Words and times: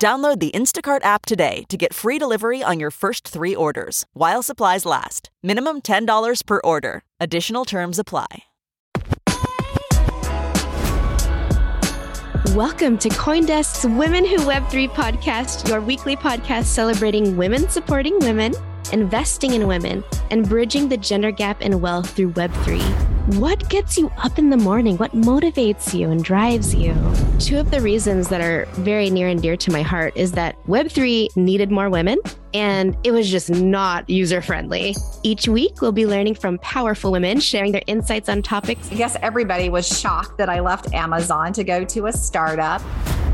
Download 0.00 0.40
the 0.40 0.50
Instacart 0.52 1.04
app 1.04 1.26
today 1.26 1.64
to 1.68 1.76
get 1.76 1.92
free 1.92 2.18
delivery 2.18 2.62
on 2.62 2.80
your 2.80 2.90
first 2.90 3.28
three 3.28 3.54
orders 3.54 4.06
while 4.14 4.42
supplies 4.42 4.86
last. 4.86 5.28
Minimum 5.42 5.82
$10 5.82 6.46
per 6.46 6.58
order. 6.64 7.02
Additional 7.20 7.66
terms 7.66 7.98
apply. 7.98 8.44
Welcome 12.54 12.96
to 12.96 13.10
Coindesk's 13.10 13.84
Women 13.84 14.24
Who 14.24 14.38
Web3 14.38 14.88
podcast, 14.88 15.68
your 15.68 15.82
weekly 15.82 16.16
podcast 16.16 16.64
celebrating 16.64 17.36
women 17.36 17.68
supporting 17.68 18.18
women, 18.20 18.54
investing 18.94 19.52
in 19.52 19.66
women, 19.66 20.02
and 20.30 20.48
bridging 20.48 20.88
the 20.88 20.96
gender 20.96 21.30
gap 21.30 21.60
in 21.60 21.78
wealth 21.78 22.08
through 22.16 22.32
Web3. 22.32 23.19
What 23.26 23.68
gets 23.68 23.98
you 23.98 24.10
up 24.16 24.38
in 24.38 24.48
the 24.48 24.56
morning? 24.56 24.96
What 24.96 25.12
motivates 25.12 25.92
you 25.92 26.10
and 26.10 26.24
drives 26.24 26.74
you? 26.74 26.96
Two 27.38 27.58
of 27.58 27.70
the 27.70 27.80
reasons 27.80 28.28
that 28.28 28.40
are 28.40 28.64
very 28.72 29.10
near 29.10 29.28
and 29.28 29.40
dear 29.40 29.58
to 29.58 29.70
my 29.70 29.82
heart 29.82 30.14
is 30.16 30.32
that 30.32 30.56
Web3 30.66 31.36
needed 31.36 31.70
more 31.70 31.90
women 31.90 32.18
and 32.54 32.96
it 33.04 33.12
was 33.12 33.30
just 33.30 33.50
not 33.50 34.08
user 34.08 34.40
friendly. 34.40 34.96
Each 35.22 35.46
week, 35.46 35.82
we'll 35.82 35.92
be 35.92 36.06
learning 36.06 36.36
from 36.36 36.58
powerful 36.58 37.12
women 37.12 37.40
sharing 37.40 37.72
their 37.72 37.82
insights 37.86 38.28
on 38.28 38.42
topics. 38.42 38.90
I 38.90 38.94
guess 38.94 39.16
everybody 39.20 39.68
was 39.68 39.86
shocked 39.86 40.38
that 40.38 40.48
I 40.48 40.60
left 40.60 40.92
Amazon 40.94 41.52
to 41.52 41.62
go 41.62 41.84
to 41.84 42.06
a 42.06 42.12
startup. 42.12 42.82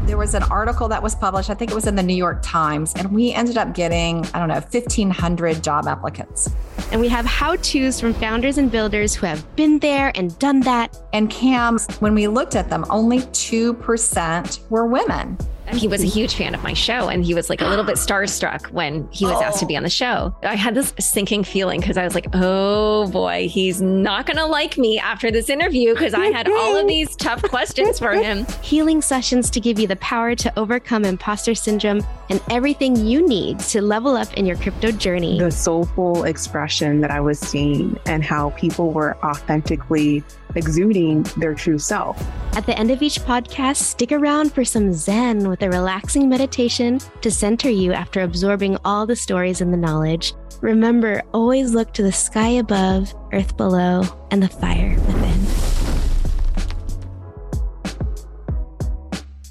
There 0.06 0.16
was 0.16 0.34
an 0.34 0.44
article 0.44 0.88
that 0.88 1.02
was 1.02 1.16
published, 1.16 1.50
I 1.50 1.54
think 1.54 1.72
it 1.72 1.74
was 1.74 1.86
in 1.86 1.96
the 1.96 2.02
New 2.02 2.14
York 2.14 2.40
Times, 2.40 2.92
and 2.94 3.10
we 3.12 3.32
ended 3.32 3.56
up 3.56 3.74
getting, 3.74 4.24
I 4.34 4.38
don't 4.38 4.48
know, 4.48 4.54
1,500 4.54 5.64
job 5.64 5.88
applicants. 5.88 6.48
And 6.92 7.00
we 7.00 7.08
have 7.08 7.24
how 7.24 7.56
to's 7.56 8.00
from 8.00 8.14
founders 8.14 8.58
and 8.58 8.70
builders 8.70 9.16
who 9.16 9.26
have 9.26 9.56
been 9.56 9.80
there 9.80 9.85
and 9.86 10.38
done 10.38 10.60
that. 10.60 10.96
And 11.12 11.30
CAMs, 11.30 11.86
when 12.00 12.14
we 12.14 12.28
looked 12.28 12.56
at 12.56 12.68
them, 12.68 12.84
only 12.90 13.20
2% 13.20 14.70
were 14.70 14.86
women. 14.86 15.38
He 15.74 15.88
was 15.88 16.02
a 16.02 16.06
huge 16.06 16.34
fan 16.34 16.54
of 16.54 16.62
my 16.62 16.72
show 16.72 17.08
and 17.08 17.24
he 17.24 17.34
was 17.34 17.50
like 17.50 17.60
a 17.60 17.66
little 17.66 17.84
bit 17.84 17.96
starstruck 17.96 18.70
when 18.70 19.08
he 19.10 19.24
was 19.24 19.34
oh. 19.34 19.42
asked 19.42 19.60
to 19.60 19.66
be 19.66 19.76
on 19.76 19.82
the 19.82 19.90
show. 19.90 20.34
I 20.42 20.54
had 20.54 20.74
this 20.74 20.94
sinking 20.98 21.44
feeling 21.44 21.80
because 21.80 21.96
I 21.96 22.04
was 22.04 22.14
like, 22.14 22.26
oh 22.32 23.08
boy, 23.10 23.48
he's 23.48 23.80
not 23.80 24.26
going 24.26 24.36
to 24.36 24.46
like 24.46 24.78
me 24.78 24.98
after 24.98 25.30
this 25.30 25.48
interview 25.48 25.94
because 25.94 26.14
I 26.14 26.26
had 26.26 26.48
all 26.48 26.76
of 26.76 26.86
these 26.86 27.14
tough 27.16 27.42
questions 27.42 27.98
for 27.98 28.12
him. 28.12 28.46
Healing 28.62 29.02
sessions 29.02 29.50
to 29.50 29.60
give 29.60 29.78
you 29.78 29.86
the 29.86 29.96
power 29.96 30.34
to 30.36 30.58
overcome 30.58 31.04
imposter 31.04 31.54
syndrome 31.54 32.02
and 32.30 32.40
everything 32.50 32.96
you 32.96 33.26
need 33.26 33.58
to 33.60 33.82
level 33.82 34.16
up 34.16 34.32
in 34.34 34.46
your 34.46 34.56
crypto 34.56 34.90
journey. 34.90 35.38
The 35.38 35.50
soulful 35.50 36.24
expression 36.24 37.00
that 37.00 37.10
I 37.10 37.20
was 37.20 37.38
seeing 37.38 37.98
and 38.06 38.24
how 38.24 38.50
people 38.50 38.92
were 38.92 39.16
authentically 39.24 40.24
exuding 40.54 41.22
their 41.36 41.54
true 41.54 41.78
self. 41.78 42.22
At 42.56 42.66
the 42.66 42.76
end 42.78 42.90
of 42.90 43.02
each 43.02 43.20
podcast, 43.20 43.76
stick 43.76 44.12
around 44.12 44.52
for 44.52 44.64
some 44.64 44.92
Zen 44.92 45.48
with 45.48 45.55
a 45.62 45.70
relaxing 45.70 46.28
meditation 46.28 47.00
to 47.20 47.30
center 47.30 47.70
you 47.70 47.92
after 47.92 48.22
absorbing 48.22 48.76
all 48.84 49.06
the 49.06 49.16
stories 49.16 49.60
and 49.60 49.72
the 49.72 49.76
knowledge. 49.76 50.34
Remember, 50.60 51.22
always 51.32 51.74
look 51.74 51.92
to 51.94 52.02
the 52.02 52.12
sky 52.12 52.48
above, 52.48 53.14
earth 53.32 53.56
below, 53.56 54.02
and 54.30 54.42
the 54.42 54.48
fire 54.48 54.94
within. 55.06 55.46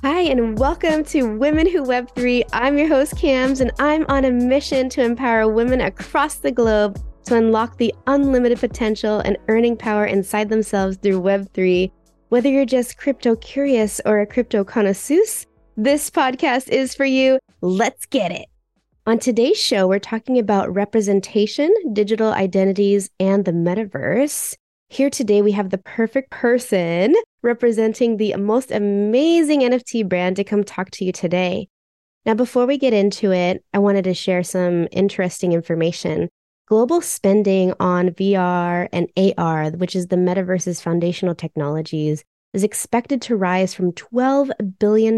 Hi, 0.02 0.22
and 0.22 0.58
welcome 0.60 1.04
to 1.06 1.24
Women 1.24 1.68
Who 1.68 1.84
Web3. 1.84 2.44
I'm 2.54 2.78
your 2.78 2.88
host, 2.88 3.18
Cams, 3.18 3.62
and 3.62 3.72
I'm 3.80 4.06
on 4.08 4.26
a 4.26 4.32
mission 4.32 4.88
to 4.90 5.04
empower 5.04 5.48
women 5.48 5.82
across 5.82 6.36
the 6.36 6.52
globe 6.52 7.00
to 7.26 7.36
unlock 7.36 7.78
the 7.78 7.94
unlimited 8.08 8.60
potential 8.60 9.20
and 9.22 9.38
earning 9.48 9.76
power 9.76 10.06
inside 10.06 10.50
themselves 10.50 10.98
through 10.98 11.22
Web3. 11.22 11.92
Whether 12.30 12.50
you're 12.50 12.66
just 12.66 12.98
crypto 12.98 13.36
curious 13.38 14.00
or 14.06 14.20
a 14.20 14.28
crypto 14.28 14.64
connoisseur, 14.64 15.24
this 15.78 16.10
podcast 16.10 16.70
is 16.70 16.96
for 16.96 17.06
you. 17.06 17.38
Let's 17.62 18.06
get 18.06 18.32
it. 18.32 18.46
On 19.06 19.20
today's 19.20 19.60
show, 19.60 19.88
we're 19.88 20.00
talking 20.00 20.40
about 20.40 20.74
representation, 20.74 21.74
digital 21.94 22.32
identities, 22.32 23.10
and 23.20 23.44
the 23.44 23.52
metaverse. 23.52 24.56
Here 24.90 25.10
today, 25.10 25.42
we 25.42 25.52
have 25.52 25.70
the 25.70 25.78
perfect 25.80 26.32
person 26.32 27.14
representing 27.44 28.18
the 28.18 28.36
most 28.38 28.72
amazing 28.72 29.62
NFT 29.62 30.08
brand 30.08 30.38
to 30.38 30.44
come 30.44 30.64
talk 30.64 30.92
to 30.92 31.06
you 31.06 31.12
today. 31.12 31.68
Now, 32.26 32.34
before 32.34 32.66
we 32.66 32.78
get 32.78 32.94
into 32.94 33.32
it, 33.32 33.64
I 33.74 33.80
wanted 33.80 34.06
to 34.06 34.14
share 34.14 34.44
some 34.44 34.88
interesting 34.92 35.52
information. 35.54 36.30
Global 36.68 37.02
spending 37.02 37.74
on 37.80 38.10
VR 38.12 38.88
and 38.92 39.08
AR, 39.38 39.72
which 39.72 39.96
is 39.96 40.08
the 40.08 40.16
metaverse's 40.16 40.82
foundational 40.82 41.36
technologies, 41.36 42.24
is 42.56 42.64
expected 42.64 43.22
to 43.22 43.36
rise 43.36 43.74
from 43.74 43.92
$12 43.92 44.50
billion 44.80 45.16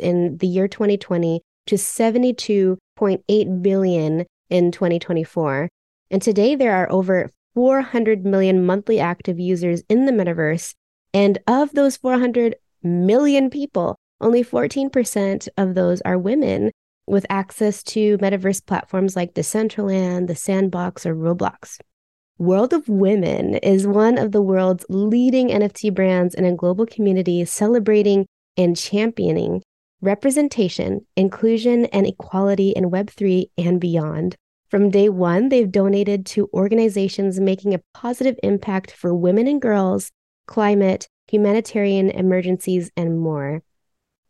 in 0.00 0.36
the 0.38 0.46
year 0.48 0.66
2020 0.66 1.40
to 1.68 1.74
72.8 1.76 3.62
billion 3.62 4.26
in 4.50 4.72
2024. 4.72 5.68
And 6.10 6.20
today 6.20 6.56
there 6.56 6.74
are 6.74 6.90
over 6.90 7.30
400 7.54 8.26
million 8.26 8.66
monthly 8.66 8.98
active 8.98 9.38
users 9.38 9.84
in 9.88 10.06
the 10.06 10.12
metaverse. 10.12 10.74
And 11.14 11.38
of 11.46 11.72
those 11.72 11.96
400 11.96 12.56
million 12.82 13.48
people, 13.48 13.96
only 14.20 14.42
14% 14.42 15.48
of 15.56 15.74
those 15.76 16.00
are 16.02 16.18
women, 16.18 16.72
with 17.06 17.26
access 17.30 17.82
to 17.82 18.18
metaverse 18.18 18.64
platforms 18.64 19.14
like 19.14 19.34
Decentraland, 19.34 20.26
The 20.26 20.34
Sandbox, 20.34 21.06
or 21.06 21.14
Roblox. 21.14 21.78
World 22.42 22.72
of 22.72 22.88
Women 22.88 23.54
is 23.58 23.86
one 23.86 24.18
of 24.18 24.32
the 24.32 24.42
world's 24.42 24.84
leading 24.88 25.50
NFT 25.50 25.94
brands 25.94 26.34
in 26.34 26.44
a 26.44 26.56
global 26.56 26.86
community 26.86 27.44
celebrating 27.44 28.26
and 28.56 28.76
championing 28.76 29.62
representation, 30.00 31.06
inclusion, 31.16 31.86
and 31.86 32.04
equality 32.04 32.70
in 32.70 32.90
Web3 32.90 33.44
and 33.56 33.80
beyond. 33.80 34.34
From 34.68 34.90
day 34.90 35.08
one, 35.08 35.50
they've 35.50 35.70
donated 35.70 36.26
to 36.34 36.50
organizations 36.52 37.38
making 37.38 37.74
a 37.74 37.80
positive 37.94 38.34
impact 38.42 38.90
for 38.90 39.14
women 39.14 39.46
and 39.46 39.62
girls, 39.62 40.10
climate, 40.48 41.06
humanitarian 41.28 42.10
emergencies, 42.10 42.90
and 42.96 43.20
more. 43.20 43.62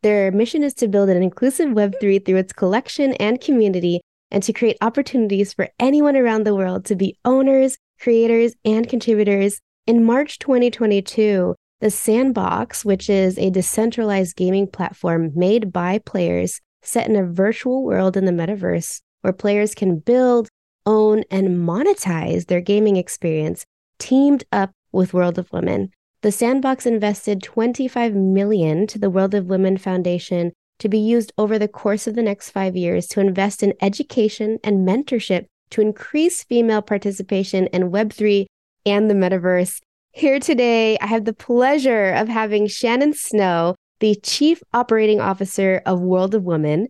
Their 0.02 0.30
mission 0.30 0.62
is 0.62 0.74
to 0.74 0.86
build 0.86 1.08
an 1.08 1.22
inclusive 1.22 1.70
Web3 1.70 2.26
through 2.26 2.36
its 2.36 2.52
collection 2.52 3.14
and 3.14 3.40
community 3.40 4.02
and 4.32 4.42
to 4.42 4.52
create 4.52 4.78
opportunities 4.80 5.52
for 5.52 5.68
anyone 5.78 6.16
around 6.16 6.44
the 6.44 6.54
world 6.54 6.84
to 6.86 6.96
be 6.96 7.16
owners, 7.24 7.78
creators, 8.00 8.54
and 8.64 8.88
contributors. 8.88 9.60
In 9.86 10.04
March 10.04 10.40
2022, 10.40 11.54
the 11.80 11.90
Sandbox, 11.90 12.84
which 12.84 13.10
is 13.10 13.38
a 13.38 13.50
decentralized 13.50 14.34
gaming 14.34 14.66
platform 14.66 15.30
made 15.36 15.72
by 15.72 15.98
players 15.98 16.60
set 16.82 17.08
in 17.08 17.14
a 17.14 17.26
virtual 17.26 17.84
world 17.84 18.16
in 18.16 18.24
the 18.24 18.32
metaverse 18.32 19.00
where 19.20 19.32
players 19.32 19.74
can 19.74 19.98
build, 19.98 20.48
own, 20.86 21.22
and 21.30 21.58
monetize 21.58 22.46
their 22.46 22.60
gaming 22.60 22.96
experience, 22.96 23.64
teamed 23.98 24.44
up 24.50 24.70
with 24.90 25.14
World 25.14 25.38
of 25.38 25.52
Women. 25.52 25.90
The 26.22 26.32
Sandbox 26.32 26.86
invested 26.86 27.42
25 27.42 28.14
million 28.14 28.86
to 28.88 28.98
the 28.98 29.10
World 29.10 29.34
of 29.34 29.46
Women 29.46 29.76
Foundation 29.76 30.52
to 30.82 30.88
be 30.88 30.98
used 30.98 31.32
over 31.38 31.58
the 31.58 31.68
course 31.68 32.08
of 32.08 32.16
the 32.16 32.22
next 32.22 32.50
5 32.50 32.76
years 32.76 33.06
to 33.06 33.20
invest 33.20 33.62
in 33.62 33.72
education 33.80 34.58
and 34.64 34.86
mentorship 34.86 35.46
to 35.70 35.80
increase 35.80 36.42
female 36.42 36.82
participation 36.82 37.68
in 37.68 37.92
Web3 37.92 38.46
and 38.84 39.08
the 39.08 39.14
metaverse. 39.14 39.80
Here 40.10 40.40
today, 40.40 40.98
I 41.00 41.06
have 41.06 41.24
the 41.24 41.32
pleasure 41.32 42.10
of 42.10 42.28
having 42.28 42.66
Shannon 42.66 43.14
Snow, 43.14 43.76
the 44.00 44.16
Chief 44.16 44.60
Operating 44.74 45.20
Officer 45.20 45.80
of 45.86 46.00
World 46.00 46.34
of 46.34 46.42
Women, 46.42 46.88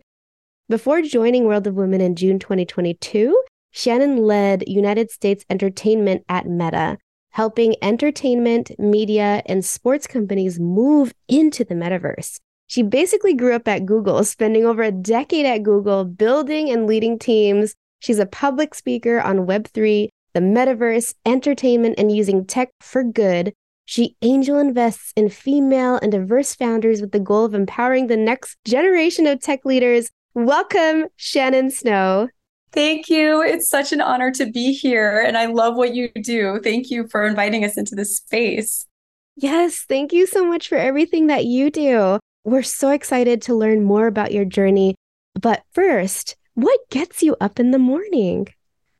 Before 0.69 1.01
joining 1.01 1.43
World 1.43 1.67
of 1.67 1.75
Women 1.75 1.99
in 1.99 2.15
June 2.15 2.39
2022, 2.39 3.37
Shannon 3.71 4.17
led 4.17 4.63
United 4.65 5.11
States 5.11 5.43
entertainment 5.49 6.23
at 6.29 6.47
Meta, 6.47 6.97
helping 7.31 7.75
entertainment, 7.81 8.71
media, 8.79 9.43
and 9.45 9.63
sports 9.63 10.07
companies 10.07 10.61
move 10.61 11.13
into 11.27 11.65
the 11.65 11.75
metaverse. 11.75 12.39
She 12.73 12.81
basically 12.81 13.35
grew 13.35 13.53
up 13.53 13.67
at 13.67 13.85
Google, 13.85 14.23
spending 14.23 14.65
over 14.65 14.81
a 14.81 14.91
decade 14.91 15.45
at 15.45 15.61
Google 15.61 16.05
building 16.05 16.71
and 16.71 16.87
leading 16.87 17.19
teams. 17.19 17.75
She's 17.99 18.17
a 18.17 18.25
public 18.25 18.73
speaker 18.73 19.21
on 19.21 19.45
Web3, 19.45 20.09
the 20.33 20.39
metaverse, 20.39 21.13
entertainment, 21.23 21.99
and 21.99 22.11
using 22.11 22.47
tech 22.47 22.71
for 22.81 23.03
good. 23.03 23.53
She 23.85 24.15
angel 24.23 24.57
invests 24.57 25.13
in 25.15 25.29
female 25.29 25.99
and 26.01 26.11
diverse 26.11 26.55
founders 26.55 26.99
with 26.99 27.11
the 27.11 27.19
goal 27.19 27.45
of 27.45 27.53
empowering 27.53 28.07
the 28.07 28.17
next 28.17 28.57
generation 28.65 29.27
of 29.27 29.39
tech 29.39 29.65
leaders. 29.65 30.09
Welcome, 30.33 31.09
Shannon 31.15 31.69
Snow. 31.69 32.29
Thank 32.71 33.07
you. 33.07 33.43
It's 33.43 33.69
such 33.69 33.93
an 33.93 34.01
honor 34.01 34.31
to 34.31 34.49
be 34.49 34.73
here, 34.73 35.21
and 35.21 35.37
I 35.37 35.45
love 35.45 35.75
what 35.75 35.93
you 35.93 36.09
do. 36.23 36.59
Thank 36.63 36.89
you 36.89 37.07
for 37.07 37.23
inviting 37.23 37.65
us 37.65 37.77
into 37.77 37.93
this 37.93 38.17
space. 38.17 38.87
Yes, 39.35 39.85
thank 39.87 40.11
you 40.11 40.25
so 40.25 40.43
much 40.43 40.67
for 40.67 40.79
everything 40.79 41.27
that 41.27 41.45
you 41.45 41.69
do. 41.69 42.17
We're 42.45 42.63
so 42.63 42.89
excited 42.89 43.41
to 43.43 43.55
learn 43.55 43.83
more 43.83 44.07
about 44.07 44.33
your 44.33 44.43
journey. 44.43 44.95
But 45.39 45.63
first, 45.71 46.35
what 46.55 46.79
gets 46.89 47.23
you 47.23 47.37
up 47.39 47.59
in 47.59 47.71
the 47.71 47.79
morning? 47.79 48.47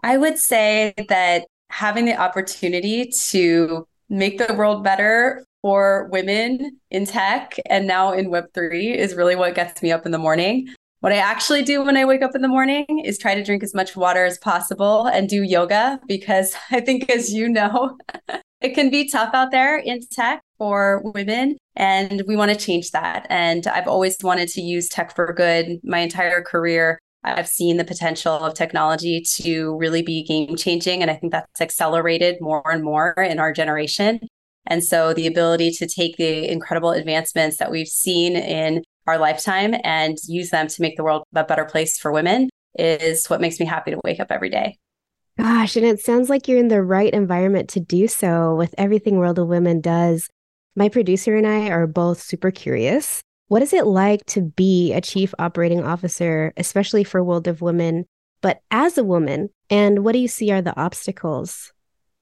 I 0.02 0.18
would 0.18 0.38
say 0.38 0.94
that 1.10 1.46
having 1.70 2.06
the 2.06 2.16
opportunity 2.16 3.12
to 3.30 3.86
make 4.10 4.38
the 4.38 4.54
world 4.54 4.84
better 4.84 5.46
for 5.62 6.08
women 6.12 6.80
in 6.90 7.06
tech 7.06 7.58
and 7.66 7.88
now 7.88 8.14
in 8.14 8.30
Web3 8.30 8.96
is 8.96 9.16
really 9.16 9.36
what 9.36 9.56
gets 9.56 9.82
me 9.82 9.92
up 9.92 10.06
in 10.06 10.12
the 10.12 10.18
morning. 10.18 10.68
What 11.00 11.12
I 11.12 11.18
actually 11.18 11.64
do 11.64 11.84
when 11.84 11.98
I 11.98 12.06
wake 12.06 12.22
up 12.22 12.36
in 12.36 12.42
the 12.42 12.48
morning 12.48 12.86
is 13.04 13.18
try 13.18 13.36
to 13.36 13.44
drink 13.44 13.62
as 13.62 13.74
much 13.74 13.96
water 13.96 14.24
as 14.24 14.38
possible 14.38 15.06
and 15.08 15.28
do 15.28 15.44
yoga 15.44 16.00
because 16.08 16.56
I 16.72 16.80
think, 16.80 17.10
as 17.10 17.34
you 17.34 17.50
know, 17.50 17.98
it 18.62 18.74
can 18.74 18.90
be 18.90 19.10
tough 19.10 19.34
out 19.34 19.52
there 19.52 19.78
in 19.78 20.00
tech 20.10 20.42
for 20.58 21.02
women. 21.04 21.58
And 21.76 22.24
we 22.28 22.36
want 22.36 22.52
to 22.52 22.58
change 22.58 22.92
that. 22.92 23.26
And 23.30 23.66
I've 23.68 23.88
always 23.88 24.18
wanted 24.22 24.50
to 24.50 24.62
use 24.62 24.90
tech 24.90 25.16
for 25.16 25.34
good 25.34 25.80
my 25.84 26.00
entire 26.00 26.42
career. 26.42 27.00
I've 27.24 27.48
seen 27.48 27.78
the 27.78 27.86
potential 27.86 28.34
of 28.34 28.54
technology 28.54 29.24
to 29.38 29.76
really 29.78 30.02
be 30.02 30.24
game 30.24 30.56
changing. 30.56 31.02
And 31.02 31.10
I 31.10 31.16
think 31.16 31.32
that's 31.32 31.62
accelerated 31.62 32.42
more 32.42 32.70
and 32.70 32.84
more 32.84 33.14
in 33.14 33.40
our 33.40 33.54
generation. 33.54 34.20
And 34.68 34.84
so 34.84 35.14
the 35.14 35.28
ability 35.28 35.72
to 35.72 35.88
take 35.88 36.18
the 36.18 36.50
incredible 36.50 36.92
advancements 36.92 37.58
that 37.58 37.72
we've 37.72 37.88
seen 37.88 38.36
in 38.36 38.84
our 39.08 39.18
lifetime 39.18 39.76
and 39.84 40.18
use 40.28 40.50
them 40.50 40.68
to 40.68 40.82
make 40.82 40.96
the 40.96 41.04
world 41.04 41.24
a 41.36 41.44
better 41.44 41.66
place 41.66 41.98
for 41.98 42.12
women 42.12 42.50
is 42.76 43.28
what 43.28 43.42
makes 43.42 43.60
me 43.60 43.66
happy 43.66 43.92
to 43.92 44.00
wake 44.04 44.20
up 44.20 44.32
every 44.32 44.50
day. 44.50 44.78
Gosh, 45.38 45.76
and 45.76 45.86
it 45.86 46.00
sounds 46.00 46.30
like 46.30 46.48
you're 46.48 46.60
in 46.60 46.68
the 46.68 46.84
right 46.84 47.12
environment 47.12 47.68
to 47.70 47.80
do 47.80 48.08
so 48.08 48.56
with 48.56 48.76
everything 48.78 49.18
World 49.18 49.40
of 49.40 49.48
Women 49.48 49.82
does. 49.82 50.30
My 50.76 50.90
producer 50.90 51.36
and 51.36 51.46
I 51.46 51.70
are 51.70 51.86
both 51.86 52.20
super 52.20 52.50
curious. 52.50 53.22
What 53.48 53.62
is 53.62 53.74
it 53.74 53.86
like 53.86 54.26
to 54.28 54.42
be 54.42 54.92
a 54.92 55.02
chief 55.02 55.32
operating 55.38 55.84
officer, 55.84 56.52
especially 56.58 57.04
for 57.04 57.24
World 57.24 57.48
of 57.48 57.62
Women, 57.62 58.06
but 58.42 58.62
as 58.72 58.98
a 58.98 59.04
woman? 59.04 59.50
And 59.70 60.04
what 60.04 60.14
do 60.14 60.20
you 60.20 60.28
see 60.28 60.52
are 60.52 60.64
the 60.64 60.76
obstacles? 60.76 61.72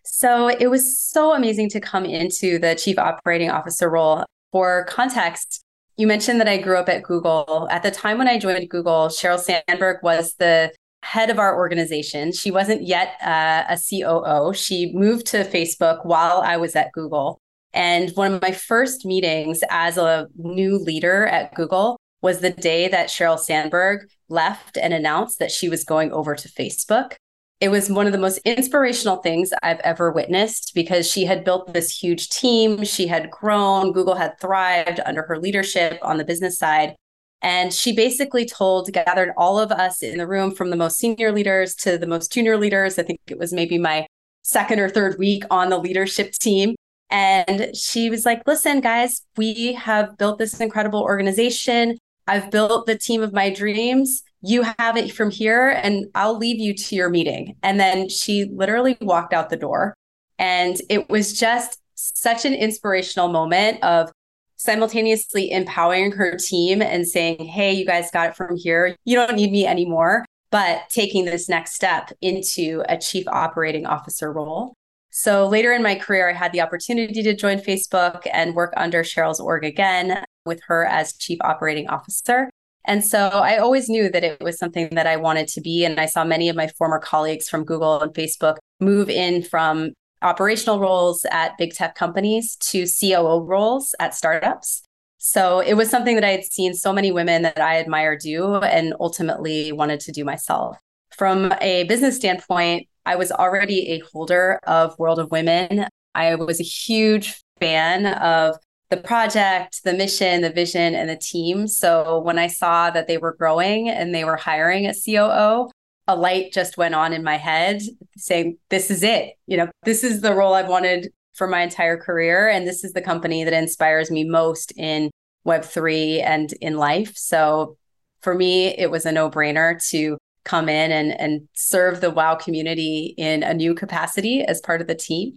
So 0.04 0.50
it 0.50 0.68
was 0.70 1.00
so 1.00 1.34
amazing 1.34 1.70
to 1.70 1.80
come 1.80 2.04
into 2.04 2.60
the 2.60 2.76
chief 2.76 3.00
operating 3.00 3.50
officer 3.50 3.90
role. 3.90 4.26
For 4.52 4.86
context, 4.90 5.62
you 5.96 6.06
mentioned 6.06 6.42
that 6.42 6.50
I 6.50 6.58
grew 6.58 6.78
up 6.78 6.90
at 6.90 7.04
Google. 7.04 7.70
At 7.72 7.84
the 7.84 7.92
time 7.92 8.18
when 8.18 8.28
I 8.28 8.38
joined 8.38 8.70
Google, 8.70 9.08
Sheryl 9.08 9.40
Sandberg 9.40 10.04
was 10.04 10.36
the 10.36 10.74
head 11.04 11.30
of 11.30 11.40
our 11.40 11.56
organization. 11.56 12.34
She 12.34 12.52
wasn't 12.52 12.84
yet 12.84 13.16
uh, 13.24 13.64
a 13.70 13.78
COO. 13.78 14.54
She 14.54 14.92
moved 14.94 15.28
to 15.28 15.46
Facebook 15.46 16.06
while 16.06 16.42
I 16.42 16.58
was 16.58 16.76
at 16.76 16.92
Google. 16.92 17.41
And 17.74 18.12
one 18.12 18.34
of 18.34 18.42
my 18.42 18.52
first 18.52 19.06
meetings 19.06 19.62
as 19.70 19.98
a 19.98 20.28
new 20.36 20.78
leader 20.78 21.26
at 21.28 21.54
Google 21.56 21.98
was 22.22 22.40
the 22.40 22.52
day 22.52 22.88
that 22.88 23.10
Sheryl 23.10 23.40
Sandberg 23.40 24.10
left 24.30 24.78
and 24.78 24.94
announced 24.94 25.40
that 25.40 25.52
she 25.52 25.70
was 25.70 25.84
going 25.84 26.12
over 26.12 26.36
to 26.36 26.50
Facebook 26.50 27.14
it 27.62 27.70
was 27.70 27.92
one 27.92 28.08
of 28.08 28.12
the 28.12 28.18
most 28.18 28.40
inspirational 28.40 29.18
things 29.18 29.52
I've 29.62 29.80
ever 29.82 30.12
witnessed 30.12 30.74
because 30.74 31.10
she 31.10 31.26
had 31.26 31.46
built 31.46 31.72
this 31.72 31.96
huge 31.96 32.30
team. 32.30 32.84
She 32.84 33.06
had 33.06 33.30
grown, 33.30 33.94
Google 33.94 34.16
had 34.16 34.40
thrived 34.42 35.00
under 35.06 35.22
her 35.22 35.38
leadership 35.38 36.00
on 36.02 36.18
the 36.18 36.26
business 36.26 36.58
side. 36.58 36.96
And 37.44 37.72
she 37.72 37.96
basically 37.96 38.48
told, 38.48 38.92
gathered 38.92 39.34
all 39.38 39.60
of 39.60 39.72
us 39.72 40.02
in 40.02 40.18
the 40.18 40.28
room 40.28 40.54
from 40.56 40.72
the 40.72 40.76
most 40.76 40.98
senior 40.98 41.32
leaders 41.32 41.76
to 41.76 42.00
the 42.00 42.08
most 42.08 42.32
junior 42.32 42.58
leaders. 42.58 42.98
I 42.98 43.04
think 43.04 43.20
it 43.28 43.38
was 43.38 43.54
maybe 43.54 43.78
my 43.78 44.08
second 44.42 44.80
or 44.80 44.90
third 44.90 45.20
week 45.20 45.44
on 45.52 45.70
the 45.70 45.78
leadership 45.78 46.34
team. 46.34 46.76
And 47.12 47.76
she 47.76 48.10
was 48.10 48.26
like, 48.26 48.42
listen, 48.48 48.80
guys, 48.80 49.22
we 49.38 49.74
have 49.74 50.18
built 50.18 50.40
this 50.40 50.60
incredible 50.60 51.02
organization. 51.02 51.98
I've 52.28 52.50
built 52.50 52.88
the 52.88 52.98
team 52.98 53.22
of 53.22 53.34
my 53.34 53.50
dreams 53.50 54.24
you 54.42 54.64
have 54.80 54.98
it 54.98 55.14
from 55.14 55.30
here 55.30 55.70
and 55.70 56.08
I'll 56.16 56.38
leave 56.38 56.60
you 56.60 56.74
to 56.74 56.96
your 56.96 57.10
meeting. 57.10 57.56
And 57.62 57.80
then 57.80 58.10
she 58.10 58.46
literally 58.46 58.98
walked 59.02 59.34
out 59.34 59.50
the 59.50 59.58
door. 59.58 59.94
And 60.40 60.78
it 60.90 61.10
was 61.10 61.40
just 61.40 61.80
such 61.96 62.46
an 62.46 62.54
inspirational 62.54 63.28
moment 63.28 63.84
of 63.84 64.12
simultaneously 64.58 65.52
empowering 65.52 66.12
her 66.14 66.36
team 66.38 66.82
and 66.82 67.08
saying, 67.08 67.46
Hey, 67.46 67.74
you 67.74 67.86
guys 67.86 68.10
got 68.12 68.30
it 68.30 68.36
from 68.36 68.56
here. 68.58 68.96
You 69.06 69.16
don't 69.16 69.36
need 69.36 69.52
me 69.52 69.68
anymore, 69.68 70.26
but 70.50 70.90
taking 70.90 71.26
this 71.26 71.48
next 71.48 71.74
step 71.74 72.12
into 72.22 72.84
a 72.90 72.98
chief 72.98 73.28
operating 73.28 73.86
officer 73.86 74.32
role. 74.34 74.74
So 75.12 75.48
later 75.48 75.74
in 75.74 75.84
my 75.84 75.96
career, 75.96 76.30
I 76.30 76.34
had 76.34 76.54
the 76.54 76.62
opportunity 76.62 77.22
to 77.22 77.36
join 77.36 77.60
Facebook 77.60 78.26
and 78.32 78.56
work 78.56 78.74
under 78.78 79.04
Sheryl's 79.04 79.42
org 79.42 79.66
again 79.66 80.24
with 80.46 80.62
her 80.68 80.86
as 80.86 81.14
chief 81.14 81.38
operating 81.42 81.90
officer. 81.90 82.50
And 82.86 83.06
so 83.06 83.28
I 83.28 83.58
always 83.58 83.90
knew 83.90 84.10
that 84.10 84.24
it 84.24 84.42
was 84.42 84.58
something 84.58 84.90
that 84.92 85.06
I 85.06 85.18
wanted 85.18 85.48
to 85.50 85.62
be. 85.62 85.86
And 85.86 86.00
I 86.00 86.06
saw 86.06 86.24
many 86.24 86.50
of 86.50 86.56
my 86.56 86.68
former 86.68 86.98
colleagues 86.98 87.50
from 87.50 87.66
Google 87.66 88.02
and 88.02 88.14
Facebook 88.14 88.56
move 88.80 89.10
in 89.10 89.44
from 89.44 89.92
operational 90.22 90.80
roles 90.80 91.26
at 91.32 91.58
big 91.58 91.74
tech 91.74 91.96
companies 91.96 92.56
to 92.58 92.86
COO 92.86 93.44
roles 93.44 93.94
at 94.00 94.16
startups. 94.16 94.84
So 95.18 95.60
it 95.60 95.76
was 95.76 95.90
something 95.90 96.16
that 96.16 96.24
I 96.24 96.32
had 96.32 96.46
seen 96.46 96.74
so 96.74 96.92
many 96.92 97.12
women 97.12 97.44
that 97.44 97.60
I 97.60 97.80
admire 97.80 98.18
do 98.18 98.56
and 98.56 98.96
ultimately 99.00 99.72
wanted 99.72 100.00
to 100.02 100.12
do 100.12 100.26
myself. 100.26 100.78
From 101.16 101.54
a 101.62 101.84
business 101.84 102.16
standpoint, 102.16 102.88
I 103.06 103.16
was 103.16 103.32
already 103.32 103.90
a 103.92 104.00
holder 104.12 104.60
of 104.64 104.98
World 105.00 105.20
of 105.20 105.32
Women. 105.32 105.88
I 106.14 106.36
was 106.36 106.60
a 106.60 106.64
huge 106.64 107.42
fan 107.60 108.06
of 108.06 108.58
the 108.90 108.98
project, 108.98 109.84
the 109.84 109.94
mission, 109.94 110.42
the 110.42 110.52
vision, 110.52 110.94
and 110.94 111.10
the 111.10 111.16
team. 111.16 111.68
So 111.68 112.20
when 112.20 112.38
I 112.38 112.48
saw 112.48 112.92
that 112.92 113.08
they 113.08 113.18
were 113.18 113.34
growing 113.34 113.90
and 113.90 114.14
they 114.14 114.26
were 114.26 114.36
hiring 114.36 114.86
a 114.86 114.94
COO, 114.94 115.72
a 116.08 116.16
light 116.16 116.52
just 116.52 116.78
went 116.78 116.94
on 116.94 117.14
in 117.14 117.24
my 117.24 117.38
head 117.38 117.82
saying, 118.18 118.58
This 118.70 118.92
is 118.92 119.02
it. 119.02 119.34
You 119.48 119.58
know, 119.58 119.70
this 119.84 120.04
is 120.04 120.22
the 120.22 120.34
role 120.34 120.54
I've 120.54 120.68
wanted 120.68 121.12
for 121.34 121.48
my 121.48 121.62
entire 121.62 121.98
career. 121.98 122.50
And 122.50 122.68
this 122.68 122.84
is 122.84 122.92
the 122.94 123.02
company 123.02 123.44
that 123.44 123.54
inspires 123.54 124.12
me 124.12 124.26
most 124.26 124.74
in 124.78 125.10
Web3 125.48 126.22
and 126.24 126.54
in 126.62 126.76
life. 126.76 127.14
So 127.16 127.78
for 128.22 128.36
me, 128.36 128.68
it 128.68 128.92
was 128.92 129.06
a 129.06 129.12
no 129.12 129.30
brainer 129.30 129.80
to 129.90 130.18
come 130.44 130.70
in 130.70 130.92
and, 130.92 131.20
and 131.20 131.48
serve 131.54 132.02
the 132.02 132.12
WoW 132.12 132.36
community 132.36 133.14
in 133.18 133.44
a 133.44 133.54
new 133.54 133.74
capacity 133.74 134.44
as 134.44 134.62
part 134.62 134.82
of 134.82 134.88
the 134.88 134.96
team. 134.96 135.36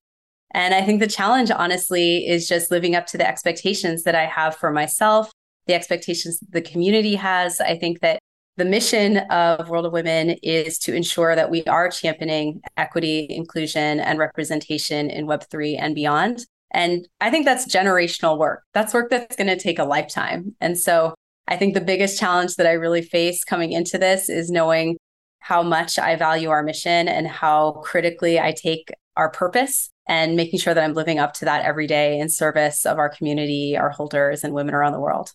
And 0.52 0.72
I 0.72 0.82
think 0.82 1.00
the 1.00 1.08
challenge, 1.08 1.50
honestly, 1.50 2.26
is 2.26 2.48
just 2.48 2.70
living 2.70 2.94
up 2.94 3.06
to 3.08 3.18
the 3.18 3.26
expectations 3.26 4.04
that 4.04 4.14
I 4.14 4.24
have 4.24 4.56
for 4.56 4.70
myself, 4.70 5.30
the 5.66 5.74
expectations 5.74 6.38
the 6.48 6.62
community 6.62 7.16
has. 7.16 7.60
I 7.60 7.76
think 7.76 8.00
that 8.00 8.20
the 8.56 8.64
mission 8.64 9.18
of 9.30 9.68
World 9.68 9.86
of 9.86 9.92
Women 9.92 10.30
is 10.42 10.78
to 10.80 10.94
ensure 10.94 11.34
that 11.34 11.50
we 11.50 11.64
are 11.64 11.90
championing 11.90 12.60
equity, 12.76 13.26
inclusion, 13.28 13.98
and 13.98 14.18
representation 14.18 15.10
in 15.10 15.26
Web3 15.26 15.76
and 15.80 15.94
beyond. 15.94 16.46
And 16.70 17.08
I 17.20 17.30
think 17.30 17.46
that's 17.46 17.72
generational 17.72 18.38
work. 18.38 18.62
That's 18.72 18.94
work 18.94 19.10
that's 19.10 19.34
going 19.34 19.48
to 19.48 19.58
take 19.58 19.80
a 19.80 19.84
lifetime. 19.84 20.54
And 20.60 20.78
so 20.78 21.14
I 21.46 21.56
think 21.56 21.74
the 21.74 21.80
biggest 21.80 22.18
challenge 22.18 22.56
that 22.56 22.66
I 22.66 22.72
really 22.72 23.02
face 23.02 23.44
coming 23.44 23.72
into 23.72 23.98
this 23.98 24.28
is 24.28 24.50
knowing 24.50 24.96
how 25.40 25.62
much 25.62 25.98
I 25.98 26.16
value 26.16 26.48
our 26.48 26.62
mission 26.62 27.06
and 27.06 27.26
how 27.26 27.72
critically 27.84 28.40
I 28.40 28.52
take 28.52 28.90
our 29.16 29.30
purpose 29.30 29.90
and 30.08 30.36
making 30.36 30.58
sure 30.58 30.74
that 30.74 30.82
I'm 30.82 30.94
living 30.94 31.18
up 31.18 31.34
to 31.34 31.44
that 31.44 31.64
every 31.64 31.86
day 31.86 32.18
in 32.18 32.28
service 32.28 32.86
of 32.86 32.98
our 32.98 33.08
community, 33.08 33.76
our 33.76 33.90
holders, 33.90 34.42
and 34.42 34.54
women 34.54 34.74
around 34.74 34.92
the 34.92 35.00
world. 35.00 35.32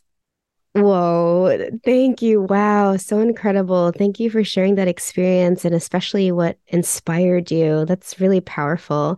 Whoa, 0.73 1.69
thank 1.83 2.21
you. 2.21 2.41
Wow, 2.41 2.97
so 2.97 3.19
incredible. 3.19 3.91
Thank 3.91 4.19
you 4.19 4.29
for 4.29 4.43
sharing 4.43 4.75
that 4.75 4.87
experience 4.87 5.65
and 5.65 5.73
especially 5.73 6.31
what 6.31 6.57
inspired 6.67 7.49
you. 7.51 7.85
That's 7.85 8.19
really 8.19 8.41
powerful. 8.41 9.17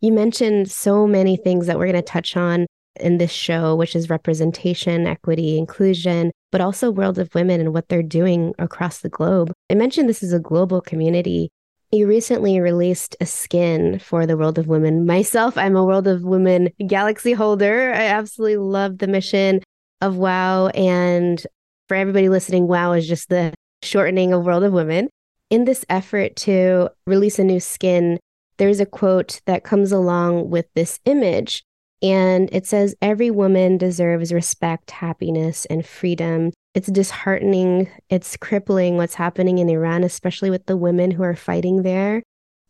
You 0.00 0.12
mentioned 0.12 0.70
so 0.70 1.06
many 1.06 1.36
things 1.36 1.66
that 1.66 1.78
we're 1.78 1.86
going 1.86 1.96
to 1.96 2.02
touch 2.02 2.36
on 2.36 2.66
in 3.00 3.18
this 3.18 3.30
show, 3.30 3.74
which 3.74 3.96
is 3.96 4.10
representation, 4.10 5.06
equity, 5.06 5.58
inclusion, 5.58 6.32
but 6.50 6.60
also 6.60 6.90
World 6.90 7.18
of 7.18 7.34
Women 7.34 7.60
and 7.60 7.72
what 7.72 7.88
they're 7.88 8.02
doing 8.02 8.54
across 8.58 9.00
the 9.00 9.08
globe. 9.08 9.52
I 9.70 9.74
mentioned 9.74 10.08
this 10.08 10.22
is 10.22 10.32
a 10.32 10.38
global 10.38 10.80
community. 10.80 11.50
You 11.90 12.06
recently 12.06 12.58
released 12.60 13.16
a 13.20 13.26
skin 13.26 13.98
for 13.98 14.26
the 14.26 14.36
World 14.36 14.58
of 14.58 14.66
Women. 14.66 15.06
Myself, 15.06 15.58
I'm 15.58 15.76
a 15.76 15.84
World 15.84 16.06
of 16.06 16.22
Women 16.22 16.70
Galaxy 16.86 17.32
holder. 17.32 17.92
I 17.92 18.04
absolutely 18.04 18.56
love 18.56 18.98
the 18.98 19.06
mission 19.06 19.60
of 20.00 20.16
WOW. 20.16 20.68
And 20.68 21.44
for 21.88 21.96
everybody 21.96 22.28
listening, 22.28 22.66
WOW 22.66 22.92
is 22.92 23.06
just 23.06 23.28
the 23.28 23.52
shortening 23.82 24.32
of 24.32 24.44
World 24.44 24.64
of 24.64 24.72
Women. 24.72 25.08
In 25.50 25.64
this 25.64 25.84
effort 25.90 26.36
to 26.36 26.88
release 27.06 27.38
a 27.38 27.44
new 27.44 27.60
skin, 27.60 28.18
there's 28.56 28.80
a 28.80 28.86
quote 28.86 29.40
that 29.44 29.64
comes 29.64 29.92
along 29.92 30.48
with 30.48 30.66
this 30.74 30.98
image 31.04 31.62
and 32.02 32.48
it 32.52 32.66
says, 32.66 32.94
Every 33.00 33.30
woman 33.30 33.78
deserves 33.78 34.32
respect, 34.32 34.90
happiness, 34.90 35.64
and 35.66 35.86
freedom. 35.86 36.52
It's 36.74 36.88
disheartening. 36.88 37.88
It's 38.10 38.36
crippling 38.36 38.96
what's 38.96 39.14
happening 39.14 39.58
in 39.58 39.68
Iran, 39.68 40.02
especially 40.02 40.50
with 40.50 40.66
the 40.66 40.76
women 40.76 41.12
who 41.12 41.22
are 41.22 41.36
fighting 41.36 41.82
there. 41.82 42.22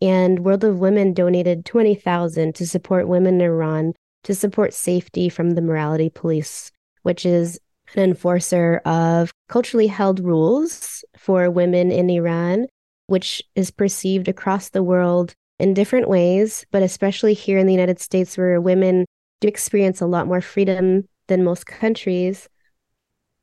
And 0.02 0.40
World 0.40 0.64
of 0.64 0.80
Women 0.80 1.14
donated 1.14 1.64
20,000 1.64 2.54
to 2.56 2.66
support 2.66 3.08
women 3.08 3.40
in 3.40 3.46
Iran 3.46 3.94
to 4.24 4.34
support 4.34 4.74
safety 4.74 5.28
from 5.28 5.52
the 5.52 5.62
morality 5.62 6.10
police, 6.10 6.70
which 7.02 7.24
is 7.24 7.58
an 7.94 8.02
enforcer 8.02 8.80
of 8.84 9.30
culturally 9.48 9.86
held 9.86 10.20
rules 10.20 11.04
for 11.16 11.50
women 11.50 11.90
in 11.90 12.08
Iran, 12.10 12.66
which 13.06 13.42
is 13.54 13.70
perceived 13.70 14.28
across 14.28 14.70
the 14.70 14.82
world 14.82 15.34
in 15.58 15.74
different 15.74 16.08
ways, 16.08 16.64
but 16.70 16.82
especially 16.82 17.34
here 17.34 17.58
in 17.58 17.66
the 17.66 17.72
United 17.72 18.00
States, 18.00 18.36
where 18.36 18.60
women 18.60 19.04
do 19.42 19.48
experience 19.48 20.00
a 20.00 20.06
lot 20.06 20.26
more 20.26 20.40
freedom 20.40 21.08
than 21.28 21.44
most 21.44 21.66
countries, 21.66 22.48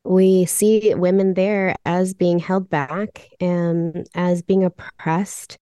we 0.03 0.45
see 0.45 0.95
women 0.95 1.33
there 1.35 1.75
as 1.85 2.13
being 2.13 2.39
held 2.39 2.69
back 2.69 3.29
and 3.39 4.07
as 4.15 4.41
being 4.41 4.63
oppressed. 4.63 5.57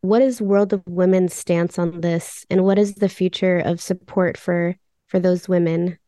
What 0.00 0.22
is 0.22 0.40
World 0.40 0.72
of 0.72 0.82
Women's 0.88 1.34
stance 1.34 1.78
on 1.78 2.00
this, 2.00 2.44
and 2.50 2.64
what 2.64 2.78
is 2.78 2.94
the 2.94 3.08
future 3.08 3.58
of 3.58 3.80
support 3.80 4.36
for 4.36 4.74
for 5.06 5.20
those 5.20 5.48
women? 5.48 5.98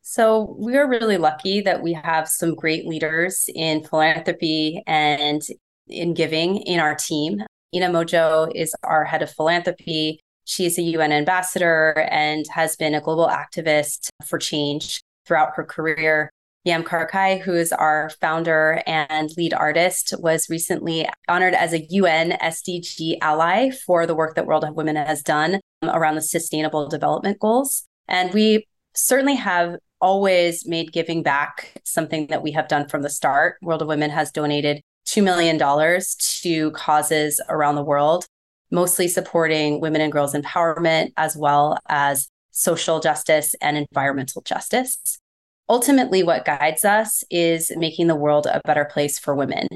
So 0.00 0.56
we 0.58 0.76
are 0.76 0.88
really 0.88 1.18
lucky 1.18 1.60
that 1.60 1.82
we 1.82 1.92
have 1.92 2.28
some 2.28 2.54
great 2.54 2.86
leaders 2.86 3.48
in 3.54 3.84
philanthropy 3.84 4.82
and 4.86 5.42
in 5.86 6.14
giving 6.14 6.56
in 6.58 6.80
our 6.80 6.94
team. 6.94 7.42
Inna 7.72 7.88
Modja 7.88 8.50
is 8.54 8.74
our 8.82 9.04
head 9.04 9.22
of 9.22 9.30
philanthropy. 9.30 10.20
She's 10.44 10.78
a 10.78 10.82
UN 10.82 11.12
ambassador 11.12 12.06
and 12.10 12.44
has 12.54 12.76
been 12.76 12.94
a 12.94 13.00
global 13.00 13.28
activist 13.28 14.08
for 14.24 14.38
change 14.38 15.02
throughout 15.26 15.52
her 15.54 15.64
career. 15.64 16.30
Yam 16.64 16.84
Karkai, 16.84 17.40
who 17.40 17.54
is 17.54 17.72
our 17.72 18.10
founder 18.20 18.82
and 18.86 19.30
lead 19.36 19.52
artist, 19.52 20.14
was 20.20 20.48
recently 20.48 21.08
honored 21.28 21.54
as 21.54 21.72
a 21.72 21.84
UN 21.90 22.32
SDG 22.40 23.18
ally 23.20 23.70
for 23.70 24.06
the 24.06 24.14
work 24.14 24.36
that 24.36 24.46
World 24.46 24.64
of 24.64 24.76
Women 24.76 24.94
has 24.94 25.22
done 25.22 25.60
around 25.82 26.14
the 26.14 26.22
Sustainable 26.22 26.88
Development 26.88 27.38
Goals. 27.40 27.84
And 28.06 28.32
we 28.32 28.68
certainly 28.94 29.34
have 29.34 29.76
always 30.00 30.66
made 30.66 30.92
giving 30.92 31.22
back 31.22 31.72
something 31.84 32.28
that 32.28 32.42
we 32.42 32.52
have 32.52 32.68
done 32.68 32.88
from 32.88 33.02
the 33.02 33.10
start. 33.10 33.56
World 33.62 33.82
of 33.82 33.88
Women 33.88 34.10
has 34.10 34.30
donated 34.30 34.82
$2 35.06 35.22
million 35.22 35.58
to 36.42 36.70
causes 36.72 37.40
around 37.48 37.74
the 37.74 37.82
world 37.82 38.26
mostly 38.72 39.06
supporting 39.06 39.80
women 39.80 40.00
and 40.00 40.10
girls 40.10 40.34
empowerment 40.34 41.12
as 41.16 41.36
well 41.36 41.78
as 41.88 42.28
social 42.50 42.98
justice 42.98 43.54
and 43.60 43.76
environmental 43.76 44.42
justice. 44.42 44.98
Ultimately, 45.68 46.22
what 46.22 46.44
guides 46.44 46.84
us 46.84 47.22
is 47.30 47.70
making 47.76 48.08
the 48.08 48.16
world 48.16 48.46
a 48.46 48.60
better 48.64 48.84
place 48.84 49.18
for 49.18 49.34
women. 49.34 49.68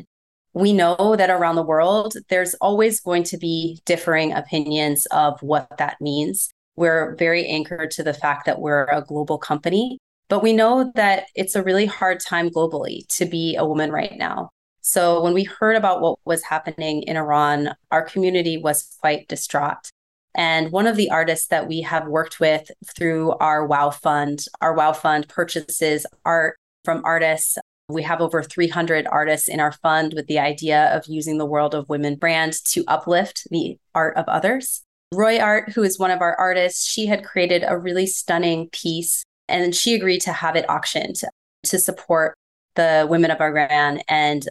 We 0.52 0.72
know 0.72 1.14
that 1.16 1.30
around 1.30 1.56
the 1.56 1.62
world, 1.62 2.14
there's 2.28 2.54
always 2.54 3.00
going 3.00 3.22
to 3.24 3.38
be 3.38 3.80
differing 3.84 4.32
opinions 4.32 5.06
of 5.06 5.40
what 5.42 5.68
that 5.78 6.00
means. 6.00 6.50
We're 6.76 7.14
very 7.16 7.46
anchored 7.46 7.90
to 7.92 8.02
the 8.02 8.14
fact 8.14 8.46
that 8.46 8.60
we're 8.60 8.84
a 8.84 9.04
global 9.06 9.38
company, 9.38 9.98
but 10.28 10.42
we 10.42 10.52
know 10.52 10.90
that 10.94 11.26
it's 11.34 11.54
a 11.54 11.62
really 11.62 11.86
hard 11.86 12.20
time 12.20 12.50
globally 12.50 13.06
to 13.16 13.26
be 13.26 13.56
a 13.56 13.66
woman 13.66 13.92
right 13.92 14.16
now. 14.16 14.50
So 14.87 15.21
when 15.21 15.35
we 15.35 15.43
heard 15.43 15.75
about 15.75 16.00
what 16.00 16.21
was 16.25 16.45
happening 16.45 17.02
in 17.02 17.16
Iran, 17.16 17.75
our 17.90 18.05
community 18.05 18.57
was 18.57 18.97
quite 19.00 19.26
distraught. 19.26 19.90
And 20.33 20.71
one 20.71 20.87
of 20.87 20.95
the 20.95 21.11
artists 21.11 21.49
that 21.49 21.66
we 21.66 21.81
have 21.81 22.07
worked 22.07 22.38
with 22.38 22.71
through 22.95 23.33
our 23.40 23.66
WOW 23.66 23.90
Fund, 23.90 24.45
our 24.61 24.75
WOW 24.75 24.93
Fund 24.93 25.28
purchases 25.28 26.07
art 26.25 26.57
from 26.85 27.02
artists. 27.05 27.59
We 27.88 28.05
have 28.05 28.21
over 28.21 28.45
300 28.45 29.09
artists 29.09 29.49
in 29.49 29.59
our 29.59 29.73
fund 29.73 30.14
with 30.14 30.28
the 30.28 30.38
idea 30.38 30.95
of 30.97 31.07
using 31.09 31.38
the 31.38 31.47
World 31.47 31.75
of 31.75 31.88
Women 31.88 32.14
brand 32.14 32.52
to 32.66 32.85
uplift 32.87 33.49
the 33.50 33.78
art 33.93 34.16
of 34.16 34.28
others. 34.28 34.85
Roy 35.12 35.40
Art, 35.40 35.73
who 35.73 35.83
is 35.83 35.99
one 35.99 36.12
of 36.12 36.21
our 36.21 36.37
artists, 36.37 36.88
she 36.88 37.07
had 37.07 37.25
created 37.25 37.64
a 37.66 37.76
really 37.76 38.07
stunning 38.07 38.69
piece 38.71 39.25
and 39.49 39.75
she 39.75 39.95
agreed 39.95 40.21
to 40.21 40.33
have 40.33 40.55
it 40.55 40.71
auctioned 40.71 41.16
to 41.64 41.78
support 41.81 42.35
the 42.76 43.05
women 43.11 43.33
of 43.33 43.40
Iran 43.40 44.00
and 44.07 44.49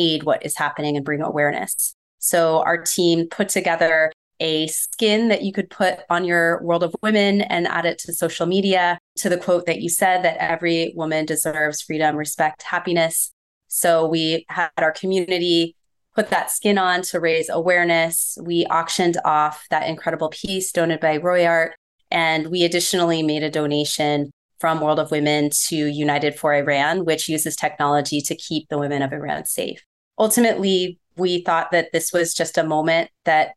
aid 0.00 0.24
what 0.24 0.44
is 0.44 0.56
happening 0.56 0.96
and 0.96 1.04
bring 1.04 1.20
awareness. 1.20 1.94
So 2.18 2.62
our 2.62 2.78
team 2.78 3.28
put 3.28 3.48
together 3.48 4.12
a 4.40 4.66
skin 4.68 5.28
that 5.28 5.42
you 5.42 5.52
could 5.52 5.70
put 5.70 5.98
on 6.08 6.24
your 6.24 6.62
World 6.62 6.82
of 6.82 6.96
Women 7.02 7.42
and 7.42 7.68
add 7.68 7.84
it 7.84 7.98
to 7.98 8.12
social 8.12 8.46
media 8.46 8.98
to 9.16 9.28
the 9.28 9.36
quote 9.36 9.66
that 9.66 9.82
you 9.82 9.88
said 9.88 10.24
that 10.24 10.38
every 10.38 10.92
woman 10.96 11.26
deserves 11.26 11.82
freedom, 11.82 12.16
respect, 12.16 12.62
happiness. 12.62 13.32
So 13.68 14.06
we 14.06 14.46
had 14.48 14.70
our 14.78 14.92
community 14.92 15.76
put 16.14 16.30
that 16.30 16.50
skin 16.50 16.78
on 16.78 17.02
to 17.02 17.20
raise 17.20 17.48
awareness. 17.48 18.36
We 18.42 18.66
auctioned 18.66 19.18
off 19.24 19.66
that 19.70 19.88
incredible 19.88 20.30
piece 20.30 20.72
donated 20.72 21.00
by 21.00 21.18
Roy 21.18 21.46
Art. 21.46 21.74
And 22.10 22.48
we 22.48 22.64
additionally 22.64 23.22
made 23.22 23.42
a 23.42 23.50
donation 23.50 24.30
from 24.58 24.80
World 24.80 24.98
of 24.98 25.10
Women 25.10 25.50
to 25.68 25.76
United 25.76 26.34
for 26.34 26.54
Iran, 26.54 27.04
which 27.04 27.28
uses 27.28 27.56
technology 27.56 28.20
to 28.22 28.34
keep 28.34 28.68
the 28.68 28.78
women 28.78 29.02
of 29.02 29.12
Iran 29.12 29.46
safe. 29.46 29.82
Ultimately, 30.20 30.98
we 31.16 31.40
thought 31.40 31.70
that 31.70 31.92
this 31.92 32.12
was 32.12 32.34
just 32.34 32.58
a 32.58 32.62
moment 32.62 33.10
that 33.24 33.54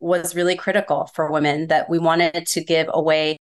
was 0.00 0.34
really 0.34 0.56
critical 0.56 1.10
for 1.14 1.30
women, 1.30 1.68
that 1.68 1.90
we 1.90 1.98
wanted 1.98 2.46
to 2.46 2.64
give 2.64 2.88
away 2.90 3.36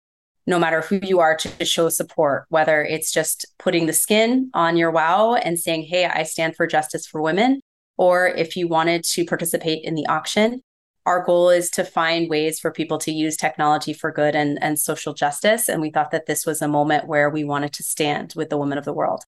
no 0.45 0.59
matter 0.59 0.81
who 0.81 0.99
you 1.03 1.19
are 1.19 1.37
to 1.37 1.65
show 1.65 1.87
support, 1.87 2.45
whether 2.49 2.83
it's 2.83 3.13
just 3.13 3.45
putting 3.59 3.85
the 3.85 3.93
skin 3.93 4.49
on 4.53 4.75
your 4.75 4.91
wow 4.91 5.35
and 5.35 5.59
saying, 5.59 5.83
Hey, 5.83 6.05
I 6.05 6.23
stand 6.23 6.55
for 6.55 6.67
justice 6.67 7.05
for 7.05 7.21
women, 7.21 7.61
or 7.95 8.27
if 8.27 8.57
you 8.57 8.67
wanted 8.67 9.03
to 9.05 9.23
participate 9.23 9.83
in 9.83 9.93
the 9.93 10.07
auction, 10.07 10.61
our 11.05 11.23
goal 11.23 11.49
is 11.49 11.69
to 11.71 11.83
find 11.83 12.29
ways 12.29 12.59
for 12.59 12.71
people 12.71 12.97
to 12.97 13.11
use 13.11 13.37
technology 13.37 13.93
for 13.93 14.11
good 14.11 14.35
and, 14.35 14.61
and 14.63 14.79
social 14.79 15.13
justice. 15.13 15.69
And 15.69 15.79
we 15.79 15.91
thought 15.91 16.11
that 16.11 16.25
this 16.25 16.45
was 16.45 16.61
a 16.61 16.67
moment 16.67 17.07
where 17.07 17.29
we 17.29 17.43
wanted 17.43 17.73
to 17.73 17.83
stand 17.83 18.33
with 18.35 18.49
the 18.49 18.57
women 18.57 18.77
of 18.77 18.85
the 18.85 18.93
world. 18.93 19.23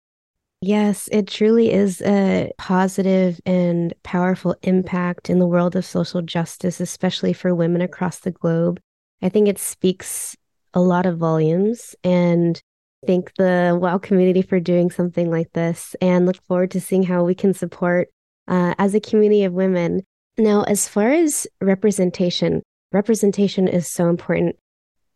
Yes, 0.67 1.07
it 1.11 1.27
truly 1.27 1.71
is 1.71 2.01
a 2.01 2.51
positive 2.57 3.39
and 3.45 3.93
powerful 4.01 4.55
impact 4.63 5.29
in 5.29 5.37
the 5.37 5.45
world 5.45 5.75
of 5.75 5.85
social 5.85 6.23
justice, 6.23 6.79
especially 6.79 7.33
for 7.33 7.53
women 7.53 7.81
across 7.81 8.17
the 8.17 8.31
globe. 8.31 8.79
I 9.21 9.29
think 9.29 9.47
it 9.47 9.59
speaks 9.59 10.35
a 10.73 10.81
lot 10.81 11.05
of 11.05 11.19
volumes 11.19 11.93
and 12.03 12.59
thank 13.05 13.35
the 13.35 13.77
WOW 13.79 13.99
community 13.99 14.41
for 14.41 14.59
doing 14.59 14.89
something 14.89 15.29
like 15.29 15.51
this 15.53 15.95
and 16.01 16.25
look 16.25 16.41
forward 16.47 16.71
to 16.71 16.81
seeing 16.81 17.03
how 17.03 17.23
we 17.23 17.35
can 17.35 17.53
support 17.53 18.07
uh, 18.47 18.73
as 18.79 18.95
a 18.95 18.99
community 18.99 19.43
of 19.43 19.53
women 19.53 20.01
now, 20.35 20.63
as 20.63 20.87
far 20.87 21.11
as 21.11 21.45
representation, 21.61 22.63
representation 22.91 23.67
is 23.67 23.87
so 23.87 24.09
important. 24.09 24.55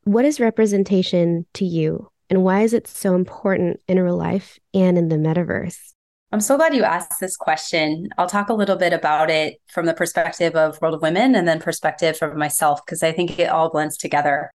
What 0.03 0.25
is 0.25 0.39
representation 0.39 1.47
to 1.55 1.65
you, 1.65 2.11
and 2.29 2.43
why 2.43 2.61
is 2.61 2.73
it 2.73 2.87
so 2.87 3.15
important 3.15 3.79
in 3.87 3.99
real 3.99 4.17
life 4.17 4.59
and 4.73 4.97
in 4.97 5.09
the 5.09 5.15
metaverse? 5.15 5.93
I'm 6.31 6.41
so 6.41 6.57
glad 6.57 6.75
you 6.75 6.83
asked 6.83 7.19
this 7.19 7.35
question. 7.35 8.09
I'll 8.17 8.29
talk 8.29 8.49
a 8.49 8.53
little 8.53 8.75
bit 8.75 8.93
about 8.93 9.31
it 9.31 9.59
from 9.67 9.87
the 9.87 9.95
perspective 9.95 10.55
of 10.55 10.79
World 10.79 10.93
of 10.93 11.01
Women 11.01 11.33
and 11.33 11.47
then 11.47 11.59
perspective 11.59 12.17
from 12.17 12.37
myself, 12.37 12.85
because 12.85 13.01
I 13.01 13.11
think 13.11 13.39
it 13.39 13.49
all 13.49 13.71
blends 13.71 13.97
together. 13.97 14.51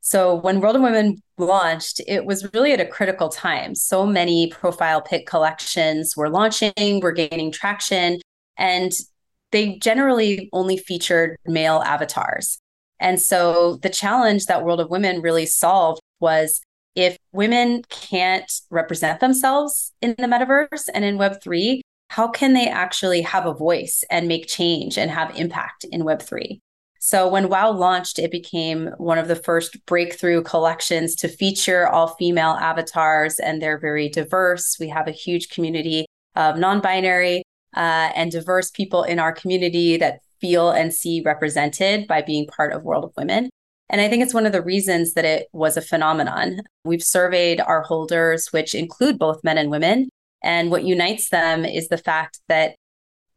So, 0.00 0.34
when 0.34 0.60
World 0.60 0.76
of 0.76 0.82
Women 0.82 1.22
launched, 1.38 2.02
it 2.06 2.26
was 2.26 2.52
really 2.52 2.74
at 2.74 2.80
a 2.80 2.86
critical 2.86 3.30
time. 3.30 3.74
So 3.74 4.04
many 4.04 4.48
profile 4.48 5.00
pic 5.00 5.26
collections 5.26 6.14
were 6.14 6.28
launching, 6.28 7.00
were 7.00 7.12
gaining 7.12 7.50
traction. 7.50 8.20
And 8.58 8.92
they 9.50 9.78
generally 9.78 10.50
only 10.52 10.76
featured 10.76 11.38
male 11.46 11.82
avatars. 11.86 12.58
And 13.00 13.18
so 13.20 13.76
the 13.76 13.88
challenge 13.88 14.44
that 14.46 14.62
World 14.62 14.80
of 14.80 14.90
Women 14.90 15.22
really 15.22 15.46
solved 15.46 16.02
was 16.20 16.60
if 16.94 17.18
women 17.32 17.82
can't 17.88 18.50
represent 18.70 19.20
themselves 19.20 19.92
in 20.00 20.14
the 20.18 20.26
metaverse 20.26 20.88
and 20.92 21.04
in 21.04 21.18
Web3, 21.18 21.80
how 22.10 22.28
can 22.28 22.52
they 22.52 22.68
actually 22.68 23.22
have 23.22 23.46
a 23.46 23.54
voice 23.54 24.04
and 24.10 24.28
make 24.28 24.46
change 24.46 24.96
and 24.96 25.10
have 25.10 25.36
impact 25.36 25.84
in 25.90 26.02
Web3? 26.02 26.60
So 27.00 27.28
when 27.28 27.50
WOW 27.50 27.72
launched, 27.72 28.18
it 28.18 28.30
became 28.30 28.86
one 28.96 29.18
of 29.18 29.28
the 29.28 29.36
first 29.36 29.84
breakthrough 29.84 30.42
collections 30.42 31.14
to 31.16 31.28
feature 31.28 31.86
all 31.86 32.14
female 32.14 32.52
avatars, 32.52 33.38
and 33.38 33.60
they're 33.60 33.78
very 33.78 34.08
diverse. 34.08 34.78
We 34.80 34.88
have 34.88 35.06
a 35.06 35.12
huge 35.12 35.50
community 35.50 36.06
of 36.34 36.56
non 36.56 36.80
binary 36.80 37.42
uh, 37.76 38.10
and 38.14 38.30
diverse 38.30 38.70
people 38.70 39.02
in 39.02 39.18
our 39.18 39.32
community 39.32 39.98
that 39.98 40.20
feel 40.40 40.70
and 40.70 40.94
see 40.94 41.20
represented 41.20 42.06
by 42.06 42.22
being 42.22 42.46
part 42.46 42.72
of 42.72 42.84
World 42.84 43.04
of 43.04 43.12
Women. 43.18 43.50
And 43.90 44.00
I 44.00 44.08
think 44.08 44.22
it's 44.22 44.34
one 44.34 44.46
of 44.46 44.52
the 44.52 44.62
reasons 44.62 45.14
that 45.14 45.24
it 45.24 45.48
was 45.52 45.76
a 45.76 45.82
phenomenon. 45.82 46.62
We've 46.84 47.02
surveyed 47.02 47.60
our 47.60 47.82
holders, 47.82 48.48
which 48.52 48.74
include 48.74 49.18
both 49.18 49.44
men 49.44 49.58
and 49.58 49.70
women. 49.70 50.08
And 50.42 50.70
what 50.70 50.84
unites 50.84 51.28
them 51.28 51.64
is 51.64 51.88
the 51.88 51.98
fact 51.98 52.40
that 52.48 52.76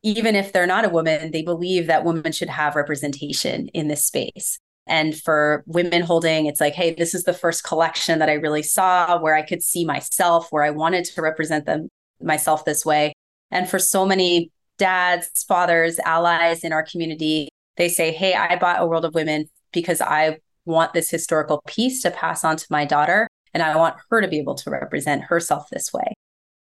even 0.03 0.35
if 0.35 0.53
they're 0.53 0.67
not 0.67 0.85
a 0.85 0.89
woman, 0.89 1.31
they 1.31 1.41
believe 1.41 1.87
that 1.87 2.05
women 2.05 2.31
should 2.31 2.49
have 2.49 2.75
representation 2.75 3.67
in 3.69 3.87
this 3.87 4.05
space. 4.05 4.57
And 4.87 5.19
for 5.19 5.63
women 5.67 6.01
holding, 6.01 6.45
it's 6.45 6.61
like, 6.61 6.73
hey, 6.73 6.93
this 6.93 7.13
is 7.13 7.23
the 7.23 7.33
first 7.33 7.63
collection 7.63 8.19
that 8.19 8.29
I 8.29 8.33
really 8.33 8.63
saw 8.63 9.19
where 9.19 9.35
I 9.35 9.41
could 9.41 9.61
see 9.61 9.83
myself, 9.83 10.47
where 10.49 10.63
I 10.63 10.69
wanted 10.69 11.03
to 11.05 11.21
represent 11.21 11.65
them 11.65 11.89
myself 12.21 12.63
this 12.63 12.85
way. 12.85 13.13
And 13.51 13.69
for 13.69 13.79
so 13.79 14.05
many 14.05 14.51
dads, 14.77 15.43
fathers, 15.45 15.99
allies 15.99 16.63
in 16.63 16.71
our 16.71 16.83
community, 16.83 17.49
they 17.75 17.89
say, 17.89 18.11
hey, 18.11 18.33
I 18.33 18.55
bought 18.55 18.81
a 18.81 18.85
world 18.85 19.03
of 19.03 19.13
women 19.13 19.49
because 19.79 20.01
I 20.01 20.39
want 20.65 20.93
this 20.93 21.09
historical 21.09 21.61
piece 21.67 22.01
to 22.01 22.11
pass 22.11 22.43
on 22.43 22.57
to 22.57 22.65
my 22.69 22.85
daughter. 22.85 23.27
And 23.53 23.63
I 23.63 23.75
want 23.77 23.95
her 24.09 24.21
to 24.21 24.27
be 24.27 24.39
able 24.39 24.55
to 24.55 24.69
represent 24.69 25.23
herself 25.23 25.69
this 25.69 25.91
way. 25.93 26.13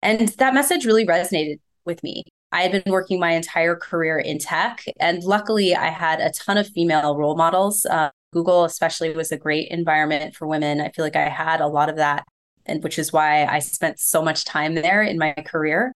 And 0.03 0.29
that 0.29 0.55
message 0.55 0.87
really 0.87 1.07
resonated 1.07 1.59
with 1.85 2.03
me. 2.03 2.25
I 2.53 2.63
had 2.63 2.73
been 2.73 2.93
working 2.93 3.19
my 3.19 3.33
entire 3.33 3.75
career 3.77 4.19
in 4.19 4.39
tech, 4.39 4.85
and 5.01 5.23
luckily, 5.25 5.75
I 5.75 5.89
had 5.89 6.21
a 6.21 6.31
ton 6.31 6.57
of 6.57 6.69
female 6.69 7.17
role 7.17 7.37
models. 7.37 7.85
Uh, 7.85 8.11
Google, 8.33 8.65
especially, 8.65 9.13
was 9.15 9.33
a 9.33 9.37
great 9.37 9.69
environment 9.69 10.35
for 10.37 10.47
women. 10.47 10.81
I 10.81 10.91
feel 10.91 11.05
like 11.05 11.17
I 11.17 11.29
had 11.29 11.61
a 11.61 11.67
lot 11.67 11.89
of 11.89 11.97
that, 11.97 12.25
and 12.65 12.83
which 12.85 12.99
is 12.99 13.13
why 13.13 13.45
I 13.45 13.59
spent 13.59 13.99
so 13.99 14.23
much 14.23 14.45
time 14.45 14.75
there 14.75 15.03
in 15.03 15.19
my 15.19 15.33
career. 15.33 15.93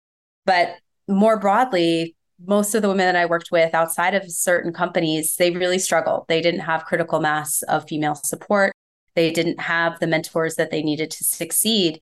But 0.45 0.75
more 1.07 1.37
broadly, 1.37 2.15
most 2.45 2.73
of 2.73 2.81
the 2.81 2.87
women 2.87 3.05
that 3.05 3.15
I 3.15 3.25
worked 3.25 3.51
with 3.51 3.73
outside 3.73 4.15
of 4.15 4.29
certain 4.31 4.73
companies, 4.73 5.35
they 5.35 5.51
really 5.51 5.79
struggled. 5.79 6.25
They 6.27 6.41
didn't 6.41 6.61
have 6.61 6.85
critical 6.85 7.19
mass 7.19 7.61
of 7.63 7.87
female 7.87 8.15
support. 8.15 8.73
They 9.15 9.31
didn't 9.31 9.59
have 9.59 9.99
the 9.99 10.07
mentors 10.07 10.55
that 10.55 10.71
they 10.71 10.81
needed 10.81 11.11
to 11.11 11.23
succeed. 11.23 11.99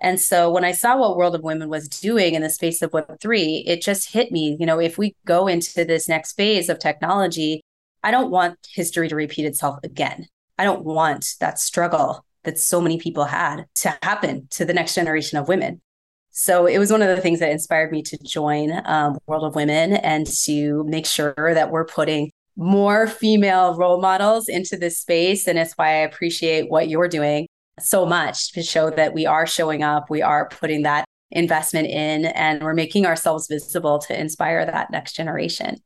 And 0.00 0.18
so 0.20 0.50
when 0.50 0.64
I 0.64 0.72
saw 0.72 0.96
what 0.96 1.16
World 1.16 1.34
of 1.34 1.42
Women 1.42 1.68
was 1.68 1.88
doing 1.88 2.34
in 2.34 2.42
the 2.42 2.50
space 2.50 2.80
of 2.80 2.92
Web3, 2.92 3.64
it 3.66 3.82
just 3.82 4.12
hit 4.12 4.32
me. 4.32 4.56
You 4.58 4.66
know, 4.66 4.80
if 4.80 4.96
we 4.96 5.14
go 5.26 5.46
into 5.46 5.84
this 5.84 6.08
next 6.08 6.32
phase 6.34 6.68
of 6.68 6.78
technology, 6.78 7.60
I 8.02 8.10
don't 8.10 8.30
want 8.30 8.58
history 8.72 9.08
to 9.08 9.16
repeat 9.16 9.44
itself 9.44 9.78
again. 9.82 10.26
I 10.58 10.64
don't 10.64 10.84
want 10.84 11.34
that 11.40 11.58
struggle 11.58 12.24
that 12.44 12.58
so 12.58 12.80
many 12.80 12.98
people 12.98 13.24
had 13.24 13.66
to 13.76 13.98
happen 14.02 14.48
to 14.52 14.64
the 14.64 14.72
next 14.72 14.94
generation 14.94 15.38
of 15.38 15.48
women. 15.48 15.82
So 16.32 16.66
it 16.66 16.78
was 16.78 16.92
one 16.92 17.02
of 17.02 17.14
the 17.14 17.20
things 17.20 17.40
that 17.40 17.50
inspired 17.50 17.90
me 17.90 18.02
to 18.02 18.18
join 18.18 18.80
um, 18.84 19.18
World 19.26 19.44
of 19.44 19.54
Women 19.54 19.94
and 19.94 20.26
to 20.44 20.84
make 20.84 21.06
sure 21.06 21.34
that 21.36 21.70
we're 21.70 21.84
putting 21.84 22.30
more 22.56 23.06
female 23.06 23.74
role 23.76 24.00
models 24.00 24.48
into 24.48 24.76
this 24.76 24.98
space. 24.98 25.46
And 25.46 25.58
it's 25.58 25.74
why 25.74 25.88
I 25.88 25.98
appreciate 26.02 26.70
what 26.70 26.88
you're 26.88 27.08
doing 27.08 27.46
so 27.78 28.06
much 28.06 28.52
to 28.52 28.62
show 28.62 28.90
that 28.90 29.14
we 29.14 29.26
are 29.26 29.46
showing 29.46 29.82
up, 29.82 30.10
we 30.10 30.22
are 30.22 30.48
putting 30.48 30.82
that 30.82 31.04
investment 31.30 31.88
in, 31.88 32.26
and 32.26 32.62
we're 32.62 32.74
making 32.74 33.06
ourselves 33.06 33.46
visible 33.46 33.98
to 34.00 34.18
inspire 34.18 34.66
that 34.66 34.90
next 34.90 35.14
generation. 35.14 35.78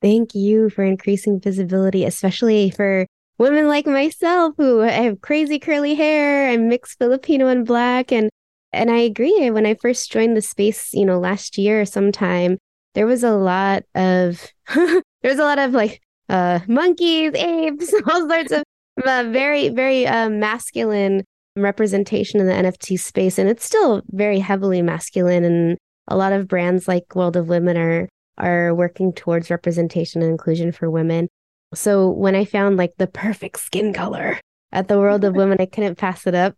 Thank 0.00 0.34
you 0.34 0.70
for 0.70 0.82
increasing 0.82 1.40
visibility, 1.40 2.04
especially 2.04 2.70
for 2.70 3.06
women 3.38 3.68
like 3.68 3.86
myself 3.86 4.54
who 4.56 4.78
have 4.78 5.20
crazy 5.20 5.58
curly 5.58 5.94
hair. 5.94 6.48
I'm 6.48 6.68
mixed 6.68 6.98
Filipino 6.98 7.48
and 7.48 7.66
black. 7.66 8.10
And 8.12 8.30
and 8.72 8.90
I 8.90 8.98
agree. 8.98 9.50
When 9.50 9.66
I 9.66 9.74
first 9.74 10.10
joined 10.10 10.36
the 10.36 10.42
space, 10.42 10.92
you 10.92 11.04
know, 11.04 11.18
last 11.18 11.58
year 11.58 11.80
or 11.80 11.84
sometime, 11.84 12.58
there 12.94 13.06
was 13.06 13.22
a 13.22 13.32
lot 13.32 13.84
of 13.94 14.46
there 14.74 15.02
was 15.22 15.38
a 15.38 15.44
lot 15.44 15.58
of 15.58 15.72
like 15.72 16.00
uh 16.28 16.60
monkeys, 16.68 17.32
apes, 17.34 17.92
all 18.10 18.28
sorts 18.28 18.52
of 18.52 18.62
a 19.04 19.30
very, 19.30 19.68
very 19.68 20.06
uh, 20.06 20.28
masculine 20.28 21.24
representation 21.56 22.40
in 22.40 22.46
the 22.46 22.52
NFT 22.52 22.98
space. 22.98 23.38
And 23.38 23.48
it's 23.48 23.64
still 23.64 24.02
very 24.10 24.38
heavily 24.38 24.82
masculine. 24.82 25.44
And 25.44 25.78
a 26.08 26.16
lot 26.16 26.32
of 26.32 26.48
brands 26.48 26.88
like 26.88 27.14
World 27.14 27.36
of 27.36 27.48
Women 27.48 27.76
are 27.76 28.08
are 28.38 28.74
working 28.74 29.12
towards 29.12 29.50
representation 29.50 30.22
and 30.22 30.30
inclusion 30.30 30.72
for 30.72 30.90
women. 30.90 31.28
So 31.74 32.08
when 32.08 32.34
I 32.34 32.46
found 32.46 32.78
like 32.78 32.94
the 32.96 33.06
perfect 33.06 33.60
skin 33.60 33.92
color 33.92 34.40
at 34.72 34.88
the 34.88 34.98
World 34.98 35.24
of 35.24 35.34
Women, 35.36 35.58
I 35.60 35.66
couldn't 35.66 35.98
pass 35.98 36.26
it 36.26 36.34
up. 36.34 36.56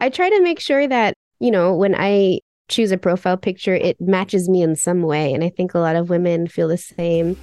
I 0.00 0.08
try 0.08 0.30
to 0.30 0.40
make 0.40 0.60
sure 0.60 0.88
that, 0.88 1.14
you 1.40 1.50
know, 1.50 1.74
when 1.74 1.94
I 1.94 2.40
choose 2.68 2.90
a 2.90 2.96
profile 2.96 3.36
picture, 3.36 3.74
it 3.74 4.00
matches 4.00 4.48
me 4.48 4.62
in 4.62 4.76
some 4.76 5.02
way. 5.02 5.34
And 5.34 5.44
I 5.44 5.50
think 5.50 5.74
a 5.74 5.78
lot 5.78 5.96
of 5.96 6.08
women 6.08 6.46
feel 6.46 6.68
the 6.68 6.78
same. 6.78 7.36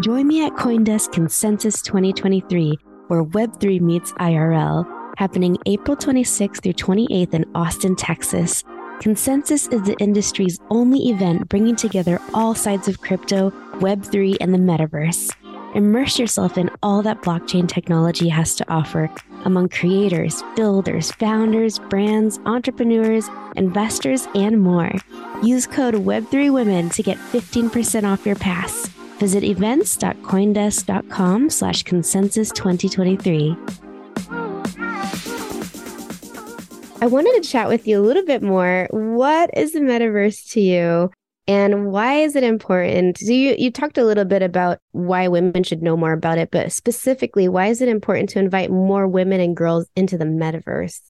Join 0.00 0.28
me 0.28 0.46
at 0.46 0.52
Coindesk 0.52 1.12
Consensus 1.12 1.82
2023, 1.82 2.78
where 3.08 3.24
Web3 3.24 3.80
meets 3.80 4.12
IRL, 4.12 4.86
happening 5.18 5.58
April 5.66 5.96
26th 5.96 6.62
through 6.62 6.72
28th 6.72 7.34
in 7.34 7.44
Austin, 7.54 7.96
Texas. 7.96 8.62
Consensus 9.00 9.66
is 9.68 9.82
the 9.82 9.96
industry's 9.98 10.58
only 10.70 11.10
event 11.10 11.48
bringing 11.48 11.76
together 11.76 12.20
all 12.32 12.54
sides 12.54 12.88
of 12.88 13.00
crypto, 13.00 13.50
Web3, 13.80 14.36
and 14.40 14.54
the 14.54 14.58
metaverse. 14.58 15.30
Immerse 15.78 16.18
yourself 16.18 16.58
in 16.58 16.70
all 16.82 17.02
that 17.02 17.22
blockchain 17.22 17.68
technology 17.68 18.28
has 18.28 18.56
to 18.56 18.68
offer 18.68 19.08
among 19.44 19.68
creators, 19.68 20.42
builders, 20.56 21.12
founders, 21.12 21.78
brands, 21.78 22.40
entrepreneurs, 22.46 23.30
investors, 23.54 24.26
and 24.34 24.60
more. 24.60 24.90
Use 25.40 25.68
code 25.68 25.94
Web3Women 25.94 26.92
to 26.94 27.02
get 27.04 27.16
15% 27.16 28.02
off 28.02 28.26
your 28.26 28.34
pass. 28.34 28.88
Visit 29.20 29.44
events.coindesk.com 29.44 31.50
slash 31.50 31.84
consensus 31.84 32.50
2023. 32.50 33.56
I 37.00 37.06
wanted 37.06 37.40
to 37.40 37.48
chat 37.48 37.68
with 37.68 37.86
you 37.86 38.00
a 38.00 38.02
little 38.02 38.24
bit 38.24 38.42
more. 38.42 38.88
What 38.90 39.50
is 39.56 39.74
the 39.74 39.78
metaverse 39.78 40.50
to 40.54 40.60
you? 40.60 41.12
And 41.48 41.86
why 41.86 42.16
is 42.16 42.36
it 42.36 42.44
important? 42.44 43.16
So 43.16 43.32
you, 43.32 43.56
you 43.58 43.70
talked 43.70 43.96
a 43.96 44.04
little 44.04 44.26
bit 44.26 44.42
about 44.42 44.80
why 44.92 45.28
women 45.28 45.64
should 45.64 45.82
know 45.82 45.96
more 45.96 46.12
about 46.12 46.36
it, 46.36 46.50
but 46.50 46.70
specifically, 46.72 47.48
why 47.48 47.68
is 47.68 47.80
it 47.80 47.88
important 47.88 48.28
to 48.30 48.38
invite 48.38 48.70
more 48.70 49.08
women 49.08 49.40
and 49.40 49.56
girls 49.56 49.86
into 49.96 50.18
the 50.18 50.26
metaverse? 50.26 51.00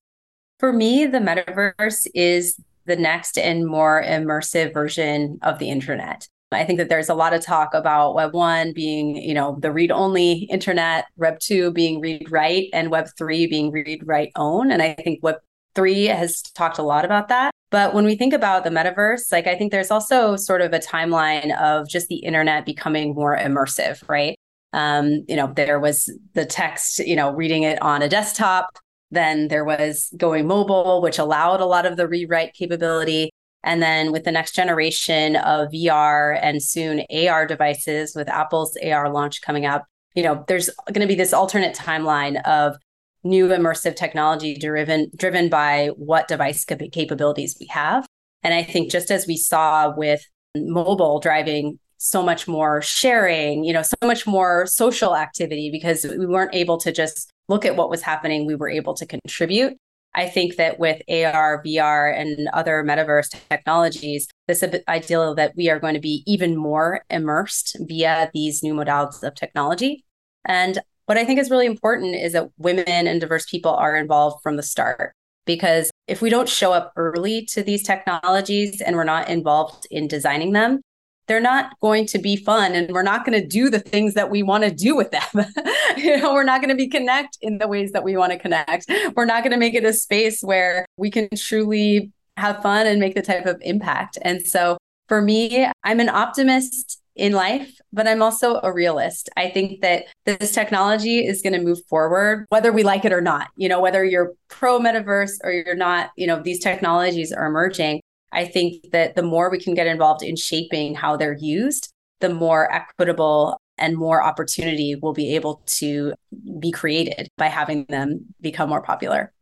For 0.60 0.72
me, 0.72 1.06
the 1.06 1.18
metaverse 1.18 2.06
is 2.14 2.60
the 2.86 2.94
next 2.94 3.36
and 3.36 3.66
more 3.66 4.00
immersive 4.02 4.72
version 4.72 5.40
of 5.42 5.58
the 5.58 5.70
internet. 5.70 6.28
I 6.52 6.64
think 6.64 6.78
that 6.78 6.88
there's 6.88 7.10
a 7.10 7.14
lot 7.14 7.34
of 7.34 7.42
talk 7.42 7.74
about 7.74 8.14
Web 8.14 8.32
1 8.32 8.72
being, 8.72 9.16
you 9.16 9.34
know, 9.34 9.58
the 9.60 9.72
read 9.72 9.90
only 9.90 10.48
internet, 10.50 11.06
Web 11.16 11.40
2 11.40 11.72
being 11.72 12.00
read 12.00 12.30
write, 12.30 12.70
and 12.72 12.90
Web 12.90 13.08
3 13.18 13.48
being 13.48 13.70
read 13.72 14.02
write 14.06 14.30
own. 14.36 14.70
And 14.70 14.80
I 14.80 14.94
think 14.94 15.22
Web 15.22 15.36
3 15.78 16.06
has 16.06 16.42
talked 16.42 16.78
a 16.78 16.82
lot 16.82 17.04
about 17.04 17.28
that. 17.28 17.52
But 17.70 17.94
when 17.94 18.04
we 18.04 18.16
think 18.16 18.32
about 18.32 18.64
the 18.64 18.70
metaverse, 18.70 19.30
like 19.30 19.46
I 19.46 19.54
think 19.54 19.70
there's 19.70 19.92
also 19.92 20.34
sort 20.34 20.60
of 20.60 20.72
a 20.72 20.80
timeline 20.80 21.56
of 21.56 21.88
just 21.88 22.08
the 22.08 22.16
internet 22.16 22.66
becoming 22.66 23.14
more 23.14 23.38
immersive, 23.38 24.02
right? 24.08 24.36
Um, 24.72 25.24
you 25.28 25.36
know, 25.36 25.52
there 25.54 25.78
was 25.78 26.12
the 26.34 26.44
text, 26.44 26.98
you 26.98 27.14
know, 27.14 27.30
reading 27.32 27.62
it 27.62 27.80
on 27.80 28.02
a 28.02 28.08
desktop. 28.08 28.76
Then 29.12 29.46
there 29.46 29.64
was 29.64 30.12
going 30.16 30.48
mobile, 30.48 31.00
which 31.00 31.18
allowed 31.18 31.60
a 31.60 31.66
lot 31.66 31.86
of 31.86 31.96
the 31.96 32.08
rewrite 32.08 32.54
capability. 32.54 33.30
And 33.62 33.80
then 33.80 34.10
with 34.10 34.24
the 34.24 34.32
next 34.32 34.56
generation 34.56 35.36
of 35.36 35.68
VR 35.68 36.36
and 36.42 36.60
soon 36.60 37.04
AR 37.12 37.46
devices 37.46 38.16
with 38.16 38.28
Apple's 38.28 38.76
AR 38.84 39.12
launch 39.12 39.42
coming 39.42 39.64
up, 39.64 39.84
you 40.16 40.24
know, 40.24 40.44
there's 40.48 40.70
going 40.92 41.02
to 41.02 41.06
be 41.06 41.14
this 41.14 41.32
alternate 41.32 41.76
timeline 41.76 42.42
of 42.44 42.76
new 43.24 43.48
immersive 43.48 43.96
technology 43.96 44.56
driven 44.56 45.10
driven 45.16 45.48
by 45.48 45.90
what 45.96 46.28
device 46.28 46.64
capabilities 46.64 47.56
we 47.60 47.66
have. 47.66 48.06
And 48.42 48.54
I 48.54 48.62
think 48.62 48.90
just 48.90 49.10
as 49.10 49.26
we 49.26 49.36
saw 49.36 49.94
with 49.94 50.22
mobile 50.56 51.20
driving 51.20 51.78
so 51.98 52.22
much 52.22 52.46
more 52.46 52.80
sharing, 52.80 53.64
you 53.64 53.72
know, 53.72 53.82
so 53.82 53.96
much 54.04 54.26
more 54.26 54.66
social 54.66 55.16
activity 55.16 55.68
because 55.70 56.04
we 56.04 56.26
weren't 56.26 56.54
able 56.54 56.78
to 56.78 56.92
just 56.92 57.30
look 57.48 57.64
at 57.64 57.76
what 57.76 57.90
was 57.90 58.02
happening, 58.02 58.46
we 58.46 58.54
were 58.54 58.70
able 58.70 58.94
to 58.94 59.06
contribute. 59.06 59.76
I 60.14 60.28
think 60.28 60.56
that 60.56 60.78
with 60.78 61.02
AR, 61.08 61.62
VR, 61.64 62.18
and 62.18 62.48
other 62.52 62.84
metaverse 62.84 63.36
technologies, 63.50 64.26
this 64.46 64.64
ideal 64.88 65.34
that 65.34 65.54
we 65.56 65.68
are 65.68 65.78
going 65.78 65.94
to 65.94 66.00
be 66.00 66.22
even 66.26 66.56
more 66.56 67.04
immersed 67.10 67.76
via 67.80 68.30
these 68.32 68.62
new 68.62 68.74
modalities 68.74 69.22
of 69.22 69.34
technology. 69.34 70.04
And 70.44 70.78
what 71.08 71.16
I 71.16 71.24
think 71.24 71.40
is 71.40 71.48
really 71.50 71.64
important 71.64 72.14
is 72.14 72.34
that 72.34 72.50
women 72.58 72.86
and 72.86 73.18
diverse 73.18 73.46
people 73.46 73.72
are 73.72 73.96
involved 73.96 74.42
from 74.42 74.56
the 74.56 74.62
start. 74.62 75.14
Because 75.46 75.90
if 76.06 76.20
we 76.20 76.28
don't 76.28 76.50
show 76.50 76.74
up 76.74 76.92
early 76.96 77.46
to 77.46 77.62
these 77.62 77.82
technologies 77.82 78.82
and 78.82 78.94
we're 78.94 79.04
not 79.04 79.30
involved 79.30 79.86
in 79.90 80.06
designing 80.06 80.52
them, 80.52 80.82
they're 81.26 81.40
not 81.40 81.72
going 81.80 82.04
to 82.08 82.18
be 82.18 82.36
fun 82.36 82.72
and 82.72 82.92
we're 82.92 83.02
not 83.02 83.24
going 83.24 83.40
to 83.40 83.46
do 83.46 83.70
the 83.70 83.80
things 83.80 84.12
that 84.14 84.28
we 84.28 84.42
want 84.42 84.64
to 84.64 84.70
do 84.70 84.94
with 84.94 85.10
them. 85.10 85.46
you 85.96 86.18
know, 86.18 86.34
we're 86.34 86.44
not 86.44 86.60
going 86.60 86.68
to 86.68 86.74
be 86.76 86.88
connect 86.88 87.38
in 87.40 87.56
the 87.56 87.68
ways 87.68 87.92
that 87.92 88.04
we 88.04 88.14
want 88.18 88.32
to 88.32 88.38
connect. 88.38 88.84
We're 89.16 89.24
not 89.24 89.42
going 89.42 89.52
to 89.52 89.58
make 89.58 89.74
it 89.74 89.86
a 89.86 89.94
space 89.94 90.42
where 90.42 90.84
we 90.98 91.10
can 91.10 91.30
truly 91.34 92.12
have 92.36 92.60
fun 92.60 92.86
and 92.86 93.00
make 93.00 93.14
the 93.14 93.22
type 93.22 93.46
of 93.46 93.56
impact. 93.62 94.18
And 94.20 94.46
so 94.46 94.76
for 95.06 95.22
me, 95.22 95.66
I'm 95.84 96.00
an 96.00 96.10
optimist 96.10 97.00
in 97.18 97.32
life, 97.32 97.78
but 97.92 98.06
I'm 98.06 98.22
also 98.22 98.60
a 98.62 98.72
realist. 98.72 99.28
I 99.36 99.50
think 99.50 99.82
that 99.82 100.04
this 100.24 100.52
technology 100.52 101.26
is 101.26 101.42
going 101.42 101.52
to 101.52 101.60
move 101.60 101.80
forward, 101.88 102.46
whether 102.48 102.72
we 102.72 102.84
like 102.84 103.04
it 103.04 103.12
or 103.12 103.20
not. 103.20 103.48
You 103.56 103.68
know, 103.68 103.80
whether 103.80 104.04
you're 104.04 104.32
pro 104.48 104.78
metaverse 104.78 105.32
or 105.42 105.50
you're 105.50 105.74
not, 105.74 106.10
you 106.16 106.26
know, 106.26 106.40
these 106.40 106.60
technologies 106.60 107.32
are 107.32 107.46
emerging. 107.46 108.00
I 108.32 108.44
think 108.44 108.90
that 108.92 109.16
the 109.16 109.22
more 109.22 109.50
we 109.50 109.58
can 109.58 109.74
get 109.74 109.86
involved 109.86 110.22
in 110.22 110.36
shaping 110.36 110.94
how 110.94 111.16
they're 111.16 111.36
used, 111.38 111.92
the 112.20 112.28
more 112.28 112.72
equitable 112.72 113.58
and 113.78 113.96
more 113.96 114.22
opportunity 114.22 114.94
will 114.94 115.12
be 115.12 115.34
able 115.34 115.62
to 115.66 116.12
be 116.58 116.70
created 116.70 117.28
by 117.36 117.46
having 117.46 117.84
them 117.88 118.26
become 118.40 118.68
more 118.68 118.82
popular. 118.82 119.32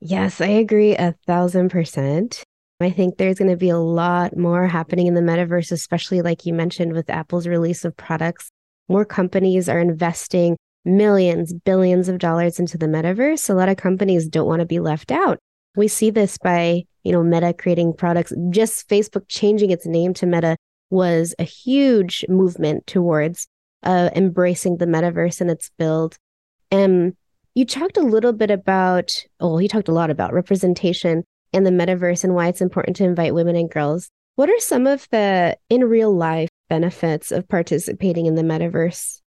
Yes, 0.00 0.40
I 0.40 0.46
agree 0.46 0.96
a 0.96 1.14
thousand 1.26 1.68
percent. 1.68 2.42
I 2.80 2.90
think 2.90 3.16
there's 3.16 3.38
going 3.38 3.50
to 3.50 3.56
be 3.56 3.68
a 3.68 3.78
lot 3.78 4.36
more 4.36 4.66
happening 4.66 5.06
in 5.06 5.14
the 5.14 5.20
metaverse, 5.20 5.70
especially 5.70 6.22
like 6.22 6.46
you 6.46 6.54
mentioned 6.54 6.92
with 6.94 7.10
Apple's 7.10 7.46
release 7.46 7.84
of 7.84 7.96
products. 7.96 8.50
More 8.88 9.04
companies 9.04 9.68
are 9.68 9.78
investing 9.78 10.56
millions, 10.84 11.52
billions 11.52 12.08
of 12.08 12.18
dollars 12.18 12.58
into 12.58 12.78
the 12.78 12.86
metaverse. 12.86 13.50
A 13.50 13.54
lot 13.54 13.68
of 13.68 13.76
companies 13.76 14.28
don't 14.28 14.46
want 14.46 14.60
to 14.60 14.66
be 14.66 14.80
left 14.80 15.12
out. 15.12 15.38
We 15.76 15.88
see 15.88 16.10
this 16.10 16.38
by, 16.38 16.84
you 17.04 17.12
know, 17.12 17.22
Meta 17.22 17.52
creating 17.52 17.94
products. 17.94 18.32
Just 18.48 18.88
Facebook 18.88 19.24
changing 19.28 19.70
its 19.70 19.86
name 19.86 20.14
to 20.14 20.26
Meta 20.26 20.56
was 20.88 21.34
a 21.38 21.44
huge 21.44 22.24
movement 22.28 22.86
towards 22.86 23.46
uh, 23.82 24.10
embracing 24.16 24.78
the 24.78 24.86
metaverse 24.86 25.40
and 25.40 25.50
its 25.50 25.70
build. 25.78 26.16
And 26.70 27.14
you 27.54 27.64
talked 27.64 27.96
a 27.96 28.02
little 28.02 28.32
bit 28.32 28.50
about, 28.50 29.12
oh, 29.38 29.58
you 29.58 29.68
talked 29.68 29.88
a 29.88 29.92
lot 29.92 30.10
about 30.10 30.32
representation 30.32 31.24
and 31.52 31.66
the 31.66 31.70
metaverse 31.70 32.24
and 32.24 32.34
why 32.34 32.48
it's 32.48 32.60
important 32.60 32.96
to 32.96 33.04
invite 33.04 33.34
women 33.34 33.56
and 33.56 33.70
girls. 33.70 34.08
What 34.36 34.48
are 34.48 34.60
some 34.60 34.86
of 34.86 35.06
the 35.10 35.56
in 35.68 35.84
real 35.84 36.14
life 36.14 36.48
benefits 36.68 37.32
of 37.32 37.48
participating 37.48 38.26
in 38.26 38.36
the 38.36 38.42
metaverse? 38.42 39.20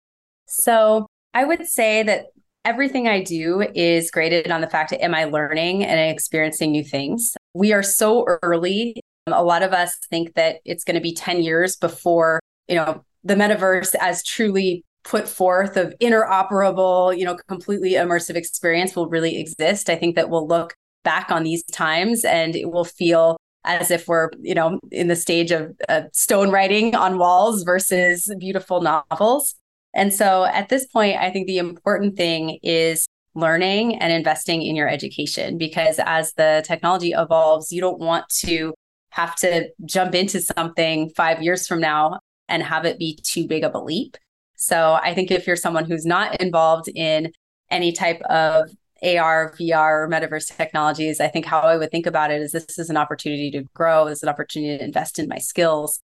So, 0.48 1.08
I 1.34 1.46
would 1.46 1.66
say 1.66 2.04
that 2.04 2.26
everything 2.66 3.08
I 3.08 3.24
do 3.24 3.62
is 3.74 4.12
graded 4.12 4.52
on 4.52 4.62
the 4.62 4.70
fact 4.70 4.92
that 4.92 5.04
am 5.04 5.16
I 5.16 5.26
learning 5.26 5.84
and 5.84 6.00
experiencing 6.12 6.72
new 6.72 6.84
things? 6.84 7.36
We 7.54 7.74
are 7.74 7.84
so 7.84 8.26
early. 8.44 9.02
Um, 9.28 9.34
a 9.34 9.44
lot 9.44 9.64
of 9.64 9.74
us 9.74 9.98
think 10.10 10.34
that 10.36 10.58
it's 10.66 10.84
going 10.84 10.96
to 10.96 11.02
be 11.02 11.14
10 11.14 11.42
years 11.42 11.76
before, 11.76 12.40
you 12.68 12.76
know, 12.76 13.04
the 13.24 13.36
metaverse 13.36 13.96
as 14.00 14.24
truly 14.24 14.84
put 15.04 15.28
forth 15.28 15.78
of 15.78 15.94
interoperable, 16.02 17.18
you 17.18 17.26
know, 17.26 17.38
completely 17.48 17.94
immersive 17.94 18.36
experience 18.36 18.96
will 18.96 19.10
really 19.10 19.40
exist. 19.40 19.90
I 19.90 19.96
think 19.96 20.16
that 20.16 20.30
we'll 20.30 20.48
look 20.48 20.74
back 21.04 21.32
on 21.32 21.44
these 21.44 21.64
times 21.66 22.24
and 22.24 22.56
it 22.56 22.72
will 22.72 22.86
feel 22.86 23.38
as 23.64 23.92
if 23.92 24.08
we're 24.08 24.30
you 24.40 24.56
know 24.56 24.80
in 24.92 25.08
the 25.08 25.16
stage 25.16 25.52
of 25.52 25.72
uh, 25.90 26.04
stone 26.14 26.50
writing 26.50 26.96
on 26.96 27.18
walls 27.18 27.64
versus 27.64 28.34
beautiful 28.40 28.82
novels. 28.82 29.56
And 29.94 30.14
so 30.14 30.46
at 30.46 30.70
this 30.70 30.88
point 30.88 31.18
i 31.18 31.30
think 31.30 31.48
the 31.48 31.58
important 31.58 32.16
thing 32.16 32.60
is 32.64 33.08
learning 33.36 33.96
and 34.00 34.12
investing 34.12 34.62
in 34.62 34.76
your 34.76 34.90
education 34.90 35.58
because 35.58 36.00
as 36.06 36.34
the 36.34 36.64
technology 36.66 37.12
evolves 37.12 37.72
you 37.72 37.80
don't 37.80 38.00
want 38.00 38.26
to 38.30 38.74
have 39.10 39.36
to 39.36 39.70
jump 39.86 40.16
into 40.16 40.40
something 40.42 41.10
5 41.10 41.42
years 41.42 41.68
from 41.68 41.82
now 41.82 42.20
and 42.48 42.64
have 42.64 42.86
it 42.86 43.00
be 43.00 43.18
too 43.24 43.48
big 43.48 43.64
of 43.64 43.74
a 43.74 43.80
leap. 43.80 44.18
So 44.56 44.98
i 45.02 45.14
think 45.14 45.30
if 45.32 45.46
you're 45.46 45.56
someone 45.56 45.86
who's 45.86 46.06
not 46.06 46.42
involved 46.42 46.90
in 46.96 47.32
any 47.70 47.92
type 47.92 48.22
of 48.24 48.70
AR, 49.04 49.54
VR, 49.60 50.04
or 50.04 50.10
metaverse 50.10 50.56
technologies, 50.56 51.20
I 51.20 51.28
think 51.28 51.46
how 51.46 51.60
I 51.60 51.78
would 51.78 51.92
think 51.92 52.06
about 52.06 52.32
it 52.32 52.42
is 52.42 52.52
this 52.52 52.78
is 52.78 52.90
an 52.90 52.98
opportunity 52.98 53.50
to 53.52 53.64
grow, 53.74 54.06
this 54.06 54.20
is 54.20 54.24
an 54.24 54.30
opportunity 54.30 54.78
to 54.78 54.84
invest 54.84 55.20
in 55.20 55.28
my 55.28 55.40
skills. 55.40 56.00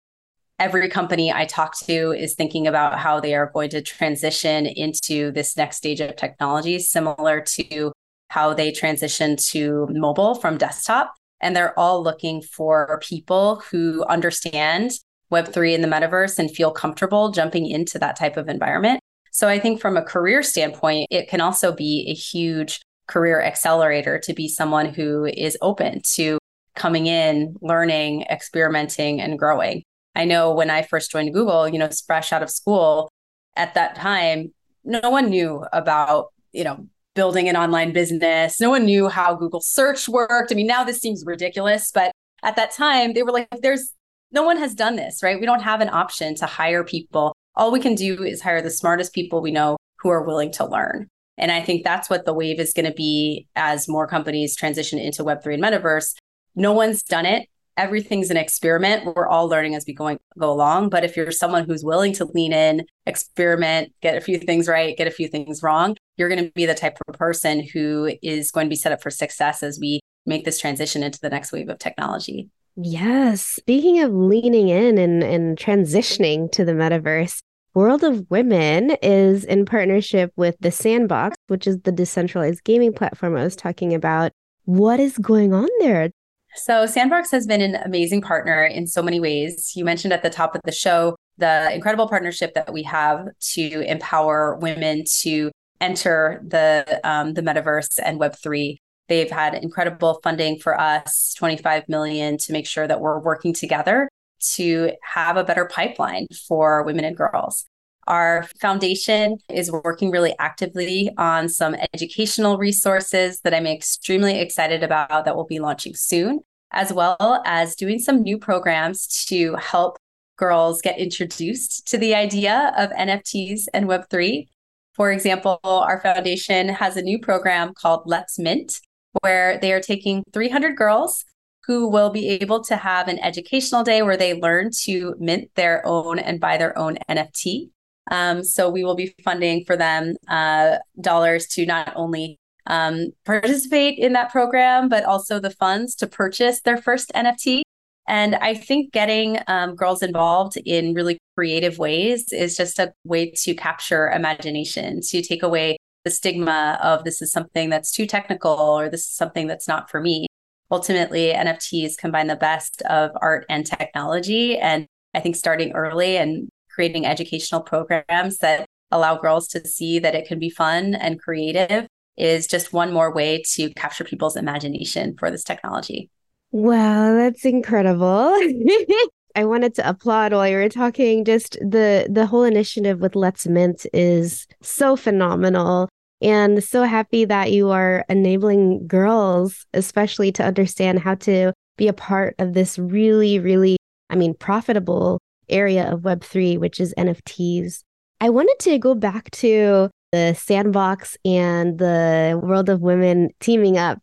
Every 0.58 0.88
company 0.88 1.30
I 1.30 1.44
talk 1.44 1.78
to 1.80 2.12
is 2.12 2.34
thinking 2.34 2.66
about 2.66 2.98
how 2.98 3.20
they 3.20 3.34
are 3.34 3.50
going 3.52 3.68
to 3.70 3.82
transition 3.82 4.64
into 4.64 5.30
this 5.32 5.56
next 5.56 5.76
stage 5.76 6.00
of 6.00 6.16
technology, 6.16 6.78
similar 6.78 7.42
to 7.42 7.92
how 8.28 8.54
they 8.54 8.72
transition 8.72 9.36
to 9.50 9.86
mobile 9.90 10.34
from 10.34 10.56
desktop. 10.56 11.12
And 11.40 11.54
they're 11.54 11.78
all 11.78 12.02
looking 12.02 12.40
for 12.40 12.98
people 13.02 13.62
who 13.70 14.02
understand 14.06 14.92
Web3 15.30 15.74
in 15.74 15.82
the 15.82 15.88
metaverse 15.88 16.38
and 16.38 16.50
feel 16.50 16.70
comfortable 16.70 17.30
jumping 17.30 17.66
into 17.66 17.98
that 17.98 18.16
type 18.16 18.38
of 18.38 18.48
environment. 18.48 19.00
So 19.36 19.48
I 19.48 19.58
think 19.58 19.82
from 19.82 19.98
a 19.98 20.02
career 20.02 20.42
standpoint, 20.42 21.08
it 21.10 21.28
can 21.28 21.42
also 21.42 21.70
be 21.70 22.06
a 22.08 22.14
huge 22.14 22.80
career 23.06 23.42
accelerator 23.42 24.18
to 24.20 24.32
be 24.32 24.48
someone 24.48 24.94
who 24.94 25.26
is 25.26 25.58
open 25.60 26.00
to 26.14 26.38
coming 26.74 27.06
in, 27.06 27.54
learning, 27.60 28.22
experimenting, 28.30 29.20
and 29.20 29.38
growing. 29.38 29.82
I 30.14 30.24
know 30.24 30.54
when 30.54 30.70
I 30.70 30.80
first 30.80 31.10
joined 31.10 31.34
Google, 31.34 31.68
you 31.68 31.78
know, 31.78 31.90
fresh 32.06 32.32
out 32.32 32.42
of 32.42 32.48
school, 32.48 33.10
at 33.56 33.74
that 33.74 33.94
time, 33.94 34.54
no 34.84 35.10
one 35.10 35.28
knew 35.28 35.66
about, 35.70 36.32
you 36.52 36.64
know, 36.64 36.86
building 37.14 37.46
an 37.46 37.58
online 37.58 37.92
business. 37.92 38.58
No 38.58 38.70
one 38.70 38.86
knew 38.86 39.10
how 39.10 39.34
Google 39.34 39.60
search 39.60 40.08
worked. 40.08 40.50
I 40.50 40.54
mean, 40.54 40.66
now 40.66 40.82
this 40.82 41.00
seems 41.00 41.24
ridiculous, 41.26 41.90
but 41.92 42.10
at 42.42 42.56
that 42.56 42.70
time, 42.70 43.12
they 43.12 43.22
were 43.22 43.32
like, 43.32 43.48
there's 43.60 43.92
no 44.32 44.44
one 44.44 44.56
has 44.56 44.74
done 44.74 44.96
this, 44.96 45.22
right? 45.22 45.38
We 45.38 45.44
don't 45.44 45.60
have 45.60 45.82
an 45.82 45.90
option 45.90 46.36
to 46.36 46.46
hire 46.46 46.84
people 46.84 47.35
all 47.56 47.72
we 47.72 47.80
can 47.80 47.94
do 47.94 48.22
is 48.22 48.42
hire 48.42 48.62
the 48.62 48.70
smartest 48.70 49.14
people 49.14 49.40
we 49.40 49.50
know 49.50 49.76
who 49.98 50.10
are 50.10 50.22
willing 50.22 50.52
to 50.52 50.66
learn. 50.66 51.08
And 51.38 51.52
I 51.52 51.60
think 51.60 51.84
that's 51.84 52.08
what 52.08 52.24
the 52.24 52.34
wave 52.34 52.60
is 52.60 52.72
going 52.72 52.86
to 52.86 52.94
be 52.94 53.46
as 53.56 53.88
more 53.88 54.06
companies 54.06 54.56
transition 54.56 54.98
into 54.98 55.24
Web3 55.24 55.54
and 55.54 55.62
metaverse. 55.62 56.14
No 56.54 56.72
one's 56.72 57.02
done 57.02 57.26
it. 57.26 57.48
Everything's 57.76 58.30
an 58.30 58.38
experiment. 58.38 59.04
We're 59.04 59.28
all 59.28 59.48
learning 59.48 59.74
as 59.74 59.84
we 59.86 59.92
going 59.92 60.18
go 60.38 60.50
along. 60.50 60.88
But 60.88 61.04
if 61.04 61.14
you're 61.14 61.30
someone 61.30 61.66
who's 61.66 61.84
willing 61.84 62.14
to 62.14 62.24
lean 62.24 62.54
in, 62.54 62.86
experiment, 63.04 63.92
get 64.00 64.16
a 64.16 64.22
few 64.22 64.38
things 64.38 64.66
right, 64.66 64.96
get 64.96 65.06
a 65.06 65.10
few 65.10 65.28
things 65.28 65.62
wrong, 65.62 65.96
you're 66.16 66.30
going 66.30 66.42
to 66.42 66.50
be 66.52 66.64
the 66.64 66.74
type 66.74 66.96
of 67.06 67.14
person 67.18 67.66
who 67.74 68.16
is 68.22 68.50
going 68.50 68.66
to 68.66 68.70
be 68.70 68.76
set 68.76 68.92
up 68.92 69.02
for 69.02 69.10
success 69.10 69.62
as 69.62 69.78
we 69.78 70.00
make 70.24 70.46
this 70.46 70.58
transition 70.58 71.02
into 71.02 71.20
the 71.20 71.28
next 71.28 71.52
wave 71.52 71.68
of 71.68 71.78
technology. 71.78 72.48
Yes. 72.76 73.42
Speaking 73.42 74.00
of 74.00 74.12
leaning 74.12 74.68
in 74.68 74.98
and, 74.98 75.22
and 75.22 75.58
transitioning 75.58 76.50
to 76.52 76.64
the 76.64 76.72
metaverse, 76.72 77.40
World 77.76 78.04
of 78.04 78.24
Women 78.30 78.92
is 79.02 79.44
in 79.44 79.66
partnership 79.66 80.32
with 80.34 80.56
The 80.60 80.70
Sandbox, 80.70 81.36
which 81.48 81.66
is 81.66 81.78
the 81.80 81.92
decentralized 81.92 82.64
gaming 82.64 82.94
platform 82.94 83.36
I 83.36 83.44
was 83.44 83.54
talking 83.54 83.92
about. 83.92 84.32
What 84.64 84.98
is 84.98 85.18
going 85.18 85.52
on 85.52 85.68
there? 85.80 86.08
So, 86.54 86.86
Sandbox 86.86 87.30
has 87.32 87.46
been 87.46 87.60
an 87.60 87.74
amazing 87.74 88.22
partner 88.22 88.64
in 88.64 88.86
so 88.86 89.02
many 89.02 89.20
ways. 89.20 89.74
You 89.76 89.84
mentioned 89.84 90.14
at 90.14 90.22
the 90.22 90.30
top 90.30 90.54
of 90.54 90.62
the 90.64 90.72
show 90.72 91.16
the 91.36 91.70
incredible 91.74 92.08
partnership 92.08 92.54
that 92.54 92.72
we 92.72 92.82
have 92.84 93.26
to 93.52 93.80
empower 93.82 94.56
women 94.56 95.04
to 95.20 95.50
enter 95.78 96.42
the 96.48 96.98
um, 97.04 97.34
the 97.34 97.42
metaverse 97.42 97.98
and 98.02 98.18
Web 98.18 98.36
three. 98.42 98.78
They've 99.08 99.30
had 99.30 99.54
incredible 99.54 100.18
funding 100.24 100.58
for 100.60 100.80
us, 100.80 101.34
25 101.36 101.90
million 101.90 102.38
to 102.38 102.52
make 102.52 102.66
sure 102.66 102.88
that 102.88 103.02
we're 103.02 103.20
working 103.20 103.52
together 103.52 104.08
to 104.54 104.92
have 105.02 105.36
a 105.36 105.44
better 105.44 105.66
pipeline 105.66 106.26
for 106.48 106.82
women 106.82 107.04
and 107.04 107.16
girls. 107.16 107.66
Our 108.06 108.44
foundation 108.60 109.38
is 109.50 109.72
working 109.72 110.10
really 110.12 110.34
actively 110.38 111.10
on 111.18 111.48
some 111.48 111.74
educational 111.92 112.56
resources 112.56 113.40
that 113.40 113.52
I'm 113.52 113.66
extremely 113.66 114.38
excited 114.38 114.84
about 114.84 115.24
that 115.24 115.34
we'll 115.34 115.44
be 115.44 115.58
launching 115.58 115.94
soon, 115.94 116.40
as 116.70 116.92
well 116.92 117.42
as 117.44 117.74
doing 117.74 117.98
some 117.98 118.22
new 118.22 118.38
programs 118.38 119.24
to 119.26 119.56
help 119.56 119.98
girls 120.36 120.80
get 120.80 120.98
introduced 120.98 121.88
to 121.88 121.98
the 121.98 122.14
idea 122.14 122.72
of 122.76 122.90
NFTs 122.90 123.62
and 123.74 123.86
Web3. 123.86 124.46
For 124.92 125.10
example, 125.10 125.58
our 125.64 126.00
foundation 126.00 126.68
has 126.68 126.96
a 126.96 127.02
new 127.02 127.18
program 127.18 127.74
called 127.74 128.02
Let's 128.06 128.38
Mint, 128.38 128.80
where 129.22 129.58
they 129.58 129.72
are 129.72 129.80
taking 129.80 130.22
300 130.32 130.76
girls 130.76 131.24
who 131.66 131.88
will 131.88 132.10
be 132.10 132.28
able 132.28 132.62
to 132.64 132.76
have 132.76 133.08
an 133.08 133.18
educational 133.18 133.82
day 133.82 134.02
where 134.02 134.16
they 134.16 134.34
learn 134.34 134.70
to 134.84 135.14
mint 135.18 135.50
their 135.56 135.84
own 135.86 136.18
and 136.18 136.40
buy 136.40 136.56
their 136.56 136.76
own 136.78 136.96
NFT. 137.08 137.70
Um, 138.10 138.44
so 138.44 138.70
we 138.70 138.84
will 138.84 138.94
be 138.94 139.14
funding 139.24 139.64
for 139.64 139.76
them 139.76 140.14
uh, 140.28 140.76
dollars 141.00 141.48
to 141.48 141.66
not 141.66 141.92
only 141.96 142.38
um, 142.68 143.08
participate 143.24 143.98
in 143.98 144.12
that 144.12 144.30
program, 144.30 144.88
but 144.88 145.04
also 145.04 145.40
the 145.40 145.50
funds 145.50 145.94
to 145.96 146.06
purchase 146.06 146.60
their 146.60 146.76
first 146.76 147.10
NFT. 147.14 147.62
And 148.08 148.36
I 148.36 148.54
think 148.54 148.92
getting 148.92 149.38
um, 149.48 149.74
girls 149.74 150.02
involved 150.02 150.56
in 150.64 150.94
really 150.94 151.18
creative 151.36 151.78
ways 151.78 152.32
is 152.32 152.56
just 152.56 152.78
a 152.78 152.92
way 153.04 153.32
to 153.42 153.54
capture 153.54 154.08
imagination, 154.10 155.00
to 155.00 155.22
take 155.22 155.42
away 155.42 155.76
the 156.04 156.10
stigma 156.10 156.78
of 156.80 157.02
this 157.02 157.20
is 157.20 157.32
something 157.32 157.68
that's 157.68 157.90
too 157.90 158.06
technical 158.06 158.52
or 158.52 158.88
this 158.88 159.00
is 159.00 159.12
something 159.12 159.48
that's 159.48 159.66
not 159.66 159.90
for 159.90 160.00
me. 160.00 160.28
Ultimately, 160.70 161.32
NFTs 161.32 161.96
combine 161.96 162.26
the 162.26 162.36
best 162.36 162.82
of 162.82 163.10
art 163.20 163.46
and 163.48 163.64
technology. 163.64 164.58
And 164.58 164.86
I 165.14 165.20
think 165.20 165.36
starting 165.36 165.72
early 165.72 166.16
and 166.16 166.48
creating 166.70 167.06
educational 167.06 167.60
programs 167.62 168.38
that 168.38 168.66
allow 168.90 169.16
girls 169.16 169.48
to 169.48 169.66
see 169.66 169.98
that 169.98 170.14
it 170.14 170.26
can 170.26 170.38
be 170.38 170.50
fun 170.50 170.94
and 170.94 171.20
creative 171.20 171.86
is 172.16 172.46
just 172.46 172.72
one 172.72 172.92
more 172.92 173.12
way 173.12 173.42
to 173.54 173.72
capture 173.74 174.04
people's 174.04 174.36
imagination 174.36 175.16
for 175.18 175.30
this 175.30 175.44
technology. 175.44 176.10
Wow, 176.50 177.14
that's 177.14 177.44
incredible. 177.44 178.34
I 179.36 179.44
wanted 179.44 179.74
to 179.74 179.88
applaud 179.88 180.32
while 180.32 180.48
you 180.48 180.56
were 180.56 180.68
talking. 180.70 181.24
Just 181.24 181.58
the 181.60 182.06
the 182.10 182.24
whole 182.24 182.44
initiative 182.44 183.00
with 183.00 183.14
Let's 183.14 183.46
Mint 183.46 183.84
is 183.92 184.46
so 184.62 184.96
phenomenal 184.96 185.90
and 186.22 186.62
so 186.62 186.84
happy 186.84 187.24
that 187.24 187.52
you 187.52 187.70
are 187.70 188.04
enabling 188.08 188.86
girls 188.86 189.66
especially 189.74 190.32
to 190.32 190.44
understand 190.44 190.98
how 190.98 191.14
to 191.14 191.52
be 191.76 191.88
a 191.88 191.92
part 191.92 192.34
of 192.38 192.54
this 192.54 192.78
really 192.78 193.38
really 193.38 193.76
I 194.10 194.16
mean 194.16 194.34
profitable 194.34 195.18
area 195.48 195.92
of 195.92 196.00
web3 196.00 196.58
which 196.58 196.80
is 196.80 196.94
NFTs. 196.98 197.82
I 198.20 198.30
wanted 198.30 198.56
to 198.60 198.78
go 198.78 198.94
back 198.94 199.30
to 199.32 199.90
the 200.12 200.34
sandbox 200.34 201.16
and 201.24 201.78
the 201.78 202.40
world 202.42 202.68
of 202.68 202.80
women 202.80 203.30
teaming 203.40 203.76
up. 203.76 204.00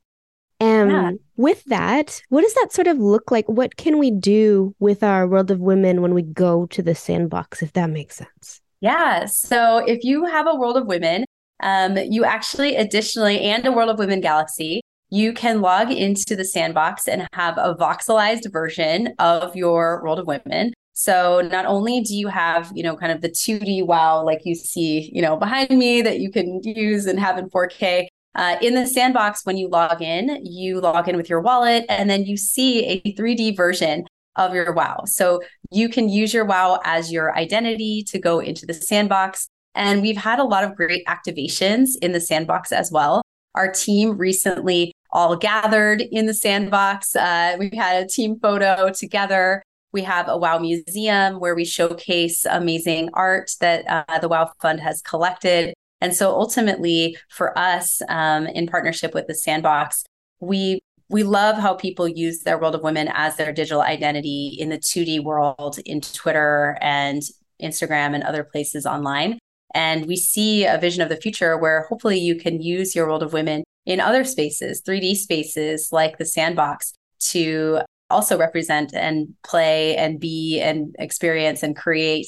And 0.60 0.92
yeah. 0.92 1.12
with 1.36 1.64
that, 1.66 2.22
what 2.30 2.44
does 2.44 2.54
that 2.54 2.72
sort 2.72 2.88
of 2.88 2.98
look 2.98 3.32
like? 3.32 3.48
What 3.50 3.76
can 3.76 3.98
we 3.98 4.12
do 4.12 4.76
with 4.80 5.04
our 5.04 5.28
world 5.28 5.52
of 5.52 5.60
women 5.60 6.02
when 6.02 6.14
we 6.14 6.22
go 6.22 6.68
to 6.68 6.82
the 6.82 6.96
sandbox, 6.96 7.62
if 7.62 7.74
that 7.74 7.90
makes 7.90 8.16
sense? 8.16 8.62
Yeah. 8.80 9.26
So 9.26 9.78
if 9.78 10.04
you 10.04 10.26
have 10.26 10.48
a 10.48 10.56
world 10.56 10.78
of 10.78 10.86
women, 10.86 11.26
um, 11.64 11.98
you 11.98 12.26
actually 12.26 12.76
additionally, 12.76 13.40
and 13.42 13.66
a 13.66 13.72
World 13.72 13.90
of 13.90 13.98
Women 13.98 14.22
Galaxy, 14.22 14.82
you 15.10 15.32
can 15.32 15.62
log 15.62 15.92
into 15.92 16.36
the 16.36 16.44
sandbox 16.44 17.08
and 17.08 17.28
have 17.34 17.58
a 17.58 17.76
voxelized 17.76 18.52
version 18.52 19.14
of 19.20 19.56
your 19.56 20.04
World 20.04 20.20
of 20.20 20.28
Women. 20.28 20.74
So 20.94 21.48
not 21.52 21.66
only 21.66 22.02
do 22.02 22.16
you 22.16 22.28
have, 22.28 22.72
you 22.76 22.84
know, 22.84 22.96
kind 22.96 23.12
of 23.12 23.22
the 23.22 23.30
2D 23.30 23.86
wow, 23.86 24.24
like 24.24 24.42
you 24.44 24.56
see, 24.56 25.10
you 25.14 25.22
know, 25.22 25.38
behind 25.38 25.70
me 25.72 26.02
that 26.02 26.20
you 26.20 26.32
can 26.32 26.62
use 26.64 27.06
and 27.06 27.20
have 27.20 27.38
in 27.38 27.50
4K. 27.50 28.08
Uh, 28.36 28.58
in 28.62 28.74
the 28.74 28.88
sandbox, 28.88 29.46
when 29.46 29.58
you 29.58 29.68
log 29.68 30.02
in, 30.02 30.44
you 30.44 30.82
log 30.82 31.08
in 31.08 31.16
with 31.16 31.30
your 31.30 31.40
wallet 31.40 31.86
and 31.90 32.10
then 32.10 32.26
you 32.26 32.36
see 32.36 32.86
a 32.86 33.14
3D 33.14 33.56
version 33.56 34.06
of 34.36 34.54
your 34.54 34.74
wow. 34.74 35.04
So 35.06 35.42
you 35.72 35.90
can 35.90 36.10
use 36.10 36.34
your 36.34 36.46
wow 36.46 36.80
as 36.84 37.12
your 37.12 37.36
identity 37.36 38.04
to 38.08 38.20
go 38.20 38.40
into 38.40 38.66
the 38.66 38.74
sandbox. 38.74 39.48
And 39.76 40.02
we've 40.02 40.18
had 40.18 40.40
a 40.40 40.44
lot 40.44 40.64
of 40.64 40.76
great 40.76 41.06
activations 41.06 41.92
in 42.02 42.12
the 42.12 42.20
sandbox 42.20 42.72
as 42.72 42.92
well. 42.92 43.22
Our 43.56 43.72
team 43.72 44.18
recently 44.18 44.94
all 45.12 45.36
gathered 45.36 46.02
in 46.02 46.26
the 46.26 46.34
sandbox. 46.34 47.16
Uh, 47.16 47.56
we 47.60 47.70
had 47.76 48.04
a 48.04 48.08
team 48.08 48.40
photo 48.40 48.92
together. 48.92 49.62
We 49.92 50.02
have 50.04 50.28
a 50.28 50.38
WOW 50.38 50.58
museum 50.58 51.40
where 51.40 51.54
we 51.54 51.66
showcase 51.66 52.46
amazing 52.46 53.10
art 53.14 53.52
that 53.60 53.86
uh, 53.88 54.20
the 54.20 54.28
WOW 54.28 54.52
Fund 54.60 54.80
has 54.80 55.02
collected. 55.04 55.74
And 56.02 56.16
so 56.16 56.32
ultimately, 56.32 57.16
for 57.30 57.58
us, 57.58 58.02
um, 58.10 58.48
in 58.48 58.68
partnership 58.68 59.14
with 59.14 59.28
the 59.28 59.36
Sandbox, 59.36 60.04
we 60.40 60.82
we 61.10 61.22
love 61.22 61.58
how 61.58 61.76
people 61.76 62.08
use 62.08 62.40
their 62.40 62.58
world 62.58 62.74
of 62.74 62.82
women 62.82 63.08
as 63.14 63.36
their 63.36 63.54
digital 63.54 63.82
identity 63.82 64.58
in 64.60 64.70
the 64.70 64.80
2D 64.80 65.24
world 65.24 65.78
in 65.86 66.02
Twitter 66.02 66.76
and 66.82 67.22
Instagram 67.62 68.16
and 68.16 68.24
other 68.24 68.44
places 68.44 68.88
online. 68.88 69.38
And 69.74 70.06
we 70.06 70.16
see 70.16 70.66
a 70.66 70.78
vision 70.78 71.02
of 71.02 71.10
the 71.10 71.18
future 71.18 71.58
where 71.58 71.88
hopefully 71.90 72.20
you 72.20 72.36
can 72.36 72.62
use 72.62 72.96
your 72.96 73.08
world 73.08 73.24
of 73.24 73.34
women 73.34 73.64
in 73.86 74.00
other 74.00 74.24
spaces, 74.24 74.82
3D 74.82 75.16
spaces 75.16 75.90
like 75.92 76.18
the 76.18 76.26
sandbox 76.26 76.94
to 77.32 77.82
also 78.10 78.38
represent 78.38 78.94
and 78.94 79.34
play 79.44 79.96
and 79.98 80.20
be 80.20 80.60
and 80.62 80.96
experience 81.00 81.64
and 81.64 81.76
create 81.76 82.28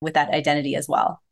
with 0.00 0.14
that 0.14 0.30
identity 0.30 0.74
as 0.74 0.88
well. 0.88 1.22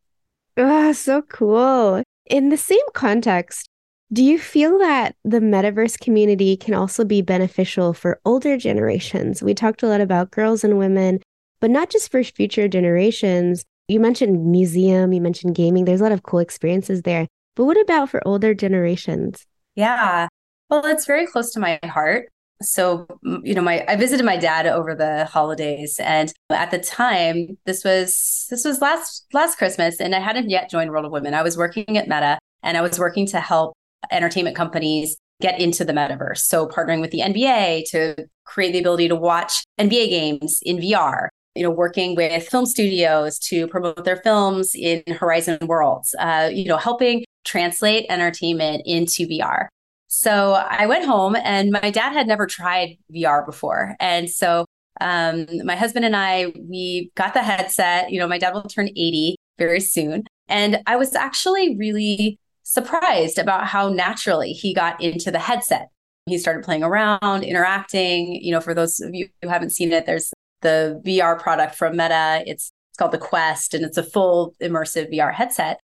Oh, 0.56 0.92
so 0.92 1.22
cool. 1.22 2.02
In 2.26 2.50
the 2.50 2.56
same 2.56 2.86
context, 2.94 3.68
do 4.12 4.22
you 4.22 4.38
feel 4.38 4.78
that 4.78 5.16
the 5.24 5.40
metaverse 5.40 5.98
community 5.98 6.56
can 6.56 6.74
also 6.74 7.04
be 7.04 7.22
beneficial 7.22 7.92
for 7.92 8.20
older 8.24 8.56
generations? 8.56 9.42
We 9.42 9.54
talked 9.54 9.82
a 9.82 9.88
lot 9.88 10.00
about 10.00 10.30
girls 10.30 10.62
and 10.62 10.78
women, 10.78 11.20
but 11.60 11.70
not 11.70 11.90
just 11.90 12.10
for 12.10 12.22
future 12.22 12.68
generations. 12.68 13.64
You 13.88 14.00
mentioned 14.00 14.50
museum, 14.50 15.12
you 15.12 15.20
mentioned 15.20 15.54
gaming. 15.54 15.84
There's 15.84 16.00
a 16.00 16.04
lot 16.04 16.12
of 16.12 16.22
cool 16.22 16.40
experiences 16.40 17.02
there. 17.02 17.26
But 17.54 17.64
what 17.66 17.80
about 17.80 18.10
for 18.10 18.26
older 18.26 18.54
generations? 18.54 19.46
Yeah. 19.74 20.28
Well, 20.70 20.86
it's 20.86 21.06
very 21.06 21.26
close 21.26 21.52
to 21.52 21.60
my 21.60 21.78
heart 21.84 22.28
so 22.62 23.06
you 23.42 23.54
know 23.54 23.62
my 23.62 23.84
i 23.88 23.96
visited 23.96 24.24
my 24.24 24.36
dad 24.36 24.66
over 24.66 24.94
the 24.94 25.24
holidays 25.26 25.98
and 26.02 26.32
at 26.50 26.70
the 26.70 26.78
time 26.78 27.58
this 27.66 27.84
was 27.84 28.46
this 28.50 28.64
was 28.64 28.80
last 28.80 29.26
last 29.32 29.58
christmas 29.58 30.00
and 30.00 30.14
i 30.14 30.20
hadn't 30.20 30.50
yet 30.50 30.70
joined 30.70 30.90
world 30.90 31.04
of 31.04 31.12
women 31.12 31.34
i 31.34 31.42
was 31.42 31.56
working 31.56 31.98
at 31.98 32.08
meta 32.08 32.38
and 32.62 32.76
i 32.76 32.80
was 32.80 32.98
working 32.98 33.26
to 33.26 33.40
help 33.40 33.74
entertainment 34.10 34.56
companies 34.56 35.16
get 35.40 35.60
into 35.60 35.84
the 35.84 35.92
metaverse 35.92 36.38
so 36.38 36.66
partnering 36.66 37.00
with 37.00 37.10
the 37.10 37.20
nba 37.20 37.82
to 37.90 38.14
create 38.44 38.72
the 38.72 38.78
ability 38.78 39.08
to 39.08 39.16
watch 39.16 39.64
nba 39.80 40.08
games 40.08 40.60
in 40.62 40.76
vr 40.76 41.28
you 41.54 41.62
know 41.62 41.70
working 41.70 42.14
with 42.14 42.46
film 42.48 42.66
studios 42.66 43.38
to 43.38 43.66
promote 43.68 44.04
their 44.04 44.16
films 44.16 44.74
in 44.74 45.02
horizon 45.18 45.58
worlds 45.66 46.14
uh, 46.18 46.50
you 46.52 46.66
know 46.66 46.76
helping 46.76 47.24
translate 47.44 48.06
entertainment 48.08 48.82
into 48.86 49.26
vr 49.26 49.68
so 50.14 50.52
I 50.52 50.86
went 50.86 51.04
home 51.04 51.34
and 51.34 51.72
my 51.72 51.90
dad 51.90 52.12
had 52.12 52.28
never 52.28 52.46
tried 52.46 52.98
VR 53.12 53.44
before. 53.44 53.96
And 53.98 54.30
so 54.30 54.64
um, 55.00 55.46
my 55.64 55.74
husband 55.74 56.04
and 56.04 56.14
I, 56.14 56.52
we 56.56 57.10
got 57.16 57.34
the 57.34 57.42
headset. 57.42 58.12
You 58.12 58.20
know, 58.20 58.28
my 58.28 58.38
dad 58.38 58.54
will 58.54 58.62
turn 58.62 58.88
80 58.90 59.34
very 59.58 59.80
soon. 59.80 60.24
And 60.48 60.80
I 60.86 60.96
was 60.96 61.16
actually 61.16 61.76
really 61.76 62.38
surprised 62.62 63.38
about 63.38 63.66
how 63.66 63.88
naturally 63.88 64.52
he 64.52 64.72
got 64.72 65.02
into 65.02 65.32
the 65.32 65.40
headset. 65.40 65.88
He 66.26 66.38
started 66.38 66.64
playing 66.64 66.84
around, 66.84 67.42
interacting. 67.42 68.36
You 68.40 68.52
know, 68.52 68.60
for 68.60 68.72
those 68.72 69.00
of 69.00 69.14
you 69.14 69.28
who 69.42 69.48
haven't 69.48 69.70
seen 69.70 69.92
it, 69.92 70.06
there's 70.06 70.32
the 70.64 71.00
VR 71.06 71.40
product 71.40 71.76
from 71.76 71.92
Meta. 71.96 72.42
It's 72.44 72.72
it's 72.94 72.98
called 72.98 73.12
the 73.12 73.18
Quest 73.18 73.74
and 73.74 73.84
it's 73.84 73.96
a 73.96 74.04
full 74.04 74.54
immersive 74.62 75.12
VR 75.12 75.34
headset. 75.34 75.80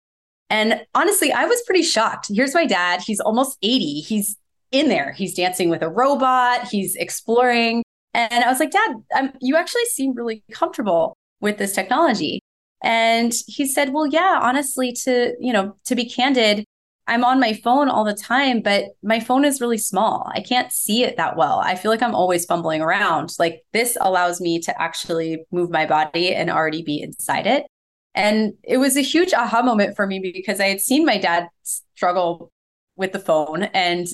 And 0.49 0.85
honestly, 0.95 1.33
I 1.33 1.45
was 1.45 1.61
pretty 1.63 1.83
shocked. 1.83 2.29
Here's 2.33 2.55
my 2.55 2.67
dad. 2.67 3.03
He's 3.05 3.19
almost 3.19 3.59
80. 3.63 4.01
He's 4.01 4.37
in 4.71 4.89
there. 4.89 5.13
He's 5.13 5.35
dancing 5.35 5.71
with 5.71 5.83
a 5.83 5.89
robot. 5.89 6.69
He's 6.69 6.95
exploring. 6.95 7.83
And 8.15 8.45
I 8.45 8.49
was 8.49 8.61
like, 8.61 8.71
Dad, 8.71 9.33
you 9.41 9.57
actually 9.57 9.85
seem 9.87 10.15
really 10.15 10.45
comfortable 10.53 11.17
with 11.41 11.59
this 11.59 11.73
technology. 11.73 12.41
And 12.83 13.33
he 13.49 13.67
said, 13.67 13.93
Well, 13.93 14.07
yeah, 14.07 14.39
honestly, 14.41 14.93
to, 15.05 15.35
you 15.41 15.53
know, 15.53 15.77
to 15.87 15.97
be 15.97 16.09
candid, 16.09 16.65
I'm 17.11 17.25
on 17.25 17.41
my 17.41 17.55
phone 17.55 17.89
all 17.89 18.05
the 18.05 18.15
time, 18.15 18.63
but 18.63 18.85
my 19.03 19.19
phone 19.19 19.45
is 19.45 19.61
really 19.61 19.79
small. 19.79 20.31
I 20.33 20.41
can't 20.41 20.71
see 20.71 21.03
it 21.03 21.17
that 21.17 21.37
well. 21.37 21.59
I 21.59 21.75
feel 21.75 21.91
like 21.91 22.05
I'm 22.05 22.15
always 22.15 22.45
fumbling 22.45 22.81
around. 22.81 23.35
Like 23.37 23.65
this 23.73 23.99
allows 24.01 24.41
me 24.41 24.61
to 24.61 24.81
actually 24.81 25.45
move 25.51 25.71
my 25.71 25.87
body 25.87 26.33
and 26.33 26.49
already 26.49 26.83
be 26.83 27.03
inside 27.03 27.49
it. 27.49 27.67
And 28.15 28.53
it 28.63 28.77
was 28.77 28.97
a 28.97 29.01
huge 29.01 29.35
aha 29.35 29.61
moment 29.61 29.97
for 29.97 30.07
me 30.07 30.21
because 30.21 30.61
I 30.61 30.67
had 30.67 30.81
seen 30.81 31.05
my 31.05 31.19
dad 31.19 31.49
struggle 31.65 32.53
with 32.95 33.11
the 33.11 33.19
phone 33.19 33.65
and 33.65 34.07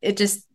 it 0.00 0.16
just, 0.16 0.46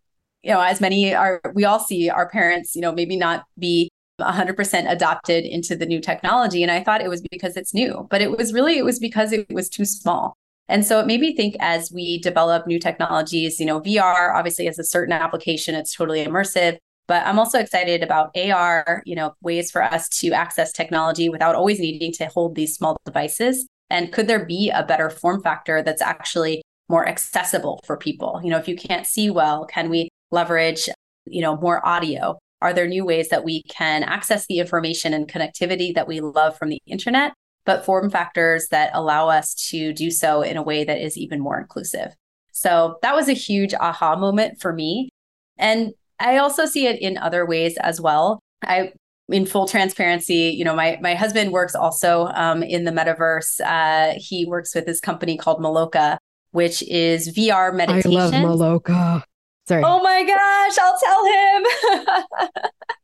you 0.41 0.51
know, 0.51 0.61
as 0.61 0.81
many 0.81 1.13
are, 1.13 1.41
we 1.53 1.63
all 1.63 1.79
see 1.79 2.09
our 2.09 2.27
parents, 2.27 2.75
you 2.75 2.81
know, 2.81 2.91
maybe 2.91 3.17
not 3.17 3.43
be 3.59 3.87
100% 4.19 4.91
adopted 4.91 5.45
into 5.45 5.75
the 5.75 5.85
new 5.85 6.01
technology. 6.01 6.63
And 6.63 6.71
I 6.71 6.83
thought 6.83 7.01
it 7.01 7.09
was 7.09 7.21
because 7.29 7.55
it's 7.55 7.71
new, 7.71 8.07
but 8.09 8.23
it 8.23 8.35
was 8.35 8.51
really, 8.51 8.79
it 8.79 8.85
was 8.85 8.97
because 8.97 9.31
it 9.31 9.45
was 9.53 9.69
too 9.69 9.85
small. 9.85 10.35
And 10.69 10.85
so 10.85 10.99
it 10.99 11.07
made 11.07 11.19
me 11.19 11.35
think 11.35 11.55
as 11.59 11.91
we 11.91 12.19
develop 12.19 12.65
new 12.65 12.79
technologies, 12.79 13.59
you 13.59 13.65
know, 13.65 13.81
VR 13.81 14.33
obviously 14.33 14.65
has 14.65 14.79
a 14.79 14.83
certain 14.83 15.13
application, 15.13 15.75
it's 15.75 15.93
totally 15.93 16.25
immersive. 16.25 16.77
But 17.07 17.25
I'm 17.25 17.37
also 17.37 17.59
excited 17.59 18.01
about 18.01 18.35
AR, 18.37 19.03
you 19.05 19.15
know, 19.15 19.33
ways 19.41 19.69
for 19.69 19.83
us 19.83 20.07
to 20.19 20.31
access 20.31 20.71
technology 20.71 21.27
without 21.27 21.55
always 21.55 21.79
needing 21.79 22.13
to 22.13 22.27
hold 22.27 22.55
these 22.55 22.75
small 22.75 22.97
devices. 23.05 23.67
And 23.89 24.11
could 24.13 24.27
there 24.27 24.45
be 24.45 24.69
a 24.69 24.83
better 24.83 25.09
form 25.09 25.41
factor 25.41 25.83
that's 25.83 26.01
actually 26.01 26.63
more 26.87 27.07
accessible 27.07 27.81
for 27.85 27.97
people? 27.97 28.39
You 28.43 28.49
know, 28.51 28.57
if 28.57 28.67
you 28.67 28.77
can't 28.77 29.05
see 29.05 29.29
well, 29.29 29.65
can 29.65 29.89
we 29.89 30.09
leverage, 30.31 30.87
you 31.25 31.41
know, 31.41 31.57
more 31.57 31.85
audio? 31.85 32.39
Are 32.61 32.73
there 32.73 32.87
new 32.87 33.03
ways 33.03 33.27
that 33.29 33.43
we 33.43 33.63
can 33.63 34.03
access 34.03 34.47
the 34.47 34.59
information 34.59 35.13
and 35.13 35.27
connectivity 35.27 35.93
that 35.95 36.07
we 36.07 36.21
love 36.21 36.57
from 36.57 36.69
the 36.69 36.79
internet, 36.87 37.33
but 37.65 37.85
form 37.85 38.09
factors 38.09 38.67
that 38.71 38.91
allow 38.93 39.29
us 39.29 39.53
to 39.69 39.93
do 39.93 40.11
so 40.11 40.41
in 40.41 40.57
a 40.57 40.63
way 40.63 40.83
that 40.83 40.99
is 40.99 41.17
even 41.17 41.39
more 41.39 41.59
inclusive? 41.59 42.15
So 42.51 42.97
that 43.01 43.15
was 43.15 43.27
a 43.27 43.33
huge 43.33 43.73
aha 43.73 44.15
moment 44.15 44.61
for 44.61 44.73
me. 44.73 45.09
And 45.57 45.93
I 46.19 46.37
also 46.37 46.65
see 46.65 46.87
it 46.87 47.01
in 47.01 47.17
other 47.17 47.45
ways 47.45 47.77
as 47.77 47.99
well. 47.99 48.39
I 48.63 48.93
in 49.29 49.45
full 49.45 49.67
transparency, 49.67 50.53
you 50.55 50.63
know, 50.63 50.75
my 50.75 50.97
my 51.01 51.15
husband 51.15 51.51
works 51.51 51.75
also 51.75 52.27
um, 52.27 52.61
in 52.63 52.83
the 52.83 52.91
metaverse. 52.91 53.59
Uh, 53.61 54.13
he 54.17 54.45
works 54.45 54.75
with 54.75 54.85
this 54.85 54.99
company 54.99 55.37
called 55.37 55.59
Maloka, 55.59 56.17
which 56.51 56.83
is 56.83 57.35
VR 57.35 57.73
meditation. 57.73 58.15
I 58.15 58.29
love 58.29 58.33
Maloka. 58.33 59.23
Sorry. 59.67 59.83
Oh 59.85 60.01
my 60.03 60.23
gosh, 60.23 60.77
I'll 60.77 60.99
tell 60.99 61.25
him. 61.25 62.61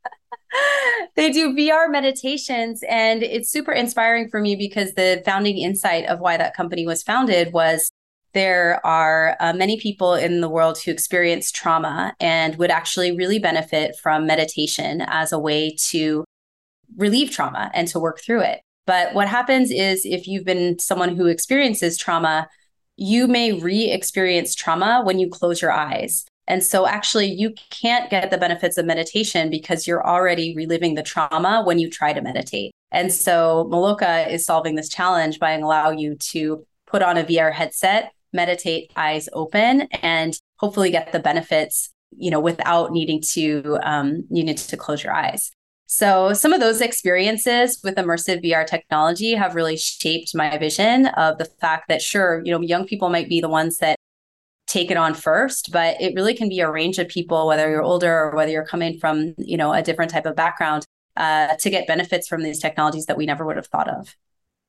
they 1.16 1.30
do 1.30 1.54
VR 1.54 1.90
meditations. 1.90 2.82
And 2.88 3.22
it's 3.22 3.50
super 3.50 3.72
inspiring 3.72 4.28
for 4.28 4.40
me 4.40 4.56
because 4.56 4.94
the 4.94 5.22
founding 5.24 5.58
insight 5.58 6.06
of 6.06 6.20
why 6.20 6.36
that 6.36 6.56
company 6.56 6.86
was 6.86 7.02
founded 7.02 7.52
was 7.52 7.90
there 8.32 8.84
are 8.86 9.36
uh, 9.40 9.52
many 9.52 9.78
people 9.78 10.14
in 10.14 10.40
the 10.40 10.48
world 10.48 10.78
who 10.78 10.90
experience 10.90 11.50
trauma 11.50 12.14
and 12.20 12.56
would 12.56 12.70
actually 12.70 13.16
really 13.16 13.38
benefit 13.38 13.96
from 13.96 14.26
meditation 14.26 15.02
as 15.08 15.32
a 15.32 15.38
way 15.38 15.74
to 15.88 16.24
relieve 16.96 17.30
trauma 17.30 17.70
and 17.74 17.88
to 17.88 17.98
work 17.98 18.20
through 18.20 18.40
it. 18.40 18.60
But 18.86 19.14
what 19.14 19.28
happens 19.28 19.70
is 19.70 20.04
if 20.04 20.26
you've 20.26 20.44
been 20.44 20.78
someone 20.78 21.16
who 21.16 21.26
experiences 21.26 21.96
trauma, 21.96 22.48
you 22.96 23.26
may 23.26 23.52
re 23.52 23.90
experience 23.90 24.54
trauma 24.54 25.02
when 25.04 25.18
you 25.18 25.28
close 25.28 25.62
your 25.62 25.72
eyes. 25.72 26.24
And 26.50 26.64
so, 26.64 26.84
actually, 26.84 27.26
you 27.26 27.54
can't 27.70 28.10
get 28.10 28.32
the 28.32 28.36
benefits 28.36 28.76
of 28.76 28.84
meditation 28.84 29.50
because 29.50 29.86
you're 29.86 30.04
already 30.04 30.52
reliving 30.56 30.96
the 30.96 31.02
trauma 31.04 31.62
when 31.64 31.78
you 31.78 31.88
try 31.88 32.12
to 32.12 32.20
meditate. 32.20 32.72
And 32.90 33.12
so, 33.12 33.68
Maloka 33.70 34.28
is 34.28 34.44
solving 34.44 34.74
this 34.74 34.88
challenge 34.88 35.38
by 35.38 35.52
allowing 35.52 36.00
you 36.00 36.16
to 36.32 36.66
put 36.88 37.02
on 37.02 37.16
a 37.16 37.22
VR 37.22 37.52
headset, 37.52 38.10
meditate 38.32 38.90
eyes 38.96 39.28
open, 39.32 39.82
and 40.02 40.36
hopefully 40.56 40.90
get 40.90 41.12
the 41.12 41.20
benefits, 41.20 41.90
you 42.16 42.32
know, 42.32 42.40
without 42.40 42.90
needing 42.90 43.22
to 43.34 43.78
um, 43.84 44.24
need 44.28 44.58
to 44.58 44.76
close 44.76 45.04
your 45.04 45.14
eyes. 45.14 45.52
So, 45.86 46.32
some 46.32 46.52
of 46.52 46.58
those 46.58 46.80
experiences 46.80 47.80
with 47.84 47.94
immersive 47.94 48.44
VR 48.44 48.66
technology 48.66 49.34
have 49.34 49.54
really 49.54 49.76
shaped 49.76 50.34
my 50.34 50.58
vision 50.58 51.06
of 51.06 51.38
the 51.38 51.44
fact 51.44 51.86
that, 51.86 52.02
sure, 52.02 52.42
you 52.44 52.50
know, 52.50 52.60
young 52.60 52.88
people 52.88 53.08
might 53.08 53.28
be 53.28 53.40
the 53.40 53.48
ones 53.48 53.78
that 53.78 53.96
take 54.70 54.90
it 54.90 54.96
on 54.96 55.14
first 55.14 55.72
but 55.72 56.00
it 56.00 56.14
really 56.14 56.32
can 56.32 56.48
be 56.48 56.60
a 56.60 56.70
range 56.70 56.98
of 56.98 57.08
people 57.08 57.46
whether 57.46 57.68
you're 57.68 57.82
older 57.82 58.26
or 58.26 58.36
whether 58.36 58.52
you're 58.52 58.64
coming 58.64 58.96
from 58.98 59.34
you 59.36 59.56
know 59.56 59.72
a 59.72 59.82
different 59.82 60.12
type 60.12 60.26
of 60.26 60.36
background 60.36 60.86
uh, 61.16 61.56
to 61.58 61.70
get 61.70 61.88
benefits 61.88 62.28
from 62.28 62.42
these 62.42 62.60
technologies 62.60 63.06
that 63.06 63.16
we 63.16 63.26
never 63.26 63.44
would 63.44 63.56
have 63.56 63.66
thought 63.66 63.88
of. 63.88 64.16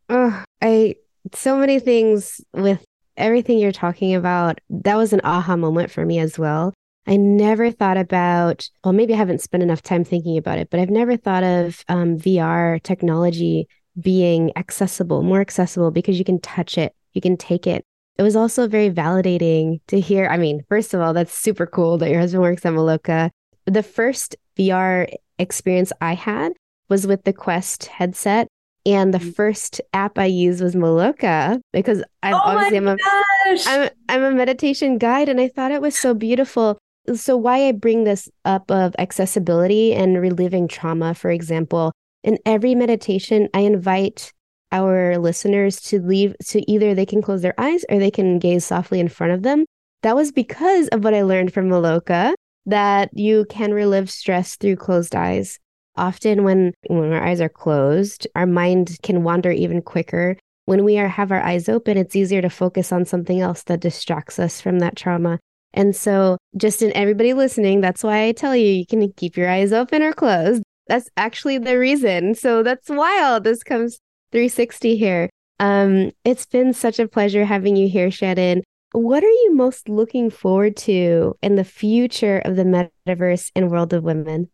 Oh 0.10 0.44
i 0.62 0.96
so 1.34 1.56
many 1.56 1.80
things 1.80 2.42
with 2.54 2.84
everything 3.16 3.60
you're 3.60 3.72
talking 3.72 4.16
about 4.16 4.60
that 4.72 4.98
was 4.98 5.14
an 5.14 5.22
aha 5.24 5.56
moment 5.56 5.92
for 5.92 6.04
me 6.04 6.18
as 6.18 6.40
well. 6.40 6.74
I 7.06 7.18
never 7.18 7.70
thought 7.72 7.98
about 7.98 8.68
well 8.84 8.94
maybe 8.94 9.14
i 9.14 9.18
haven't 9.18 9.42
spent 9.42 9.64
enough 9.64 9.82
time 9.82 10.04
thinking 10.04 10.38
about 10.38 10.60
it 10.60 10.70
but 10.70 10.80
i've 10.80 10.90
never 10.90 11.18
thought 11.18 11.44
of 11.44 11.84
um, 11.90 12.18
vr 12.18 12.82
technology 12.84 13.68
being 14.00 14.52
accessible 14.56 15.24
more 15.24 15.42
accessible 15.42 15.92
because 15.92 16.20
you 16.20 16.24
can 16.24 16.40
touch 16.40 16.78
it 16.78 16.96
you 17.14 17.22
can 17.22 17.38
take 17.38 17.66
it 17.66 17.84
it 18.18 18.24
was 18.24 18.36
also 18.36 18.68
very 18.68 18.90
validating 18.90 19.80
to 19.88 20.00
hear. 20.00 20.28
I 20.28 20.38
mean, 20.38 20.64
first 20.70 20.94
of 20.94 21.02
all, 21.02 21.14
that's 21.14 21.34
super 21.34 21.66
cool 21.66 21.98
that 21.98 22.10
your 22.10 22.20
husband 22.20 22.44
works 22.44 22.66
at 22.66 22.74
Maloka. 22.74 23.30
The 23.66 23.84
first 23.84 24.36
VR 24.58 25.12
experience 25.40 25.92
I 26.02 26.14
had 26.14 26.54
was 26.90 27.08
with 27.08 27.24
the 27.24 27.34
Quest 27.34 27.86
headset. 27.88 28.48
And 28.86 29.14
the 29.14 29.20
mm. 29.20 29.36
first 29.36 29.80
app 29.94 30.18
I 30.18 30.26
used 30.26 30.62
was 30.62 30.76
Maloka 30.76 31.62
because 31.72 32.04
I'm 32.24 32.34
oh 32.34 32.42
obviously 32.44 32.78
I'm 32.78 32.88
a, 32.88 32.98
I'm, 33.68 33.90
I'm 34.10 34.24
a 34.24 34.32
meditation 34.32 34.98
guide 34.98 35.30
and 35.30 35.40
I 35.40 35.48
thought 35.50 35.72
it 35.72 35.82
was 35.82 35.98
so 35.98 36.14
beautiful. 36.14 36.80
So 37.14 37.38
why 37.38 37.68
I 37.68 37.72
bring 37.74 38.04
this 38.04 38.28
up 38.44 38.72
of 38.72 38.96
accessibility 38.98 39.94
and 39.94 40.20
reliving 40.20 40.68
trauma, 40.68 41.14
for 41.14 41.30
example, 41.30 41.92
in 42.24 42.38
every 42.46 42.76
meditation, 42.76 43.50
I 43.54 43.62
invite 43.62 44.32
our 44.72 45.18
listeners 45.18 45.82
to 45.82 46.02
leave 46.02 46.36
to 46.48 46.72
either 46.72 46.94
they 46.94 47.06
can 47.06 47.22
close 47.22 47.42
their 47.42 47.60
eyes 47.60 47.84
or 47.90 48.00
they 48.00 48.12
can 48.12 48.40
gaze 48.40 48.66
softly 48.66 49.00
in 49.00 49.10
front 49.10 49.34
of 49.34 49.44
them. 49.44 49.66
That 50.04 50.16
was 50.16 50.32
because 50.32 50.88
of 50.90 51.04
what 51.04 51.14
I 51.14 51.24
learned 51.24 51.54
from 51.54 51.70
Maloka 51.70 52.34
that 52.66 53.10
you 53.14 53.46
can 53.50 53.74
relive 53.74 54.10
stress 54.10 54.56
through 54.56 54.76
closed 54.78 55.16
eyes. 55.16 55.60
Often 55.96 56.44
when 56.44 56.74
when 56.88 57.12
our 57.12 57.24
eyes 57.24 57.42
are 57.42 57.50
closed, 57.50 58.28
our 58.36 58.46
mind 58.46 58.98
can 59.04 59.24
wander 59.24 59.52
even 59.52 59.82
quicker. 59.82 60.38
When 60.66 60.84
we 60.84 60.98
are 61.00 61.08
have 61.08 61.32
our 61.32 61.42
eyes 61.42 61.68
open, 61.68 61.98
it's 61.98 62.16
easier 62.16 62.42
to 62.42 62.50
focus 62.50 62.92
on 62.92 63.06
something 63.06 63.42
else 63.42 63.64
that 63.64 63.82
distracts 63.82 64.40
us 64.40 64.62
from 64.62 64.80
that 64.80 64.96
trauma. 64.96 65.40
And 65.74 65.96
so, 65.96 66.38
just 66.58 66.82
in 66.82 66.96
everybody 66.96 67.34
listening, 67.34 67.82
that's 67.82 68.04
why 68.04 68.26
I 68.26 68.32
tell 68.32 68.56
you 68.56 68.68
you 68.68 68.86
can 68.86 69.12
keep 69.14 69.38
your 69.38 69.50
eyes 69.50 69.74
open 69.74 70.02
or 70.02 70.14
closed. 70.14 70.64
That's 70.88 71.10
actually 71.16 71.58
the 71.58 71.78
reason. 71.78 72.36
So 72.36 72.64
that's 72.64 72.90
wild. 72.90 73.44
This 73.44 73.64
comes 73.64 74.00
360 74.32 74.98
here. 74.98 75.30
Um, 75.60 76.12
it's 76.26 76.46
been 76.46 76.74
such 76.74 77.00
a 77.00 77.08
pleasure 77.08 77.46
having 77.46 77.76
you 77.76 77.88
here, 77.88 78.10
Shannon. 78.10 78.64
What 78.94 79.24
are 79.24 79.30
you 79.30 79.56
most 79.56 79.88
looking 79.88 80.30
forward 80.30 80.76
to 80.78 81.36
in 81.42 81.56
the 81.56 81.64
future 81.64 82.40
of 82.40 82.56
the 82.56 82.64
metaverse 82.64 83.52
and 83.56 83.70
world 83.70 83.94
of 83.94 84.04
women? 84.04 84.50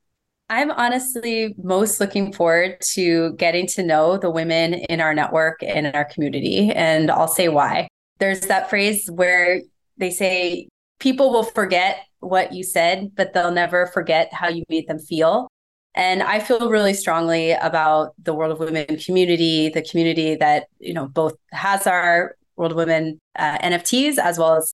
I'm 0.50 0.72
honestly 0.72 1.56
most 1.62 2.00
looking 2.00 2.32
forward 2.32 2.78
to 2.94 3.34
getting 3.34 3.68
to 3.68 3.84
know 3.84 4.18
the 4.18 4.30
women 4.30 4.76
in 4.76 5.02
our 5.02 5.14
network 5.14 5.62
and 5.62 5.88
in 5.88 5.96
our 5.96 6.06
community. 6.06 6.72
And 6.72 7.12
I'll 7.12 7.28
say 7.28 7.50
why. 7.50 7.88
There's 8.20 8.42
that 8.42 8.70
phrase 8.70 9.10
where 9.12 9.62
they 9.98 10.10
say 10.10 10.68
people 11.00 11.32
will 11.32 11.44
forget 11.44 12.00
what 12.20 12.54
you 12.54 12.64
said, 12.64 13.12
but 13.16 13.34
they'll 13.34 13.52
never 13.52 13.88
forget 13.88 14.34
how 14.34 14.50
you 14.50 14.64
made 14.70 14.88
them 14.88 15.00
feel. 15.00 15.48
And 15.98 16.22
I 16.22 16.40
feel 16.40 16.70
really 16.70 16.94
strongly 16.94 17.54
about 17.54 18.14
the 18.24 18.32
World 18.32 18.52
of 18.52 18.60
Women 18.60 18.86
community, 19.00 19.70
the 19.70 19.82
community 19.82 20.36
that, 20.36 20.68
you 20.78 20.94
know, 20.94 21.08
both 21.08 21.34
has 21.52 21.88
our 21.88 22.36
World 22.56 22.74
of 22.74 22.78
Women 22.78 23.20
uh, 23.36 23.58
NFTs 23.58 24.20
as 24.20 24.38
well 24.38 24.58
as 24.58 24.72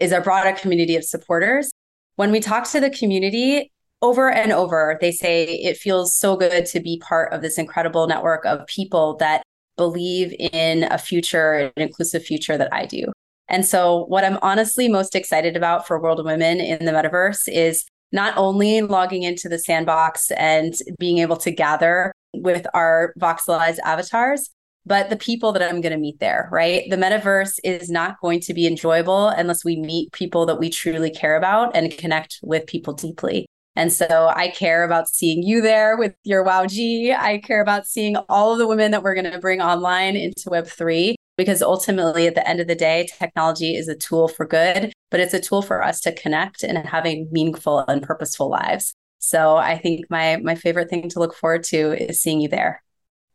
is 0.00 0.12
our 0.12 0.20
broader 0.20 0.52
community 0.52 0.94
of 0.94 1.02
supporters. 1.02 1.70
When 2.16 2.30
we 2.30 2.40
talk 2.40 2.68
to 2.72 2.80
the 2.80 2.90
community, 2.90 3.72
over 4.02 4.30
and 4.30 4.52
over, 4.52 4.98
they 5.00 5.12
say 5.12 5.44
it 5.44 5.78
feels 5.78 6.14
so 6.14 6.36
good 6.36 6.66
to 6.66 6.80
be 6.80 6.98
part 6.98 7.32
of 7.32 7.40
this 7.40 7.56
incredible 7.56 8.06
network 8.06 8.44
of 8.44 8.66
people 8.66 9.16
that 9.16 9.42
believe 9.78 10.34
in 10.52 10.82
a 10.84 10.98
future, 10.98 11.54
an 11.54 11.72
inclusive 11.78 12.22
future 12.22 12.58
that 12.58 12.72
I 12.74 12.84
do. 12.84 13.06
And 13.48 13.64
so, 13.64 14.04
what 14.08 14.24
I'm 14.24 14.38
honestly 14.42 14.88
most 14.88 15.14
excited 15.14 15.56
about 15.56 15.86
for 15.86 15.98
World 15.98 16.20
of 16.20 16.26
Women 16.26 16.60
in 16.60 16.84
the 16.84 16.92
metaverse 16.92 17.48
is 17.48 17.86
not 18.12 18.36
only 18.36 18.82
logging 18.82 19.22
into 19.22 19.48
the 19.48 19.58
sandbox 19.58 20.30
and 20.32 20.74
being 20.98 21.18
able 21.18 21.36
to 21.36 21.50
gather 21.50 22.12
with 22.34 22.66
our 22.74 23.12
voxelized 23.18 23.78
avatars, 23.84 24.50
but 24.84 25.10
the 25.10 25.16
people 25.16 25.52
that 25.52 25.62
I'm 25.62 25.80
going 25.80 25.92
to 25.92 25.98
meet 25.98 26.20
there, 26.20 26.48
right? 26.52 26.88
The 26.88 26.96
metaverse 26.96 27.58
is 27.64 27.90
not 27.90 28.20
going 28.20 28.40
to 28.40 28.54
be 28.54 28.66
enjoyable 28.66 29.28
unless 29.28 29.64
we 29.64 29.76
meet 29.76 30.12
people 30.12 30.46
that 30.46 30.60
we 30.60 30.70
truly 30.70 31.10
care 31.10 31.36
about 31.36 31.74
and 31.74 31.90
connect 31.98 32.38
with 32.42 32.66
people 32.66 32.94
deeply. 32.94 33.46
And 33.74 33.92
so 33.92 34.32
I 34.34 34.48
care 34.48 34.84
about 34.84 35.08
seeing 35.08 35.42
you 35.42 35.60
there 35.60 35.98
with 35.98 36.14
your 36.24 36.44
WowG. 36.44 37.14
I 37.14 37.38
care 37.44 37.60
about 37.60 37.86
seeing 37.86 38.16
all 38.28 38.52
of 38.52 38.58
the 38.58 38.66
women 38.66 38.92
that 38.92 39.02
we're 39.02 39.14
going 39.14 39.30
to 39.30 39.38
bring 39.38 39.60
online 39.60 40.16
into 40.16 40.48
Web3 40.48 41.14
because 41.36 41.60
ultimately, 41.60 42.26
at 42.26 42.34
the 42.34 42.48
end 42.48 42.60
of 42.60 42.66
the 42.66 42.74
day, 42.74 43.06
technology 43.18 43.74
is 43.74 43.88
a 43.88 43.94
tool 43.94 44.28
for 44.28 44.46
good, 44.46 44.92
but 45.10 45.20
it's 45.20 45.34
a 45.34 45.40
tool 45.40 45.62
for 45.62 45.82
us 45.82 46.00
to 46.00 46.12
connect 46.12 46.62
and 46.62 46.78
having 46.78 47.28
meaningful 47.30 47.84
and 47.86 48.02
purposeful 48.02 48.50
lives. 48.50 48.94
So 49.18 49.56
I 49.56 49.78
think 49.78 50.06
my 50.10 50.36
my 50.36 50.54
favorite 50.54 50.90
thing 50.90 51.08
to 51.10 51.18
look 51.18 51.34
forward 51.34 51.64
to 51.64 51.92
is 51.92 52.20
seeing 52.20 52.40
you 52.40 52.48
there. 52.48 52.82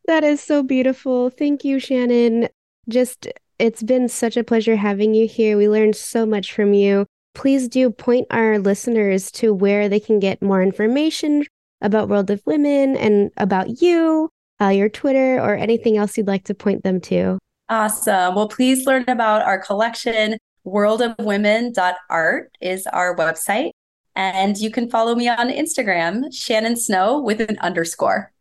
That 0.08 0.24
is 0.24 0.42
so 0.42 0.64
beautiful. 0.64 1.30
Thank 1.30 1.64
you, 1.64 1.80
Shannon. 1.80 2.50
Just 2.90 3.28
it's 3.60 3.84
been 3.84 4.10
such 4.10 4.38
a 4.38 4.44
pleasure 4.44 4.76
having 4.76 5.14
you 5.14 5.28
here. 5.28 5.58
We 5.58 5.70
learned 5.70 5.96
so 5.96 6.26
much 6.26 6.54
from 6.54 6.74
you. 6.74 7.06
Please 7.34 7.68
do 7.68 7.90
point 7.90 8.28
our 8.32 8.60
listeners 8.60 9.32
to 9.32 9.54
where 9.54 9.88
they 9.88 10.00
can 10.00 10.20
get 10.20 10.42
more 10.42 10.62
information 10.62 11.46
about 11.82 12.10
World 12.10 12.30
of 12.30 12.42
Women 12.46 12.96
and 12.98 13.32
about 13.38 13.82
you, 13.82 14.30
uh, 14.62 14.70
your 14.70 14.90
Twitter, 14.90 15.40
or 15.40 15.56
anything 15.56 15.98
else 15.98 16.18
you'd 16.18 16.28
like 16.28 16.44
to 16.46 16.54
point 16.54 16.84
them 16.84 17.00
to. 17.02 17.40
Awesome. 17.70 18.36
Well, 18.36 18.50
please 18.50 18.86
learn 18.86 19.06
about 19.08 19.44
our 19.44 19.60
collection. 19.60 20.38
Worldofwomen.art 20.66 22.58
is 22.62 22.88
our 22.88 23.16
website. 23.16 23.72
And 24.16 24.58
you 24.58 24.72
can 24.72 24.90
follow 24.90 25.16
me 25.16 25.30
on 25.30 25.50
Instagram, 25.50 26.34
Shannon 26.34 26.76
Snow 26.76 27.20
with 27.20 27.40
an 27.42 27.58
underscore. 27.60 28.32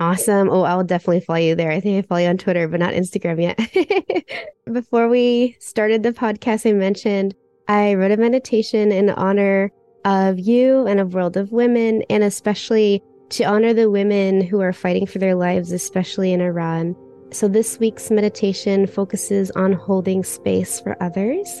Awesome. 0.00 0.50
Oh, 0.50 0.62
I 0.62 0.74
will 0.74 0.84
definitely 0.84 1.20
follow 1.20 1.38
you 1.38 1.54
there. 1.54 1.70
I 1.70 1.80
think 1.80 2.04
I 2.04 2.06
follow 2.06 2.20
you 2.20 2.28
on 2.28 2.36
Twitter, 2.36 2.66
but 2.68 2.80
not 2.80 2.94
Instagram 2.94 3.40
yet. 3.40 4.44
Before 4.72 5.08
we 5.08 5.56
started 5.60 6.02
the 6.02 6.12
podcast, 6.12 6.68
I 6.68 6.72
mentioned 6.72 7.34
I 7.68 7.94
wrote 7.94 8.10
a 8.10 8.16
meditation 8.16 8.92
in 8.92 9.10
honor 9.10 9.70
of 10.04 10.38
you 10.38 10.86
and 10.86 11.00
of 11.00 11.14
World 11.14 11.36
of 11.36 11.52
Women, 11.52 12.02
and 12.10 12.22
especially 12.24 13.02
to 13.30 13.44
honor 13.44 13.72
the 13.72 13.90
women 13.90 14.40
who 14.40 14.60
are 14.60 14.72
fighting 14.72 15.06
for 15.06 15.18
their 15.18 15.34
lives, 15.34 15.72
especially 15.72 16.32
in 16.32 16.40
Iran. 16.40 16.96
So, 17.34 17.48
this 17.48 17.80
week's 17.80 18.12
meditation 18.12 18.86
focuses 18.86 19.50
on 19.56 19.72
holding 19.72 20.22
space 20.22 20.78
for 20.78 20.96
others. 21.02 21.60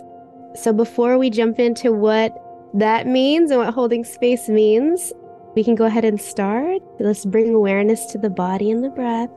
So, 0.54 0.72
before 0.72 1.18
we 1.18 1.30
jump 1.30 1.58
into 1.58 1.92
what 1.92 2.32
that 2.74 3.08
means 3.08 3.50
and 3.50 3.58
what 3.58 3.74
holding 3.74 4.04
space 4.04 4.48
means, 4.48 5.12
we 5.56 5.64
can 5.64 5.74
go 5.74 5.84
ahead 5.84 6.04
and 6.04 6.20
start. 6.20 6.80
Let's 7.00 7.24
bring 7.24 7.52
awareness 7.52 8.06
to 8.12 8.18
the 8.18 8.30
body 8.30 8.70
and 8.70 8.84
the 8.84 8.90
breath. 8.90 9.30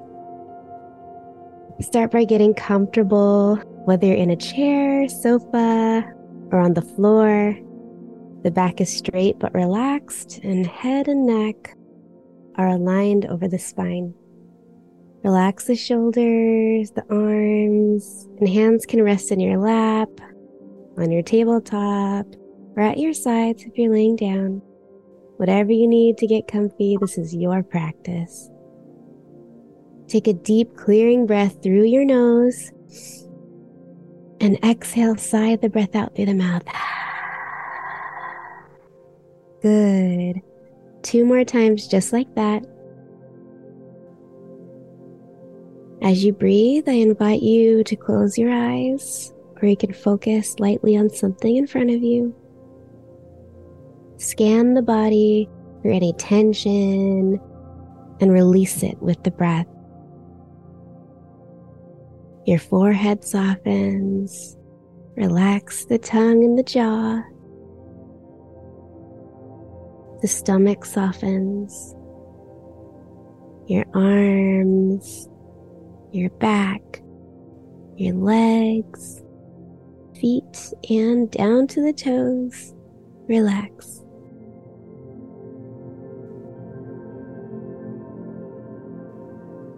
Start 1.82 2.12
by 2.12 2.24
getting 2.24 2.54
comfortable, 2.54 3.56
whether 3.86 4.06
you're 4.06 4.16
in 4.16 4.30
a 4.30 4.36
chair, 4.36 5.10
sofa, 5.10 6.06
or 6.52 6.60
on 6.60 6.76
the 6.76 6.84
floor. 6.84 7.58
The 8.44 8.52
back 8.52 8.80
is 8.80 8.96
straight 8.96 9.40
but 9.40 9.56
relaxed, 9.56 10.40
and 10.44 10.68
head 10.68 11.08
and 11.08 11.26
neck 11.26 11.76
are 12.58 12.68
aligned 12.68 13.26
over 13.26 13.48
the 13.48 13.58
spine. 13.58 14.14
Relax 15.28 15.66
the 15.66 15.76
shoulders, 15.76 16.92
the 16.92 17.04
arms, 17.10 18.30
and 18.40 18.48
hands 18.48 18.86
can 18.86 19.04
rest 19.04 19.30
in 19.30 19.42
your 19.42 19.58
lap, 19.58 20.08
on 20.98 21.12
your 21.12 21.22
tabletop, 21.22 22.26
or 22.78 22.84
at 22.84 22.98
your 22.98 23.12
sides 23.12 23.64
if 23.64 23.78
you're 23.78 23.92
laying 23.92 24.16
down. 24.16 24.62
Whatever 25.36 25.74
you 25.74 25.86
need 25.86 26.18
to 26.20 26.28
get 26.28 26.48
comfy, 26.48 26.96
this 27.02 27.18
is 27.18 27.36
your 27.36 27.62
practice. 27.62 28.50
Take 30.08 30.28
a 30.28 30.34
deep, 30.34 30.78
clearing 30.78 31.26
breath 31.26 31.62
through 31.62 31.84
your 31.84 32.06
nose 32.06 32.72
and 34.40 34.58
exhale, 34.64 35.18
sigh 35.18 35.58
the 35.58 35.68
breath 35.68 35.94
out 35.94 36.16
through 36.16 36.28
the 36.28 36.36
mouth. 36.36 36.64
Good. 39.62 40.42
Two 41.02 41.26
more 41.26 41.44
times, 41.44 41.86
just 41.86 42.14
like 42.14 42.34
that. 42.36 42.64
As 46.02 46.24
you 46.24 46.32
breathe, 46.32 46.88
I 46.88 46.93
invite 46.93 47.41
you 47.41 47.84
to 47.84 47.95
close 47.95 48.38
your 48.38 48.52
eyes, 48.52 49.34
or 49.62 49.68
you 49.68 49.76
can 49.76 49.93
focus 49.93 50.60
lightly 50.60 50.95
on 50.95 51.10
something 51.10 51.56
in 51.56 51.66
front 51.66 51.89
of 51.89 52.04
you. 52.04 52.36
Scan 54.18 54.74
the 54.74 54.82
body 54.82 55.50
for 55.82 55.89
any 55.89 56.14
tension 56.14 57.39
and 58.20 58.32
release 58.32 58.84
it 58.84 59.02
with 59.02 59.24
the 59.24 59.32
breath. 59.32 59.68
Your 62.45 62.60
forehead 62.60 63.24
softens. 63.24 64.56
Relax 65.16 65.86
the 65.86 65.98
tongue 65.98 66.43
and 66.43 66.58
the 66.58 66.64
jaw. 66.64 67.22
The 70.22 70.28
stomach 70.28 70.86
softens. 70.86 71.95
Your 73.68 73.86
arms, 73.93 75.28
your 76.12 76.30
back, 76.32 77.01
your 77.95 78.16
legs, 78.16 79.24
feet, 80.20 80.74
and 80.89 81.30
down 81.32 81.68
to 81.68 81.82
the 81.82 81.93
toes. 81.93 82.74
Relax. 83.28 84.03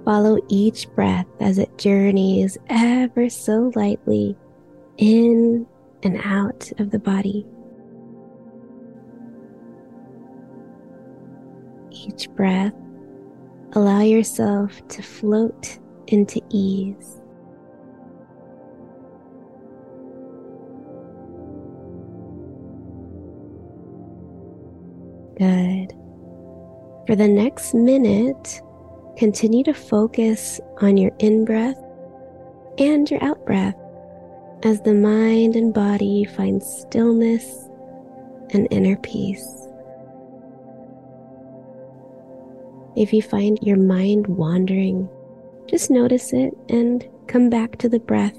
Follow 0.05 0.39
each 0.47 0.89
breath 0.95 1.27
as 1.39 1.59
it 1.59 1.77
journeys 1.77 2.57
ever 2.69 3.29
so 3.29 3.71
lightly 3.75 4.35
in 4.97 5.67
and 6.03 6.19
out 6.23 6.71
of 6.79 6.89
the 6.91 6.99
body. 6.99 7.45
Each 11.91 12.29
breath, 12.31 12.73
allow 13.73 14.01
yourself 14.01 14.87
to 14.87 15.03
float 15.03 15.79
into 16.09 16.41
ease. 16.49 17.21
Good. 25.37 25.93
For 27.07 27.15
the 27.15 27.27
next 27.27 27.73
minute, 27.73 28.61
continue 29.17 29.63
to 29.63 29.73
focus 29.73 30.59
on 30.81 30.97
your 30.97 31.11
in 31.19 31.45
breath 31.45 31.81
and 32.77 33.09
your 33.09 33.23
out 33.23 33.45
breath 33.45 33.75
as 34.63 34.81
the 34.81 34.93
mind 34.93 35.55
and 35.55 35.73
body 35.73 36.25
find 36.25 36.61
stillness 36.61 37.69
and 38.51 38.67
inner 38.71 38.97
peace. 38.97 39.67
If 42.95 43.13
you 43.13 43.21
find 43.21 43.57
your 43.61 43.77
mind 43.77 44.27
wandering, 44.27 45.07
just 45.69 45.91
notice 45.91 46.33
it 46.33 46.51
and 46.69 47.07
come 47.27 47.47
back 47.47 47.77
to 47.77 47.87
the 47.87 47.99
breath. 47.99 48.33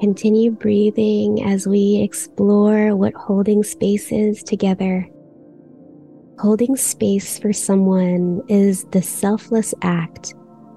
Continue 0.00 0.50
breathing 0.50 1.42
as 1.44 1.66
we 1.66 2.02
explore 2.02 2.94
what 2.94 3.14
holding 3.14 3.62
space 3.62 4.12
is 4.12 4.42
together. 4.42 5.08
Holding 6.38 6.76
space 6.76 7.38
for 7.38 7.54
someone 7.54 8.42
is 8.48 8.84
the 8.90 9.00
selfless 9.00 9.72
act 9.80 10.34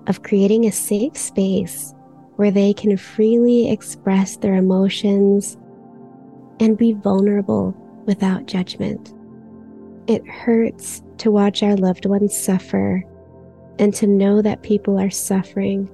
of 0.07 0.23
creating 0.23 0.65
a 0.65 0.71
safe 0.71 1.17
space 1.17 1.93
where 2.35 2.51
they 2.51 2.73
can 2.73 2.97
freely 2.97 3.69
express 3.69 4.37
their 4.37 4.55
emotions 4.55 5.57
and 6.59 6.77
be 6.77 6.93
vulnerable 6.93 7.75
without 8.05 8.45
judgment. 8.45 9.13
It 10.07 10.25
hurts 10.27 11.01
to 11.17 11.31
watch 11.31 11.63
our 11.63 11.75
loved 11.75 12.05
ones 12.05 12.37
suffer 12.37 13.03
and 13.79 13.93
to 13.95 14.07
know 14.07 14.41
that 14.41 14.63
people 14.63 14.99
are 14.99 15.09
suffering 15.09 15.89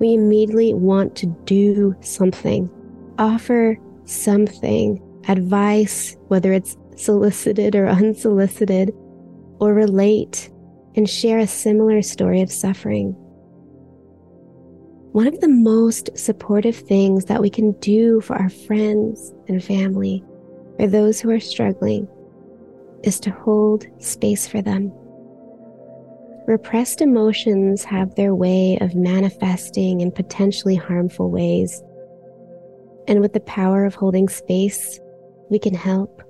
we 0.00 0.14
immediately 0.14 0.74
want 0.74 1.14
to 1.16 1.26
do 1.44 1.94
something, 2.00 2.68
offer 3.18 3.78
something, 4.06 5.00
advice, 5.28 6.16
whether 6.28 6.52
it's 6.52 6.76
solicited 6.96 7.76
or 7.76 7.86
unsolicited, 7.86 8.92
or 9.60 9.74
relate 9.74 10.49
and 10.96 11.08
share 11.08 11.38
a 11.38 11.46
similar 11.46 12.02
story 12.02 12.40
of 12.40 12.50
suffering. 12.50 13.12
One 15.12 15.26
of 15.26 15.40
the 15.40 15.48
most 15.48 16.16
supportive 16.16 16.76
things 16.76 17.24
that 17.24 17.40
we 17.40 17.50
can 17.50 17.72
do 17.80 18.20
for 18.20 18.36
our 18.36 18.48
friends 18.48 19.32
and 19.48 19.62
family, 19.62 20.22
or 20.78 20.86
those 20.86 21.20
who 21.20 21.30
are 21.30 21.40
struggling, 21.40 22.06
is 23.02 23.18
to 23.20 23.30
hold 23.30 23.86
space 23.98 24.46
for 24.46 24.62
them. 24.62 24.92
Repressed 26.46 27.00
emotions 27.00 27.84
have 27.84 28.14
their 28.14 28.34
way 28.34 28.78
of 28.80 28.94
manifesting 28.94 30.00
in 30.00 30.10
potentially 30.10 30.76
harmful 30.76 31.30
ways. 31.30 31.82
And 33.08 33.20
with 33.20 33.32
the 33.32 33.40
power 33.40 33.84
of 33.84 33.94
holding 33.94 34.28
space, 34.28 35.00
we 35.48 35.58
can 35.58 35.74
help. 35.74 36.22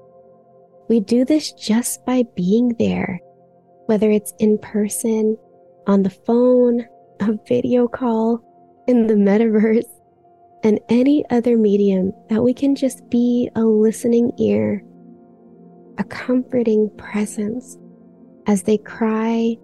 We 0.89 1.01
do 1.01 1.25
this 1.25 1.53
just 1.53 2.05
by 2.05 2.25
being 2.35 2.75
there, 2.79 3.21
whether 3.91 4.09
it's 4.09 4.33
in 4.39 4.57
person, 4.59 5.37
on 5.89 6.05
the 6.05 6.11
phone, 6.11 6.87
a 7.19 7.37
video 7.49 7.89
call, 7.89 8.41
in 8.87 9.09
the 9.09 9.15
metaverse, 9.15 9.83
and 10.63 10.79
any 10.89 11.25
other 11.31 11.57
medium 11.57 12.13
that 12.29 12.41
we 12.41 12.55
can 12.55 12.77
just 12.77 13.03
be 13.11 13.51
a 13.57 13.63
listening 13.65 14.31
ear, 14.39 14.81
a 15.99 16.05
comforting 16.05 16.89
presence 16.99 17.79
as 18.47 18.63
they 18.63 18.79
cry 18.79 19.57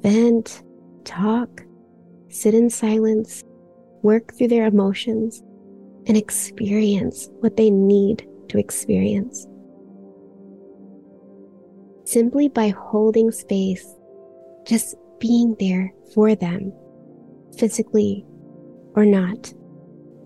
vent, 0.00 0.62
talk, 1.02 1.64
sit 2.28 2.54
in 2.54 2.70
silence, 2.70 3.42
work 4.04 4.32
through 4.34 4.46
their 4.46 4.66
emotions, 4.66 5.42
and 6.06 6.16
experience 6.16 7.28
what 7.40 7.56
they 7.56 7.68
need 7.68 8.24
to 8.48 8.58
experience. 8.58 9.48
Simply 12.12 12.48
by 12.48 12.68
holding 12.68 13.30
space, 13.30 13.86
just 14.66 14.96
being 15.18 15.56
there 15.58 15.94
for 16.14 16.34
them, 16.34 16.70
physically 17.56 18.26
or 18.94 19.06
not, 19.06 19.54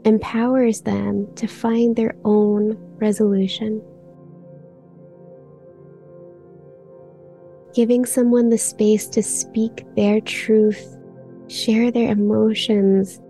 empowers 0.05 0.80
them 0.80 1.32
to 1.37 1.47
find 1.47 1.95
their 1.95 2.16
own 2.24 2.76
resolution. 2.99 3.80
giving 7.76 8.07
someone 8.07 8.49
the 8.49 8.57
space 8.57 9.07
to 9.07 9.22
speak 9.22 9.84
their 9.97 10.18
truth, 10.22 10.97
share 11.49 11.91
their 11.91 12.11
emotions 12.11 13.20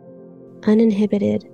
uninhibited, 0.68 1.44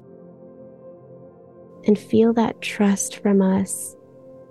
and 1.87 1.99
feel 1.99 2.35
that 2.35 2.61
trust 2.61 3.21
from 3.23 3.41
us, 3.41 3.97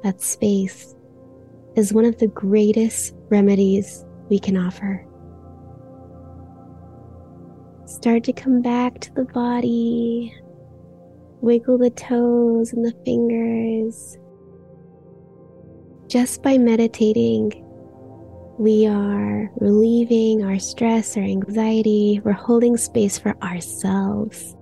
that 0.01 0.19
space, 0.21 0.95
is 1.75 1.93
one 1.93 2.05
of 2.05 2.17
the 2.17 2.27
greatest 2.27 3.15
remedies 3.29 4.05
we 4.29 4.39
can 4.39 4.57
offer. 4.57 5.05
Start 7.85 8.23
to 8.25 8.33
come 8.33 8.61
back 8.61 8.99
to 9.01 9.13
the 9.13 9.25
body. 9.25 10.33
Wiggle 11.41 11.77
the 11.77 11.89
toes 11.89 12.71
and 12.71 12.85
the 12.85 12.93
fingers. 13.03 14.17
Just 16.07 16.43
by 16.43 16.57
meditating, 16.57 17.65
we 18.59 18.85
are 18.85 19.49
relieving 19.55 20.43
our 20.43 20.59
stress 20.59 21.17
or 21.17 21.21
anxiety. 21.21 22.21
We're 22.23 22.31
holding 22.33 22.77
space 22.77 23.17
for 23.17 23.35
ourselves. 23.41 24.55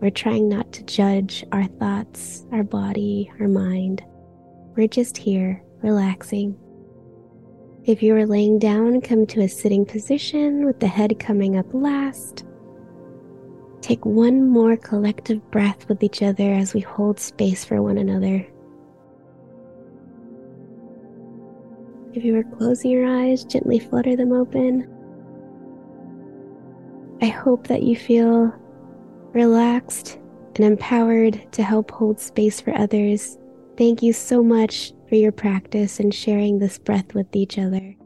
We're 0.00 0.10
trying 0.10 0.48
not 0.48 0.72
to 0.74 0.84
judge 0.84 1.44
our 1.50 1.64
thoughts, 1.64 2.46
our 2.52 2.62
body, 2.62 3.32
our 3.40 3.48
mind. 3.48 4.02
We're 4.76 4.86
just 4.86 5.16
here, 5.16 5.62
relaxing. 5.82 6.58
If 7.84 8.02
you 8.02 8.14
are 8.16 8.26
laying 8.26 8.58
down, 8.58 9.00
come 9.00 9.26
to 9.28 9.40
a 9.40 9.48
sitting 9.48 9.86
position 9.86 10.66
with 10.66 10.80
the 10.80 10.88
head 10.88 11.18
coming 11.18 11.56
up 11.56 11.66
last. 11.72 12.44
Take 13.80 14.04
one 14.04 14.48
more 14.48 14.76
collective 14.76 15.50
breath 15.50 15.88
with 15.88 16.02
each 16.02 16.22
other 16.22 16.52
as 16.52 16.74
we 16.74 16.80
hold 16.80 17.18
space 17.18 17.64
for 17.64 17.80
one 17.80 17.96
another. 17.96 18.46
If 22.12 22.24
you 22.24 22.36
are 22.36 22.42
closing 22.42 22.90
your 22.90 23.06
eyes, 23.06 23.44
gently 23.44 23.78
flutter 23.78 24.16
them 24.16 24.32
open. 24.32 24.92
I 27.22 27.26
hope 27.26 27.66
that 27.68 27.82
you 27.82 27.96
feel 27.96 28.52
relaxed 29.32 30.18
and 30.56 30.64
empowered 30.64 31.52
to 31.52 31.62
help 31.62 31.90
hold 31.90 32.20
space 32.20 32.60
for 32.60 32.76
others. 32.76 33.38
Thank 33.76 34.02
you 34.02 34.12
so 34.12 34.42
much 34.42 34.92
for 35.08 35.14
your 35.14 35.32
practice 35.32 36.00
and 36.00 36.14
sharing 36.14 36.58
this 36.58 36.78
breath 36.78 37.14
with 37.14 37.34
each 37.34 37.58
other. 37.58 37.96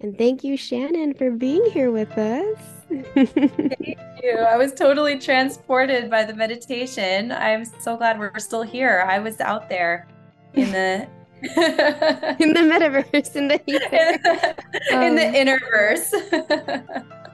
And 0.00 0.18
thank 0.18 0.42
you, 0.42 0.56
Shannon, 0.56 1.14
for 1.14 1.30
being 1.30 1.64
here 1.70 1.92
with 1.92 2.10
us. 2.18 2.58
thank 3.14 3.96
you. 4.22 4.36
I 4.38 4.56
was 4.56 4.74
totally 4.74 5.18
transported 5.18 6.10
by 6.10 6.24
the 6.24 6.34
meditation. 6.34 7.30
I'm 7.30 7.64
so 7.64 7.96
glad 7.96 8.18
we're 8.18 8.36
still 8.38 8.62
here. 8.62 9.06
I 9.08 9.20
was 9.20 9.40
out 9.40 9.68
there 9.68 10.08
in 10.54 10.72
the 10.72 11.08
in 11.42 12.52
the 12.52 12.60
metaverse, 12.60 13.34
in 13.34 13.48
the 13.48 13.60
in, 14.90 14.96
um, 14.96 15.16
the 15.16 15.22
innerverse. 15.22 16.08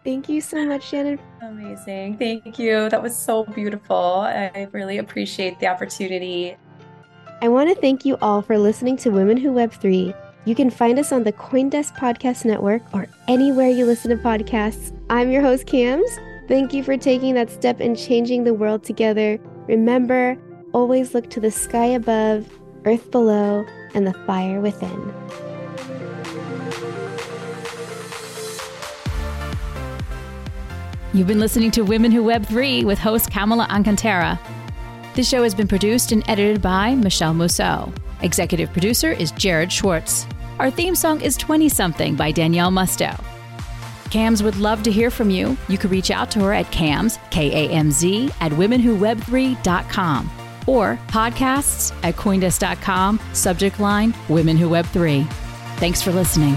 thank 0.04 0.28
you 0.28 0.40
so 0.40 0.64
much, 0.64 0.88
Shannon. 0.88 1.18
Amazing. 1.42 2.16
Thank 2.16 2.58
you. 2.58 2.88
That 2.88 3.02
was 3.02 3.16
so 3.16 3.44
beautiful. 3.44 3.96
I 3.96 4.68
really 4.72 4.98
appreciate 4.98 5.58
the 5.58 5.66
opportunity. 5.66 6.56
I 7.40 7.46
want 7.46 7.68
to 7.68 7.80
thank 7.80 8.04
you 8.04 8.16
all 8.20 8.42
for 8.42 8.58
listening 8.58 8.96
to 8.96 9.10
Women 9.10 9.36
Who 9.36 9.52
Web 9.52 9.70
3. 9.70 10.12
You 10.44 10.54
can 10.56 10.70
find 10.70 10.98
us 10.98 11.12
on 11.12 11.22
the 11.22 11.32
Coindesk 11.32 11.96
Podcast 11.96 12.44
Network 12.44 12.82
or 12.92 13.06
anywhere 13.28 13.68
you 13.68 13.86
listen 13.86 14.10
to 14.10 14.16
podcasts. 14.16 14.92
I'm 15.08 15.30
your 15.30 15.40
host, 15.40 15.66
Kamz. 15.66 16.08
Thank 16.48 16.72
you 16.72 16.82
for 16.82 16.96
taking 16.96 17.34
that 17.34 17.48
step 17.48 17.78
and 17.78 17.96
changing 17.96 18.42
the 18.42 18.54
world 18.54 18.82
together. 18.82 19.38
Remember, 19.68 20.36
always 20.72 21.14
look 21.14 21.30
to 21.30 21.38
the 21.38 21.52
sky 21.52 21.84
above, 21.84 22.44
earth 22.84 23.08
below, 23.12 23.64
and 23.94 24.04
the 24.04 24.14
fire 24.26 24.60
within. 24.60 25.14
You've 31.14 31.28
been 31.28 31.38
listening 31.38 31.70
to 31.70 31.82
Women 31.82 32.10
Who 32.10 32.24
Web 32.24 32.44
3 32.46 32.84
with 32.84 32.98
host 32.98 33.30
Kamala 33.30 33.68
Alcantara. 33.70 34.40
This 35.18 35.28
show 35.28 35.42
has 35.42 35.52
been 35.52 35.66
produced 35.66 36.12
and 36.12 36.22
edited 36.30 36.62
by 36.62 36.94
Michelle 36.94 37.34
Mousseau. 37.34 37.92
Executive 38.22 38.70
producer 38.70 39.10
is 39.10 39.32
Jared 39.32 39.72
Schwartz. 39.72 40.28
Our 40.60 40.70
theme 40.70 40.94
song 40.94 41.20
is 41.22 41.36
20 41.36 41.68
Something 41.68 42.14
by 42.14 42.30
Danielle 42.30 42.70
Musto. 42.70 43.20
Kamz 44.12 44.44
would 44.44 44.54
love 44.58 44.84
to 44.84 44.92
hear 44.92 45.10
from 45.10 45.28
you. 45.28 45.56
You 45.68 45.76
can 45.76 45.90
reach 45.90 46.12
out 46.12 46.30
to 46.30 46.38
her 46.42 46.52
at 46.52 46.70
kamz, 46.70 47.18
K 47.32 47.66
A 47.66 47.68
M 47.72 47.90
Z, 47.90 48.30
at 48.40 48.52
womenwhoweb3.com 48.52 50.30
or 50.68 51.00
podcasts 51.08 51.92
at 52.04 52.14
coindesk.com, 52.14 53.18
subject 53.32 53.80
line 53.80 54.14
Women 54.28 54.56
Who 54.56 54.68
Web 54.68 54.86
3. 54.86 55.24
Thanks 55.78 56.00
for 56.00 56.12
listening. 56.12 56.56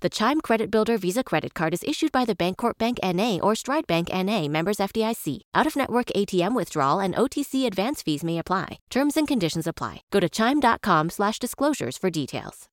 The 0.00 0.08
Chime 0.08 0.40
Credit 0.40 0.70
Builder 0.70 0.96
Visa 0.96 1.24
Credit 1.24 1.52
Card 1.54 1.74
is 1.74 1.82
issued 1.82 2.12
by 2.12 2.24
the 2.24 2.36
Bancorp 2.36 2.78
Bank 2.78 3.00
N.A. 3.02 3.40
or 3.40 3.56
Stride 3.56 3.88
Bank 3.88 4.08
N.A. 4.12 4.46
members 4.46 4.76
FDIC. 4.76 5.40
Out-of-network 5.56 6.12
ATM 6.14 6.54
withdrawal 6.54 7.00
and 7.00 7.16
OTC 7.16 7.66
advance 7.66 8.00
fees 8.00 8.22
may 8.22 8.38
apply. 8.38 8.78
Terms 8.90 9.16
and 9.16 9.26
conditions 9.26 9.66
apply. 9.66 10.02
Go 10.12 10.20
to 10.20 10.28
chime.com 10.28 11.10
slash 11.10 11.40
disclosures 11.40 11.98
for 11.98 12.10
details. 12.10 12.68